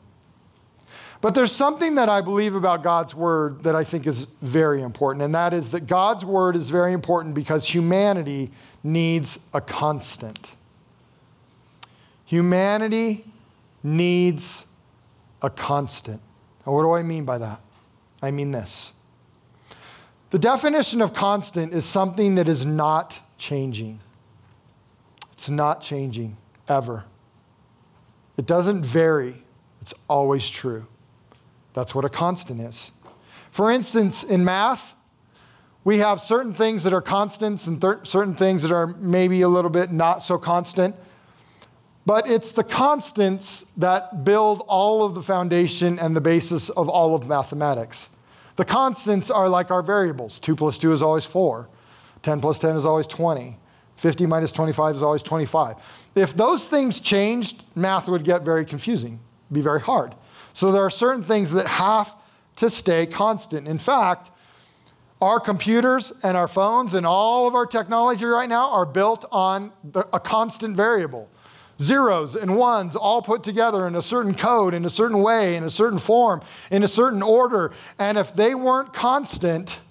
But 1.22 1.36
there's 1.36 1.52
something 1.52 1.96
that 1.96 2.10
I 2.10 2.22
believe 2.22 2.56
about 2.56 2.82
God's 2.82 3.14
word 3.14 3.64
that 3.64 3.76
I 3.76 3.84
think 3.84 4.08
is 4.08 4.26
very 4.42 4.82
important, 4.82 5.24
and 5.24 5.36
that 5.36 5.54
is 5.54 5.70
that 5.70 5.86
God's 5.86 6.26
word 6.26 6.56
is 6.56 6.72
very 6.72 6.94
important 6.94 7.36
because 7.36 7.68
humanity 7.68 8.52
needs 8.84 9.38
a 9.54 9.62
constant. 9.62 10.54
Humanity 12.26 13.26
needs 13.84 14.66
a 15.44 15.50
constant. 15.52 16.22
Now, 16.66 16.74
what 16.74 16.82
do 16.82 16.92
I 16.92 17.04
mean 17.04 17.24
by 17.24 17.38
that? 17.38 17.62
I 18.22 18.32
mean 18.32 18.52
this. 18.52 18.94
The 20.32 20.40
definition 20.40 21.02
of 21.02 21.14
constant 21.14 21.74
is 21.74 21.86
something 21.86 22.36
that 22.36 22.48
is 22.48 22.66
not 22.66 23.20
changing. 23.38 24.00
It's 25.34 25.50
not 25.50 25.82
changing 25.82 26.38
ever. 26.70 27.04
It 28.38 28.46
doesn't 28.46 28.84
vary, 28.84 29.44
it's 29.82 29.94
always 30.08 30.50
true. 30.50 30.88
That's 31.74 31.94
what 31.94 32.06
a 32.06 32.10
constant 32.10 32.62
is. 32.62 32.94
For 33.52 33.70
instance, 33.70 34.24
in 34.24 34.46
math, 34.46 34.96
we 35.84 35.98
have 35.98 36.22
certain 36.22 36.54
things 36.54 36.84
that 36.84 36.94
are 36.94 37.02
constants 37.02 37.68
and 37.68 37.84
certain 38.04 38.34
things 38.34 38.62
that 38.62 38.72
are 38.72 38.88
maybe 38.88 39.42
a 39.42 39.50
little 39.50 39.72
bit 39.72 39.92
not 39.92 40.24
so 40.24 40.38
constant. 40.38 40.96
But 42.06 42.30
it's 42.30 42.54
the 42.54 42.64
constants 42.64 43.66
that 43.76 44.24
build 44.24 44.64
all 44.68 45.04
of 45.04 45.14
the 45.14 45.22
foundation 45.22 46.00
and 46.00 46.16
the 46.16 46.22
basis 46.22 46.70
of 46.70 46.88
all 46.88 47.16
of 47.16 47.28
mathematics. 47.28 48.10
The 48.56 48.66
constants 48.66 49.32
are 49.32 49.50
like 49.50 49.72
our 49.72 49.82
variables 49.82 50.40
2 50.40 50.56
plus 50.56 50.78
2 50.78 50.94
is 50.94 51.02
always 51.02 51.26
4, 51.26 51.70
10 52.22 52.42
plus 52.42 52.60
10 52.60 52.76
is 52.76 52.86
always 52.86 53.08
20, 53.08 53.58
50 53.96 54.26
minus 54.26 54.52
25 54.52 54.96
is 54.96 55.02
always 55.02 55.24
25. 55.24 56.10
If 56.16 56.36
those 56.36 56.68
things 56.68 57.00
changed, 57.00 57.64
math 57.76 58.08
would 58.08 58.24
get 58.24 58.44
very 58.44 58.66
confusing, 58.66 59.20
be 59.52 59.62
very 59.62 59.82
hard. 59.82 60.16
So 60.54 60.72
there 60.72 60.84
are 60.84 60.90
certain 60.90 61.24
things 61.24 61.52
that 61.54 61.68
have 61.68 62.16
to 62.58 62.70
stay 62.70 63.06
constant. 63.06 63.68
In 63.68 63.78
fact, 63.78 64.30
our 65.22 65.40
computers 65.40 66.12
and 66.24 66.36
our 66.36 66.48
phones 66.48 66.94
and 66.94 67.06
all 67.06 67.48
of 67.48 67.56
our 67.56 67.66
technology 67.66 68.26
right 68.26 68.50
now 68.50 68.72
are 68.72 68.86
built 68.86 69.26
on 69.32 69.72
a 69.94 70.20
constant 70.20 70.76
variable 70.76 71.30
zeros 71.82 72.36
and 72.36 72.56
ones 72.56 72.96
all 72.96 73.22
put 73.22 73.44
together 73.44 73.88
in 73.88 73.96
a 73.96 74.02
certain 74.02 74.36
code, 74.36 74.74
in 74.74 74.86
a 74.86 74.90
certain 74.90 75.22
way, 75.22 75.56
in 75.56 75.64
a 75.64 75.70
certain 75.70 76.00
form, 76.00 76.42
in 76.70 76.84
a 76.84 76.88
certain 76.88 77.24
order. 77.24 77.72
And 77.98 78.18
if 78.18 78.36
they 78.36 78.54
weren't 78.54 78.94
constant, 78.94 79.82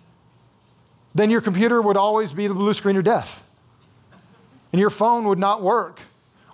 then 1.15 1.31
your 1.31 1.41
computer 1.41 1.83
would 1.83 1.97
always 1.97 2.33
be 2.33 2.47
the 2.47 2.55
blue 2.55 2.75
screen 2.75 2.97
of 2.97 3.05
death. 3.05 3.45
And 4.73 4.81
your 4.81 4.91
phone 4.91 5.27
would 5.27 5.39
not 5.39 5.63
work. 5.63 6.01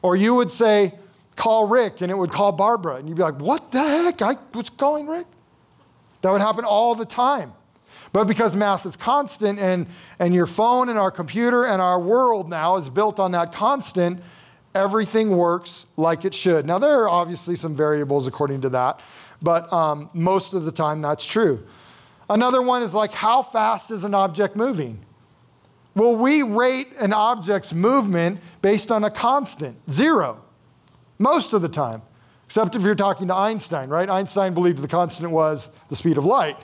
Or 0.03 0.17
you 0.17 0.35
would 0.35 0.51
say, 0.51 0.95
call 1.37 1.69
Rick, 1.69 2.01
and 2.01 2.11
it 2.11 2.17
would 2.17 2.31
call 2.31 2.53
Barbara. 2.53 2.97
And 2.97 3.09
you'd 3.09 3.17
be 3.17 3.23
like, 3.23 3.39
what 3.39 3.73
the 3.73 3.83
heck? 3.83 4.23
I 4.23 4.37
was 4.55 4.71
calling 4.71 5.07
Rick? 5.07 5.27
That 6.23 6.31
would 6.31 6.41
happen 6.41 6.65
all 6.65 6.95
the 6.95 7.05
time. 7.05 7.53
But 8.13 8.25
because 8.25 8.57
math 8.57 8.87
is 8.87 8.97
constant 8.97 9.59
and, 9.59 9.87
and 10.19 10.33
your 10.33 10.47
phone 10.47 10.89
and 10.89 10.99
our 10.99 11.11
computer 11.11 11.65
and 11.65 11.83
our 11.83 12.01
world 12.01 12.49
now 12.49 12.77
is 12.77 12.89
built 12.89 13.21
on 13.21 13.33
that 13.33 13.53
constant, 13.53 14.23
everything 14.77 15.37
works 15.37 15.87
like 15.97 16.25
it 16.25 16.35
should. 16.35 16.67
Now, 16.67 16.79
there 16.79 17.03
are 17.03 17.09
obviously 17.09 17.57
some 17.57 17.75
variables 17.75 18.27
according 18.27 18.61
to 18.61 18.69
that, 18.71 19.01
but 19.41 19.73
um, 19.73 20.11
most 20.13 20.53
of 20.53 20.65
the 20.65 20.73
time 20.73 21.01
that's 21.01 21.25
true. 21.25 21.67
Another 22.29 22.61
one 22.61 22.83
is 22.83 22.93
like, 22.93 23.13
how 23.13 23.43
fast 23.43 23.91
is 23.91 24.05
an 24.05 24.15
object 24.15 24.55
moving? 24.55 25.05
Well, 25.95 26.15
we 26.15 26.43
rate 26.43 26.89
an 27.01 27.15
object's 27.15 27.73
movement 27.73 28.41
based 28.61 28.93
on 28.93 29.03
a 29.03 29.11
constant, 29.11 29.79
zero, 29.91 30.43
most 31.19 31.55
of 31.55 31.63
the 31.63 31.69
time, 31.71 32.03
except 32.45 32.77
if 32.77 32.83
you're 32.83 32.95
talking 32.95 33.29
to 33.29 33.35
Einstein, 33.35 33.89
right? 33.89 34.11
Einstein 34.11 34.53
believed 34.53 34.83
the 34.83 34.89
constant 34.89 35.31
was 35.31 35.71
the 35.89 35.97
speed 35.97 36.19
of 36.19 36.27
light. 36.27 36.59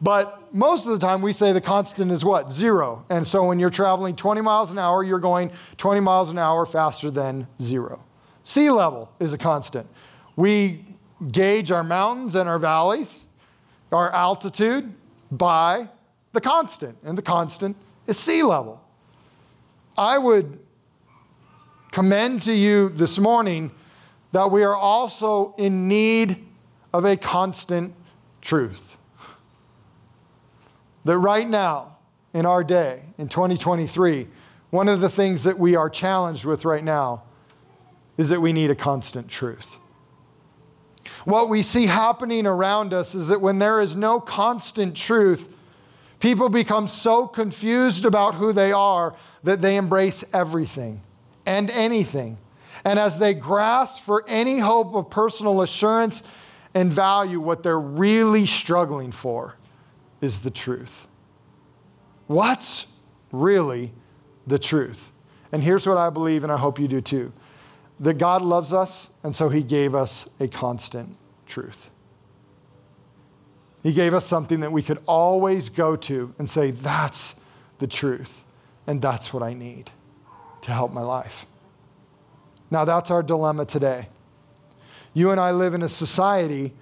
But 0.00 0.52
most 0.54 0.86
of 0.86 0.92
the 0.92 0.98
time, 0.98 1.22
we 1.22 1.32
say 1.32 1.52
the 1.52 1.60
constant 1.60 2.10
is 2.12 2.24
what? 2.24 2.52
Zero. 2.52 3.04
And 3.08 3.26
so 3.26 3.46
when 3.46 3.58
you're 3.58 3.70
traveling 3.70 4.14
20 4.14 4.40
miles 4.40 4.70
an 4.70 4.78
hour, 4.78 5.02
you're 5.02 5.18
going 5.18 5.50
20 5.78 6.00
miles 6.00 6.30
an 6.30 6.38
hour 6.38 6.66
faster 6.66 7.10
than 7.10 7.46
zero. 7.60 8.04
Sea 8.44 8.70
level 8.70 9.10
is 9.18 9.32
a 9.32 9.38
constant. 9.38 9.88
We 10.36 10.84
gauge 11.30 11.70
our 11.70 11.82
mountains 11.82 12.34
and 12.34 12.48
our 12.48 12.58
valleys, 12.58 13.26
our 13.90 14.12
altitude, 14.12 14.92
by 15.30 15.88
the 16.32 16.40
constant, 16.40 16.98
and 17.02 17.16
the 17.16 17.22
constant 17.22 17.76
is 18.06 18.18
sea 18.18 18.42
level. 18.42 18.82
I 19.96 20.18
would 20.18 20.58
commend 21.90 22.42
to 22.42 22.52
you 22.52 22.90
this 22.90 23.18
morning 23.18 23.70
that 24.32 24.50
we 24.50 24.62
are 24.62 24.76
also 24.76 25.54
in 25.56 25.88
need 25.88 26.44
of 26.92 27.06
a 27.06 27.16
constant 27.16 27.94
truth 28.42 28.96
that 31.06 31.18
right 31.18 31.48
now, 31.48 31.96
in 32.34 32.46
our 32.46 32.64
day, 32.64 33.02
in 33.16 33.28
2023, 33.28 34.26
one 34.70 34.88
of 34.88 35.00
the 35.00 35.08
things 35.08 35.44
that 35.44 35.56
we 35.56 35.76
are 35.76 35.88
challenged 35.88 36.44
with 36.44 36.64
right 36.64 36.82
now 36.82 37.22
is 38.18 38.28
that 38.28 38.40
we 38.40 38.52
need 38.52 38.70
a 38.70 38.74
constant 38.74 39.28
truth. 39.28 39.76
What 41.24 41.48
we 41.48 41.62
see 41.62 41.86
happening 41.86 42.44
around 42.44 42.92
us 42.92 43.14
is 43.14 43.28
that 43.28 43.40
when 43.40 43.60
there 43.60 43.80
is 43.80 43.94
no 43.94 44.18
constant 44.18 44.96
truth, 44.96 45.48
people 46.18 46.48
become 46.48 46.88
so 46.88 47.28
confused 47.28 48.04
about 48.04 48.34
who 48.34 48.52
they 48.52 48.72
are 48.72 49.14
that 49.44 49.60
they 49.60 49.76
embrace 49.76 50.24
everything 50.32 51.02
and 51.46 51.70
anything. 51.70 52.38
And 52.84 52.98
as 52.98 53.18
they 53.18 53.32
grasp 53.32 54.02
for 54.02 54.24
any 54.26 54.58
hope 54.58 54.92
of 54.94 55.08
personal 55.08 55.62
assurance 55.62 56.24
and 56.74 56.92
value, 56.92 57.38
what 57.38 57.62
they're 57.62 57.78
really 57.78 58.44
struggling 58.44 59.12
for 59.12 59.55
is 60.20 60.40
the 60.40 60.50
truth. 60.50 61.06
What's 62.26 62.86
really 63.32 63.92
the 64.46 64.58
truth? 64.58 65.12
And 65.52 65.62
here's 65.62 65.86
what 65.86 65.96
I 65.96 66.10
believe, 66.10 66.42
and 66.42 66.52
I 66.52 66.56
hope 66.56 66.78
you 66.78 66.88
do 66.88 67.00
too 67.00 67.32
that 67.98 68.18
God 68.18 68.42
loves 68.42 68.72
us, 68.72 69.08
and 69.22 69.34
so 69.34 69.48
He 69.48 69.62
gave 69.62 69.94
us 69.94 70.28
a 70.38 70.48
constant 70.48 71.16
truth. 71.46 71.90
He 73.82 73.92
gave 73.92 74.12
us 74.12 74.26
something 74.26 74.60
that 74.60 74.72
we 74.72 74.82
could 74.82 74.98
always 75.06 75.68
go 75.68 75.96
to 75.96 76.34
and 76.38 76.50
say, 76.50 76.70
That's 76.70 77.34
the 77.78 77.86
truth, 77.86 78.44
and 78.86 79.00
that's 79.00 79.32
what 79.32 79.42
I 79.42 79.54
need 79.54 79.90
to 80.62 80.72
help 80.72 80.92
my 80.92 81.02
life. 81.02 81.46
Now, 82.70 82.84
that's 82.84 83.10
our 83.10 83.22
dilemma 83.22 83.64
today. 83.64 84.08
You 85.14 85.30
and 85.30 85.40
I 85.40 85.52
live 85.52 85.72
in 85.72 85.82
a 85.82 85.88
society 85.88 86.74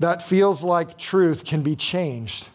that 0.00 0.22
feels 0.22 0.64
like 0.64 0.98
truth 0.98 1.44
can 1.44 1.62
be 1.62 1.76
changed. 1.76 2.48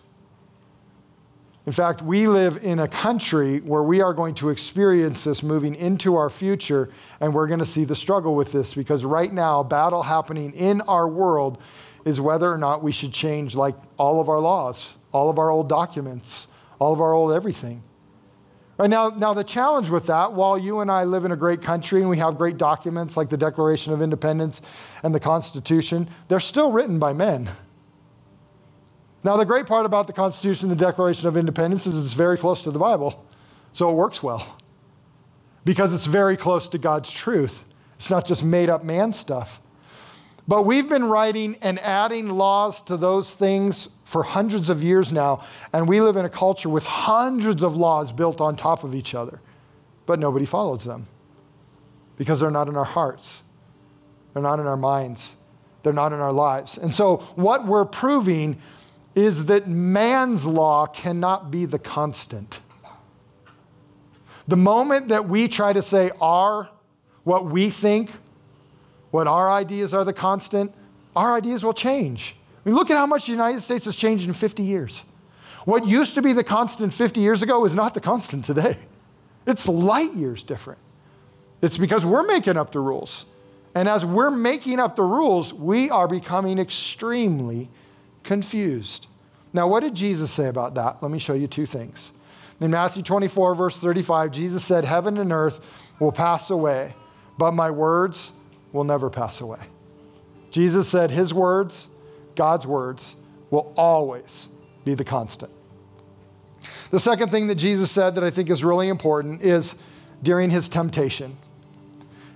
In 1.66 1.74
fact, 1.74 2.02
we 2.02 2.28
live 2.28 2.58
in 2.64 2.80
a 2.80 2.88
country 2.88 3.60
where 3.60 3.84
we 3.84 4.02
are 4.02 4.14
going 4.14 4.34
to 4.36 4.50
experience 4.50 5.26
this 5.26 5.44
moving 5.44 5.76
into 5.76 6.16
our 6.16 6.30
future, 6.30 6.90
and 7.20 7.34
we're 7.34 7.48
going 7.48 7.60
to 7.60 7.66
see 7.66 7.84
the 7.84 7.96
struggle 7.96 8.34
with 8.34 8.52
this 8.52 8.74
because 8.74 9.06
right 9.06 9.32
now, 9.32 9.62
battle 9.62 10.04
happening 10.04 10.52
in 10.54 10.82
our 10.82 11.08
world 11.08 11.60
is 12.06 12.20
whether 12.20 12.52
or 12.52 12.58
not 12.58 12.82
we 12.82 12.92
should 12.92 13.14
change 13.14 13.56
like 13.56 13.76
all 13.98 14.20
of 14.20 14.30
our 14.30 14.40
laws, 14.40 14.96
all 15.12 15.30
of 15.30 15.38
our 15.38 15.52
old 15.52 15.70
documents, 15.70 16.48
all 16.80 16.94
of 16.94 17.02
our 17.02 17.14
old 17.14 17.32
everything. 17.32 17.84
Right 18.80 18.90
now, 18.90 19.10
now 19.10 19.34
the 19.34 19.44
challenge 19.44 19.90
with 19.90 20.08
that, 20.08 20.32
while 20.32 20.58
you 20.58 20.80
and 20.80 20.90
I 20.90 21.04
live 21.04 21.26
in 21.26 21.34
a 21.34 21.36
great 21.36 21.62
country 21.62 22.00
and 22.00 22.10
we 22.10 22.18
have 22.20 22.38
great 22.38 22.58
documents 22.58 23.18
like 23.18 23.28
the 23.28 23.36
Declaration 23.36 23.92
of 23.92 24.02
Independence 24.02 24.62
and 25.04 25.14
the 25.14 25.20
Constitution, 25.20 26.10
they're 26.30 26.40
still 26.40 26.72
written 26.72 26.98
by 26.98 27.12
men. 27.12 27.50
Now, 29.22 29.36
the 29.36 29.46
great 29.46 29.66
part 29.66 29.86
about 29.86 30.08
the 30.08 30.14
Constitution 30.14 30.72
and 30.72 30.80
the 30.80 30.86
Declaration 30.86 31.28
of 31.28 31.36
Independence 31.36 31.86
is 31.88 32.02
it's 32.02 32.14
very 32.14 32.38
close 32.38 32.64
to 32.64 32.72
the 32.72 32.80
Bible, 32.80 33.26
so 33.74 33.90
it 33.90 33.96
works 33.96 34.24
well 34.24 34.56
because 35.66 35.94
it's 35.94 36.06
very 36.06 36.38
close 36.38 36.70
to 36.70 36.78
God's 36.78 37.12
truth. 37.12 37.66
It's 37.98 38.10
not 38.10 38.26
just 38.26 38.46
made 38.46 38.70
up 38.70 38.82
man 38.86 39.12
stuff. 39.12 39.62
But 40.48 40.64
we've 40.64 40.88
been 40.88 41.04
writing 41.04 41.58
and 41.62 41.80
adding 41.80 42.30
laws 42.30 42.82
to 42.84 42.96
those 42.96 43.34
things 43.34 43.90
for 44.10 44.24
hundreds 44.24 44.70
of 44.70 44.84
years 44.84 45.12
now, 45.12 45.46
and 45.72 45.88
we 45.88 46.02
live 46.02 46.16
in 46.16 46.26
a 46.26 46.30
culture 46.30 46.68
with 46.68 46.84
hundreds 46.84 47.62
of 47.62 47.78
laws 47.78 48.12
built 48.12 48.42
on 48.42 48.56
top 48.56 48.84
of 48.84 48.96
each 48.96 49.14
other, 49.14 49.40
but 50.08 50.18
nobody 50.18 50.46
follows 50.46 50.84
them 50.84 51.06
because 52.18 52.40
they're 52.40 52.50
not 52.50 52.68
in 52.68 52.76
our 52.76 52.86
hearts, 52.86 53.44
they're 54.34 54.42
not 54.42 54.60
in 54.60 54.66
our 54.66 54.76
minds, 54.76 55.36
they're 55.84 55.94
not 55.94 56.12
in 56.12 56.20
our 56.20 56.34
lives. 56.34 56.76
And 56.76 56.94
so, 56.94 57.18
what 57.36 57.68
we're 57.68 57.86
proving 57.86 58.60
is 59.14 59.46
that 59.46 59.68
man's 59.68 60.48
law 60.48 60.88
cannot 60.88 61.52
be 61.52 61.66
the 61.66 61.78
constant. 61.78 62.62
The 64.48 64.58
moment 64.58 65.10
that 65.10 65.30
we 65.30 65.48
try 65.48 65.72
to 65.72 65.84
say 65.84 66.10
our, 66.20 66.68
what 67.26 67.46
we 67.46 67.70
think, 67.70 68.10
what 69.12 69.28
our 69.28 69.52
ideas 69.52 69.94
are 69.94 70.04
the 70.04 70.14
constant, 70.14 70.74
our 71.16 71.36
ideas 71.36 71.64
will 71.64 71.74
change. 71.74 72.36
I 72.66 72.70
mean, 72.70 72.76
look 72.76 72.92
at 72.92 72.98
how 72.98 73.06
much 73.06 73.26
the 73.26 73.32
United 73.32 73.62
States 73.62 73.86
has 73.86 73.96
changed 73.96 74.28
in 74.28 74.34
50 74.34 74.64
years. 74.64 75.04
What 75.66 75.86
used 75.86 76.16
to 76.16 76.22
be 76.22 76.34
the 76.34 76.44
constant 76.44 76.94
50 76.94 77.20
years 77.22 77.42
ago 77.42 77.66
is 77.66 77.74
not 77.74 77.94
the 77.94 78.02
constant 78.02 78.46
today. 78.46 78.78
It's 79.46 79.68
light 79.68 80.14
years 80.14 80.44
different. 80.44 80.80
It's 81.62 81.78
because 81.78 82.06
we're 82.06 82.26
making 82.26 82.58
up 82.58 82.72
the 82.72 82.80
rules. 82.80 83.26
And 83.76 83.88
as 83.88 84.06
we're 84.06 84.32
making 84.32 84.80
up 84.80 84.96
the 84.96 85.04
rules, 85.04 85.54
we 85.54 85.90
are 85.90 86.08
becoming 86.08 86.60
extremely 86.60 87.70
confused. 88.24 89.08
Now, 89.54 89.68
what 89.68 89.82
did 89.82 89.96
Jesus 89.96 90.32
say 90.32 90.48
about 90.48 90.76
that? 90.76 91.02
Let 91.02 91.12
me 91.12 91.20
show 91.20 91.34
you 91.34 91.48
two 91.48 91.66
things. 91.66 92.12
In 92.60 92.72
Matthew 92.72 93.04
24, 93.04 93.56
verse 93.56 93.78
35, 93.78 94.32
Jesus 94.32 94.64
said, 94.64 94.86
Heaven 94.86 95.18
and 95.18 95.32
earth 95.32 95.60
will 96.00 96.12
pass 96.12 96.50
away, 96.50 96.94
but 97.38 97.54
my 97.54 97.72
words 97.72 98.32
will 98.72 98.84
never 98.84 99.10
pass 99.10 99.40
away. 99.40 99.60
Jesus 100.52 100.88
said 100.88 101.12
his 101.12 101.34
words, 101.34 101.88
God's 102.40 102.66
words, 102.66 103.16
will 103.50 103.74
always 103.76 104.48
be 104.86 104.94
the 104.94 105.04
constant. 105.04 105.52
The 106.90 107.00
second 107.00 107.32
thing 107.32 107.48
that 107.48 107.56
Jesus 107.56 107.92
said 107.92 108.16
that 108.16 108.24
I 108.24 108.30
think 108.30 108.50
is 108.50 108.64
really 108.64 108.88
important 108.88 109.42
is 109.42 109.76
during 110.24 110.50
his 110.50 110.70
temptation. 110.70 111.36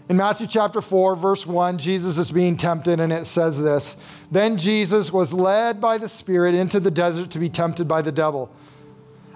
In 0.10 0.18
Matthew 0.18 0.46
chapter 0.46 0.82
4, 0.82 1.16
verse 1.16 1.48
1, 1.48 1.78
Jesus 1.78 2.18
is 2.18 2.32
being 2.32 2.58
tempted, 2.58 3.00
and 3.00 3.14
it 3.14 3.28
says 3.28 3.62
this 3.62 3.96
Then 4.30 4.58
Jesus 4.58 5.14
was 5.14 5.32
led 5.32 5.80
by 5.80 5.98
the 5.98 6.10
Spirit 6.10 6.54
into 6.54 6.82
the 6.82 6.92
desert 6.92 7.32
to 7.32 7.40
be 7.40 7.48
tempted 7.48 7.88
by 7.88 8.02
the 8.02 8.12
devil. 8.12 8.54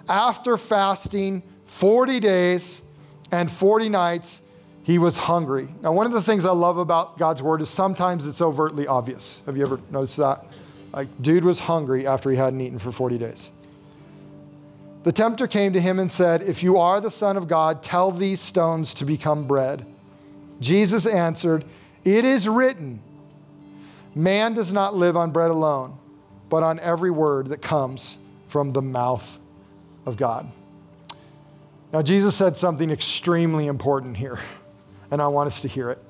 After 0.09 0.57
fasting 0.57 1.43
40 1.67 2.19
days 2.19 2.81
and 3.31 3.49
40 3.49 3.87
nights, 3.87 4.41
he 4.83 4.97
was 4.97 5.17
hungry. 5.17 5.69
Now, 5.81 5.93
one 5.93 6.05
of 6.05 6.11
the 6.11 6.21
things 6.21 6.43
I 6.43 6.51
love 6.51 6.77
about 6.77 7.17
God's 7.17 7.41
word 7.41 7.61
is 7.61 7.69
sometimes 7.69 8.27
it's 8.27 8.41
overtly 8.41 8.85
obvious. 8.85 9.41
Have 9.45 9.55
you 9.55 9.63
ever 9.63 9.79
noticed 9.89 10.17
that? 10.17 10.45
Like, 10.93 11.07
dude 11.21 11.45
was 11.45 11.59
hungry 11.59 12.07
after 12.07 12.29
he 12.29 12.37
hadn't 12.37 12.61
eaten 12.61 12.79
for 12.79 12.91
40 12.91 13.17
days. 13.17 13.51
The 15.03 15.11
tempter 15.11 15.47
came 15.47 15.73
to 15.73 15.81
him 15.81 15.99
and 15.99 16.11
said, 16.11 16.41
If 16.41 16.63
you 16.63 16.77
are 16.77 16.99
the 16.99 17.11
Son 17.11 17.37
of 17.37 17.47
God, 17.47 17.83
tell 17.83 18.11
these 18.11 18.41
stones 18.41 18.93
to 18.95 19.05
become 19.05 19.47
bread. 19.47 19.85
Jesus 20.59 21.05
answered, 21.05 21.63
It 22.03 22.25
is 22.25 22.47
written, 22.47 23.01
Man 24.15 24.53
does 24.53 24.73
not 24.73 24.95
live 24.95 25.15
on 25.15 25.31
bread 25.31 25.51
alone, 25.51 25.97
but 26.49 26.63
on 26.63 26.79
every 26.79 27.11
word 27.11 27.47
that 27.47 27.61
comes 27.61 28.17
from 28.47 28.73
the 28.73 28.81
mouth 28.81 29.39
of 30.05 30.17
God. 30.17 30.51
Now, 31.93 32.01
Jesus 32.01 32.35
said 32.35 32.57
something 32.57 32.89
extremely 32.89 33.67
important 33.67 34.17
here 34.17 34.39
and 35.11 35.21
I 35.21 35.27
want 35.27 35.47
us 35.47 35.61
to 35.61 35.67
hear 35.67 35.89
it. 35.89 36.03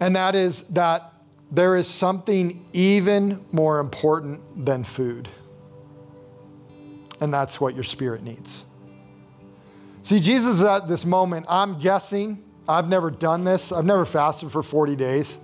And 0.00 0.16
that 0.16 0.34
is 0.34 0.64
that 0.70 1.12
there 1.50 1.76
is 1.76 1.86
something 1.86 2.64
even 2.72 3.44
more 3.52 3.78
important 3.78 4.64
than 4.64 4.84
food, 4.84 5.28
and 7.20 7.32
that's 7.32 7.60
what 7.60 7.74
your 7.74 7.84
spirit 7.84 8.22
needs. 8.22 8.64
See, 10.02 10.20
Jesus 10.20 10.56
is 10.56 10.62
at 10.62 10.88
this 10.88 11.04
moment, 11.04 11.46
I'm 11.48 11.78
guessing, 11.78 12.42
I've 12.68 12.88
never 12.88 13.10
done 13.10 13.44
this, 13.44 13.72
I've 13.72 13.84
never 13.84 14.04
fasted 14.04 14.50
for 14.50 14.62
40 14.62 14.96
days. 14.96 15.38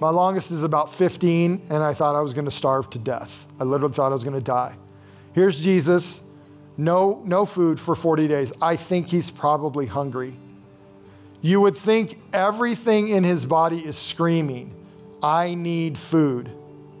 My 0.00 0.10
longest 0.10 0.50
is 0.50 0.64
about 0.64 0.92
15, 0.92 1.66
and 1.70 1.82
I 1.82 1.94
thought 1.94 2.16
I 2.16 2.20
was 2.20 2.34
to 2.34 2.50
starve 2.50 2.90
to 2.90 2.98
death. 2.98 3.46
I 3.60 3.64
literally 3.64 3.94
thought 3.94 4.10
I 4.10 4.14
was 4.14 4.24
to 4.24 4.40
die. 4.40 4.74
Here's 5.32 5.62
Jesus, 5.62 6.20
no, 6.76 7.22
no 7.24 7.46
food 7.46 7.78
for 7.78 7.94
40 7.94 8.26
days. 8.26 8.52
I 8.60 8.76
think 8.76 9.08
he's 9.08 9.30
probably 9.30 9.86
hungry. 9.86 10.34
You 11.40 11.60
would 11.60 11.76
think 11.76 12.20
everything 12.32 13.08
in 13.08 13.24
his 13.24 13.46
body 13.46 13.78
is 13.78 13.96
screaming, 13.96 14.74
I 15.22 15.54
need 15.54 15.96
food. 15.98 16.50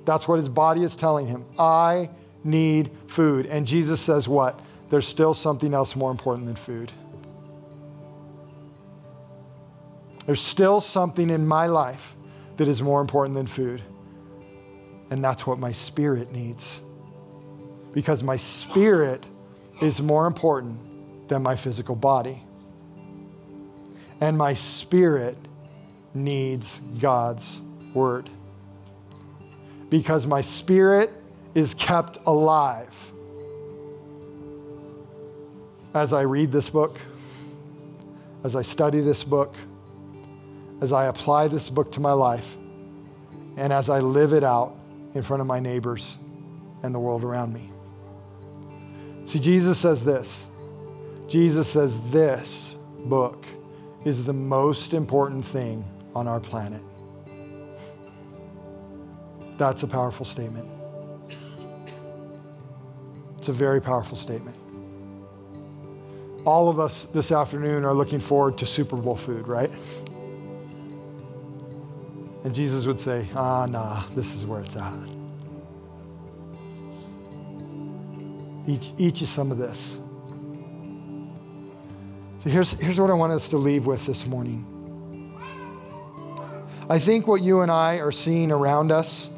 That's 0.04 0.26
what 0.26 0.38
his 0.38 0.48
body 0.48 0.82
is 0.82 0.96
telling 0.96 1.26
him. 1.26 1.44
I 1.58 2.10
need 2.44 2.90
food. 3.06 3.46
And 3.46 3.66
Jesus 3.66 4.00
says, 4.00 4.28
What? 4.28 4.58
There's 4.90 5.06
still 5.06 5.34
something 5.34 5.72
else 5.72 5.96
more 5.96 6.10
important 6.10 6.46
than 6.46 6.56
food. 6.56 6.92
There's 10.26 10.40
still 10.40 10.80
something 10.80 11.30
in 11.30 11.46
my 11.46 11.66
life 11.66 12.14
that 12.58 12.68
is 12.68 12.82
more 12.82 13.00
important 13.00 13.34
than 13.34 13.46
food. 13.46 13.82
And 15.10 15.24
that's 15.24 15.46
what 15.46 15.58
my 15.58 15.72
spirit 15.72 16.30
needs. 16.30 16.80
Because 17.92 18.22
my 18.22 18.36
spirit 18.36 19.26
is 19.80 20.00
more 20.00 20.26
important 20.26 21.28
than 21.28 21.42
my 21.42 21.56
physical 21.56 21.96
body 21.96 22.42
and 24.22 24.38
my 24.38 24.54
spirit 24.54 25.36
needs 26.14 26.80
God's 27.00 27.60
word. 27.94 28.28
Because 29.90 30.26
my 30.26 30.40
spirit 30.40 31.12
is 31.54 31.74
kept 31.74 32.18
alive 32.26 33.12
as 35.94 36.12
I 36.12 36.22
read 36.22 36.50
this 36.50 36.70
book, 36.70 36.98
as 38.44 38.56
I 38.56 38.62
study 38.62 39.00
this 39.00 39.22
book, 39.22 39.54
as 40.80 40.92
I 40.92 41.06
apply 41.06 41.48
this 41.48 41.68
book 41.68 41.92
to 41.92 42.00
my 42.00 42.12
life, 42.12 42.56
and 43.56 43.72
as 43.72 43.88
I 43.88 44.00
live 44.00 44.32
it 44.32 44.42
out 44.42 44.74
in 45.14 45.22
front 45.22 45.42
of 45.42 45.46
my 45.46 45.60
neighbors 45.60 46.16
and 46.82 46.94
the 46.94 46.98
world 46.98 47.22
around 47.22 47.52
me. 47.52 47.70
See, 49.26 49.38
Jesus 49.38 49.78
says 49.78 50.02
this. 50.02 50.46
Jesus 51.28 51.68
says 51.68 52.00
this 52.10 52.74
book 53.04 53.46
is 54.04 54.24
the 54.24 54.32
most 54.32 54.94
important 54.94 55.44
thing 55.44 55.84
on 56.14 56.26
our 56.26 56.40
planet. 56.40 56.82
That's 59.56 59.82
a 59.82 59.86
powerful 59.86 60.24
statement. 60.26 60.68
It's 63.38 63.48
a 63.48 63.52
very 63.52 63.80
powerful 63.80 64.16
statement. 64.16 64.56
All 66.44 66.68
of 66.68 66.80
us 66.80 67.04
this 67.12 67.32
afternoon 67.32 67.84
are 67.84 67.94
looking 67.94 68.20
forward 68.20 68.58
to 68.58 68.66
Super 68.66 68.96
Bowl 68.96 69.16
food, 69.16 69.46
right? 69.46 69.70
And 72.44 72.54
Jesus 72.54 72.86
would 72.86 73.00
say, 73.00 73.28
ah, 73.34 73.66
nah, 73.66 74.04
this 74.14 74.34
is 74.34 74.44
where 74.44 74.60
it's 74.60 74.76
at. 74.76 74.92
Eat, 78.66 78.92
eat 78.98 79.20
you 79.20 79.26
some 79.26 79.50
of 79.50 79.58
this. 79.58 79.98
So 82.42 82.50
here's, 82.50 82.72
here's 82.72 82.98
what 82.98 83.10
I 83.10 83.14
want 83.14 83.32
us 83.32 83.48
to 83.50 83.56
leave 83.56 83.86
with 83.86 84.04
this 84.06 84.26
morning. 84.26 84.68
I 86.88 86.98
think 86.98 87.26
what 87.28 87.42
you 87.42 87.60
and 87.60 87.70
I 87.70 88.00
are 88.00 88.12
seeing 88.12 88.50
around 88.50 88.90
us 88.90 89.30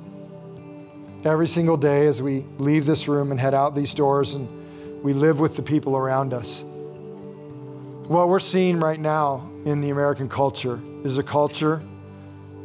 every 1.25 1.49
single 1.49 1.77
day 1.77 2.07
as 2.07 2.21
we 2.21 2.45
leave 2.59 2.87
this 2.87 3.09
room 3.09 3.31
and 3.31 3.41
head 3.41 3.55
out 3.55 3.75
these 3.75 3.95
doors 3.95 4.35
and 4.35 5.03
we 5.03 5.13
live 5.13 5.41
with 5.41 5.57
the 5.57 5.63
people 5.63 5.97
around 5.97 6.33
us. 6.33 6.63
What 8.09 8.29
we're 8.29 8.41
seeing 8.41 8.81
right 8.81 9.01
now 9.01 9.51
in 9.65 9.81
the 9.81 9.91
American 9.91 10.29
culture 10.29 10.81
is 11.05 11.19
a 11.19 11.23
culture 11.23 11.83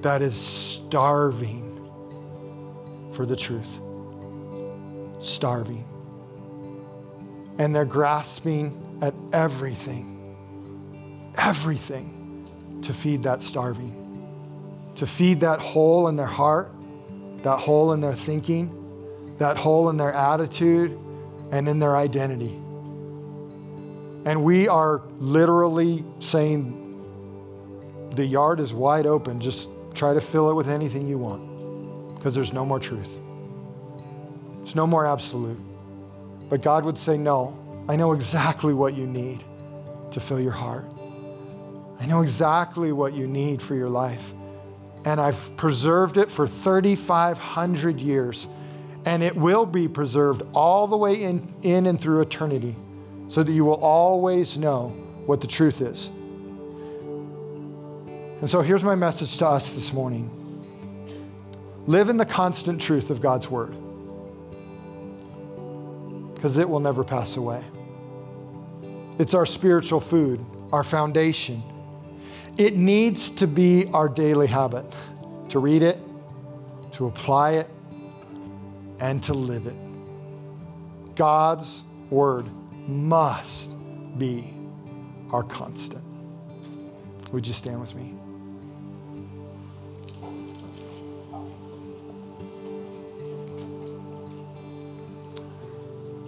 that 0.02 0.22
is 0.22 0.36
starving 0.36 1.66
for 3.14 3.26
the 3.26 3.36
truth. 3.36 3.80
Starving. 5.20 5.86
And 7.58 7.76
they're 7.76 7.86
grasping 7.86 9.00
at 9.02 9.14
everything 9.34 10.10
everything 11.40 12.82
to 12.84 12.94
feed 12.94 13.24
that 13.24 13.42
starving, 13.42 13.96
to 14.96 15.08
feed 15.08 15.40
that 15.40 15.60
hole 15.60 16.08
in 16.08 16.16
their 16.16 16.26
heart, 16.26 16.72
that 17.44 17.60
hole 17.60 17.94
in 17.94 18.02
their 18.02 18.16
thinking, 18.16 19.36
that 19.38 19.58
hole 19.58 19.90
in 19.90 19.98
their 19.98 20.14
attitude, 20.14 20.98
and 21.52 21.68
in 21.68 21.80
their 21.80 21.96
identity. 21.96 22.56
And 24.26 24.44
we 24.44 24.68
are 24.68 25.02
literally 25.20 26.04
saying, 26.20 26.80
the 28.16 28.26
yard 28.26 28.60
is 28.60 28.74
wide 28.74 29.06
open. 29.06 29.40
Just 29.40 29.70
try 29.94 30.14
to 30.14 30.22
fill 30.22 30.50
it 30.50 30.54
with 30.54 30.70
anything 30.70 31.08
you 31.08 31.18
want 31.18 32.16
because 32.16 32.36
there's 32.36 32.54
no 32.54 32.66
more 32.66 32.80
truth. 32.80 33.20
There's 34.58 34.76
no 34.76 34.86
more 34.86 35.06
absolute. 35.06 35.60
But 36.50 36.62
God 36.62 36.84
would 36.86 36.98
say, 36.98 37.18
No, 37.18 37.58
I 37.88 37.96
know 37.96 38.12
exactly 38.14 38.74
what 38.74 38.96
you 38.96 39.08
need 39.08 39.44
to 40.12 40.20
fill 40.20 40.40
your 40.40 40.52
heart. 40.52 40.86
I 42.00 42.06
know 42.06 42.22
exactly 42.22 42.92
what 42.92 43.14
you 43.14 43.28
need 43.28 43.62
for 43.62 43.76
your 43.76 43.90
life. 43.90 44.34
And 45.06 45.20
I've 45.20 45.56
preserved 45.56 46.18
it 46.18 46.30
for 46.30 46.48
3,500 46.48 48.02
years. 48.02 48.48
And 49.06 49.24
it 49.24 49.36
will 49.36 49.66
be 49.66 49.88
preserved 49.88 50.44
all 50.54 50.88
the 50.88 50.98
way 50.98 51.22
in, 51.22 51.54
in 51.62 51.86
and 51.86 52.00
through 52.00 52.22
eternity 52.22 52.76
so 53.30 53.44
that 53.44 53.52
you 53.52 53.64
will 53.64 53.82
always 53.82 54.58
know 54.58 54.90
what 55.26 55.42
the 55.42 55.48
truth 55.48 55.82
is. 55.82 56.10
And 58.42 58.50
so 58.50 58.62
here's 58.62 58.84
my 58.84 58.96
message 58.96 59.38
to 59.38 59.48
us 59.48 59.72
this 59.72 59.94
morning 59.94 60.36
live 61.88 62.10
in 62.10 62.18
the 62.18 62.26
constant 62.26 62.82
truth 62.82 63.10
of 63.10 63.22
God's 63.22 63.50
word 63.50 63.76
because 66.36 66.58
it 66.58 66.70
will 66.70 66.80
never 66.80 67.04
pass 67.04 67.36
away. 67.36 67.64
It's 69.18 69.34
our 69.34 69.46
spiritual 69.46 70.00
food, 70.00 70.44
our 70.72 70.84
foundation. 70.84 71.62
It 72.60 72.76
needs 72.76 73.30
to 73.30 73.48
be 73.48 73.86
our 73.94 74.10
daily 74.10 74.48
habit 74.48 74.86
to 75.48 75.60
read 75.60 75.82
it, 75.82 75.98
to 76.92 77.08
apply 77.08 77.52
it, 77.52 77.70
and 79.00 79.24
to 79.24 79.34
live 79.34 79.66
it. 79.66 79.78
God's 81.16 81.84
word 82.10 82.48
must 82.86 83.74
be 84.18 84.54
our 85.32 85.42
constant. 85.42 86.04
Would 87.32 87.48
you 87.48 87.54
stand 87.54 87.80
with 87.80 87.96
me? 87.96 88.14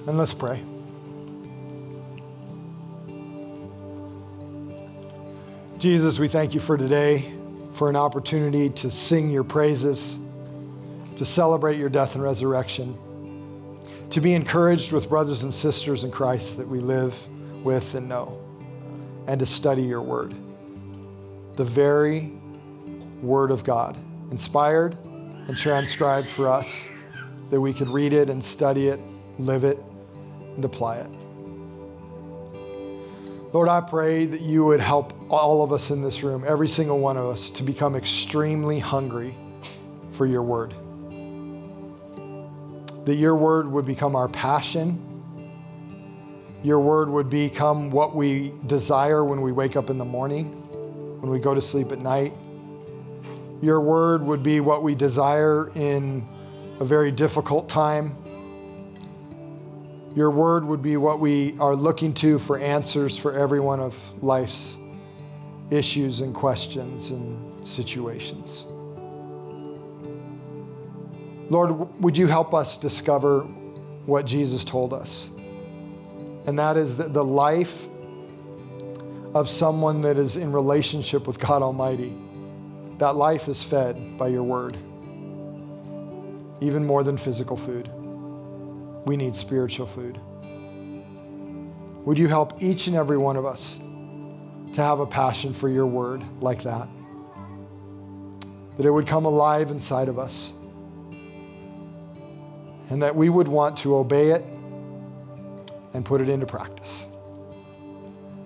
And 0.07 0.17
let's 0.17 0.33
pray. 0.33 0.63
Jesus, 5.81 6.19
we 6.19 6.27
thank 6.27 6.53
you 6.53 6.59
for 6.59 6.77
today, 6.77 7.33
for 7.73 7.89
an 7.89 7.95
opportunity 7.95 8.69
to 8.69 8.91
sing 8.91 9.31
your 9.31 9.43
praises, 9.43 10.15
to 11.15 11.25
celebrate 11.25 11.77
your 11.77 11.89
death 11.89 12.13
and 12.13 12.23
resurrection, 12.23 12.95
to 14.11 14.21
be 14.21 14.35
encouraged 14.35 14.91
with 14.91 15.09
brothers 15.09 15.41
and 15.41 15.51
sisters 15.51 16.03
in 16.03 16.11
Christ 16.11 16.57
that 16.57 16.67
we 16.67 16.79
live 16.81 17.19
with 17.63 17.95
and 17.95 18.07
know, 18.07 18.39
and 19.25 19.39
to 19.39 19.45
study 19.47 19.81
your 19.81 20.03
word. 20.03 20.35
the 21.55 21.65
very 21.65 22.31
Word 23.21 23.51
of 23.51 23.63
God, 23.63 23.97
inspired 24.31 24.97
and 25.03 25.57
transcribed 25.57 26.27
for 26.27 26.47
us, 26.47 26.89
that 27.49 27.59
we 27.59 27.73
could 27.73 27.89
read 27.89 28.13
it 28.13 28.29
and 28.29 28.43
study 28.43 28.87
it, 28.87 28.99
live 29.39 29.63
it, 29.63 29.79
and 30.55 30.63
apply 30.63 30.97
it. 30.97 31.20
Lord, 33.53 33.67
I 33.67 33.81
pray 33.81 34.25
that 34.27 34.39
you 34.39 34.63
would 34.63 34.79
help 34.79 35.13
all 35.29 35.61
of 35.61 35.73
us 35.73 35.91
in 35.91 36.01
this 36.01 36.23
room, 36.23 36.45
every 36.47 36.69
single 36.69 36.99
one 36.99 37.17
of 37.17 37.25
us, 37.25 37.49
to 37.49 37.63
become 37.63 37.97
extremely 37.97 38.79
hungry 38.79 39.35
for 40.13 40.25
your 40.25 40.41
word. 40.41 40.73
That 43.03 43.15
your 43.15 43.35
word 43.35 43.69
would 43.69 43.85
become 43.85 44.15
our 44.15 44.29
passion. 44.29 45.05
Your 46.63 46.79
word 46.79 47.09
would 47.09 47.29
become 47.29 47.91
what 47.91 48.15
we 48.15 48.53
desire 48.67 49.25
when 49.25 49.41
we 49.41 49.51
wake 49.51 49.75
up 49.75 49.89
in 49.89 49.97
the 49.97 50.05
morning, 50.05 50.45
when 51.19 51.29
we 51.29 51.39
go 51.39 51.53
to 51.53 51.61
sleep 51.61 51.91
at 51.91 51.99
night. 51.99 52.31
Your 53.61 53.81
word 53.81 54.23
would 54.23 54.43
be 54.43 54.61
what 54.61 54.81
we 54.81 54.95
desire 54.95 55.71
in 55.75 56.25
a 56.79 56.85
very 56.85 57.11
difficult 57.11 57.67
time 57.67 58.15
your 60.15 60.29
word 60.29 60.65
would 60.65 60.81
be 60.81 60.97
what 60.97 61.19
we 61.19 61.57
are 61.59 61.75
looking 61.75 62.13
to 62.15 62.37
for 62.39 62.59
answers 62.59 63.15
for 63.15 63.33
every 63.33 63.59
one 63.59 63.79
of 63.79 63.97
life's 64.23 64.77
issues 65.69 66.19
and 66.19 66.35
questions 66.35 67.11
and 67.11 67.67
situations. 67.67 68.65
Lord, 71.49 72.01
would 72.01 72.17
you 72.17 72.27
help 72.27 72.53
us 72.53 72.77
discover 72.77 73.41
what 74.05 74.25
Jesus 74.25 74.63
told 74.63 74.93
us? 74.93 75.29
And 76.45 76.59
that 76.59 76.75
is 76.75 76.97
that 76.97 77.13
the 77.13 77.23
life 77.23 77.87
of 79.33 79.49
someone 79.49 80.01
that 80.01 80.17
is 80.17 80.35
in 80.35 80.51
relationship 80.51 81.25
with 81.25 81.39
God 81.39 81.61
Almighty, 81.61 82.13
that 82.97 83.15
life 83.15 83.47
is 83.47 83.63
fed 83.63 84.17
by 84.17 84.27
your 84.27 84.43
word, 84.43 84.75
even 86.59 86.85
more 86.85 87.03
than 87.03 87.15
physical 87.15 87.55
food. 87.55 87.89
We 89.05 89.17
need 89.17 89.35
spiritual 89.35 89.87
food. 89.87 90.19
Would 92.05 92.17
you 92.17 92.27
help 92.27 92.61
each 92.61 92.87
and 92.87 92.95
every 92.95 93.17
one 93.17 93.35
of 93.35 93.45
us 93.45 93.79
to 94.73 94.81
have 94.81 94.99
a 94.99 95.05
passion 95.05 95.53
for 95.53 95.69
your 95.69 95.85
word 95.85 96.23
like 96.39 96.63
that? 96.63 96.87
That 98.77 98.85
it 98.85 98.91
would 98.91 99.07
come 99.07 99.25
alive 99.25 99.69
inside 99.71 100.07
of 100.07 100.17
us. 100.17 100.53
And 102.89 103.01
that 103.03 103.15
we 103.15 103.29
would 103.29 103.47
want 103.47 103.77
to 103.77 103.95
obey 103.95 104.31
it 104.31 104.43
and 105.93 106.03
put 106.05 106.21
it 106.21 106.29
into 106.29 106.45
practice. 106.45 107.07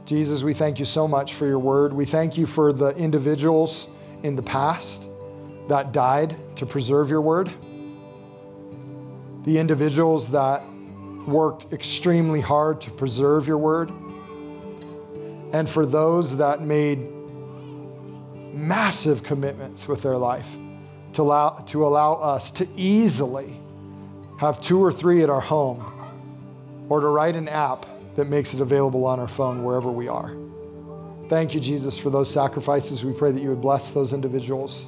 Jesus, 0.05 0.43
we 0.43 0.53
thank 0.53 0.77
you 0.77 0.85
so 0.85 1.07
much 1.07 1.33
for 1.33 1.47
your 1.47 1.59
word. 1.59 1.91
We 1.91 2.05
thank 2.05 2.37
you 2.37 2.45
for 2.45 2.71
the 2.71 2.89
individuals 2.89 3.87
in 4.23 4.35
the 4.35 4.43
past 4.43 5.09
that 5.67 5.91
died 5.91 6.35
to 6.57 6.65
preserve 6.65 7.09
your 7.09 7.21
word 7.21 7.51
the 9.45 9.57
individuals 9.57 10.31
that 10.31 10.63
worked 11.25 11.71
extremely 11.73 12.41
hard 12.41 12.81
to 12.81 12.91
preserve 12.91 13.47
your 13.47 13.57
word, 13.57 13.89
and 15.53 15.69
for 15.69 15.85
those 15.85 16.37
that 16.37 16.61
made 16.61 16.99
massive 18.53 19.23
commitments 19.23 19.87
with 19.87 20.01
their 20.01 20.17
life 20.17 20.49
to 21.13 21.21
allow, 21.21 21.51
to 21.67 21.85
allow 21.85 22.13
us 22.13 22.51
to 22.51 22.67
easily 22.75 23.55
have 24.39 24.59
two 24.59 24.83
or 24.83 24.91
three 24.91 25.23
at 25.23 25.29
our 25.29 25.41
home 25.41 25.83
or 26.89 26.99
to 26.99 27.07
write 27.07 27.35
an 27.35 27.47
app 27.47 27.85
that 28.15 28.25
makes 28.25 28.53
it 28.53 28.61
available 28.61 29.05
on 29.05 29.19
our 29.19 29.27
phone 29.27 29.63
wherever 29.63 29.91
we 29.91 30.07
are. 30.07 30.35
Thank 31.27 31.53
you, 31.53 31.59
Jesus, 31.59 31.97
for 31.97 32.09
those 32.09 32.31
sacrifices. 32.31 33.03
We 33.03 33.13
pray 33.13 33.31
that 33.31 33.41
you 33.41 33.49
would 33.49 33.61
bless 33.61 33.91
those 33.91 34.13
individuals 34.13 34.85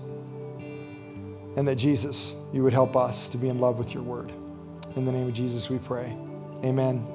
and 1.55 1.67
that, 1.67 1.75
Jesus, 1.75 2.35
you 2.53 2.61
would 2.63 2.73
help 2.73 2.95
us 2.95 3.29
to 3.29 3.37
be 3.37 3.49
in 3.49 3.59
love 3.59 3.79
with 3.79 3.93
your 3.93 4.03
word. 4.03 4.31
In 4.97 5.05
the 5.05 5.11
name 5.11 5.27
of 5.27 5.33
Jesus, 5.35 5.69
we 5.69 5.77
pray. 5.77 6.11
Amen. 6.63 7.05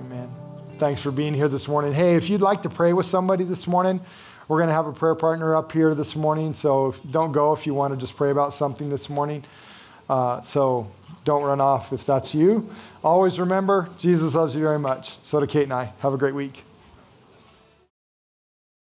Amen. 0.00 0.28
Thanks 0.78 1.00
for 1.00 1.12
being 1.12 1.32
here 1.32 1.46
this 1.46 1.68
morning. 1.68 1.92
Hey, 1.92 2.16
if 2.16 2.28
you'd 2.28 2.40
like 2.40 2.62
to 2.62 2.68
pray 2.68 2.92
with 2.92 3.06
somebody 3.06 3.44
this 3.44 3.68
morning, 3.68 4.00
we're 4.48 4.58
going 4.58 4.68
to 4.68 4.74
have 4.74 4.88
a 4.88 4.92
prayer 4.92 5.14
partner 5.14 5.54
up 5.54 5.70
here 5.70 5.94
this 5.94 6.16
morning. 6.16 6.52
So 6.54 6.96
don't 7.08 7.30
go 7.30 7.52
if 7.52 7.68
you 7.68 7.74
want 7.74 7.94
to 7.94 8.00
just 8.00 8.16
pray 8.16 8.32
about 8.32 8.52
something 8.52 8.88
this 8.88 9.08
morning. 9.08 9.44
Uh, 10.08 10.42
so 10.42 10.90
don't 11.24 11.44
run 11.44 11.60
off 11.60 11.92
if 11.92 12.04
that's 12.04 12.34
you. 12.34 12.68
Always 13.04 13.38
remember, 13.38 13.88
Jesus 13.96 14.34
loves 14.34 14.56
you 14.56 14.62
very 14.62 14.80
much. 14.80 15.18
So 15.22 15.38
do 15.38 15.46
Kate 15.46 15.62
and 15.62 15.72
I. 15.72 15.92
Have 16.00 16.14
a 16.14 16.18
great 16.18 16.34
week. 16.34 16.64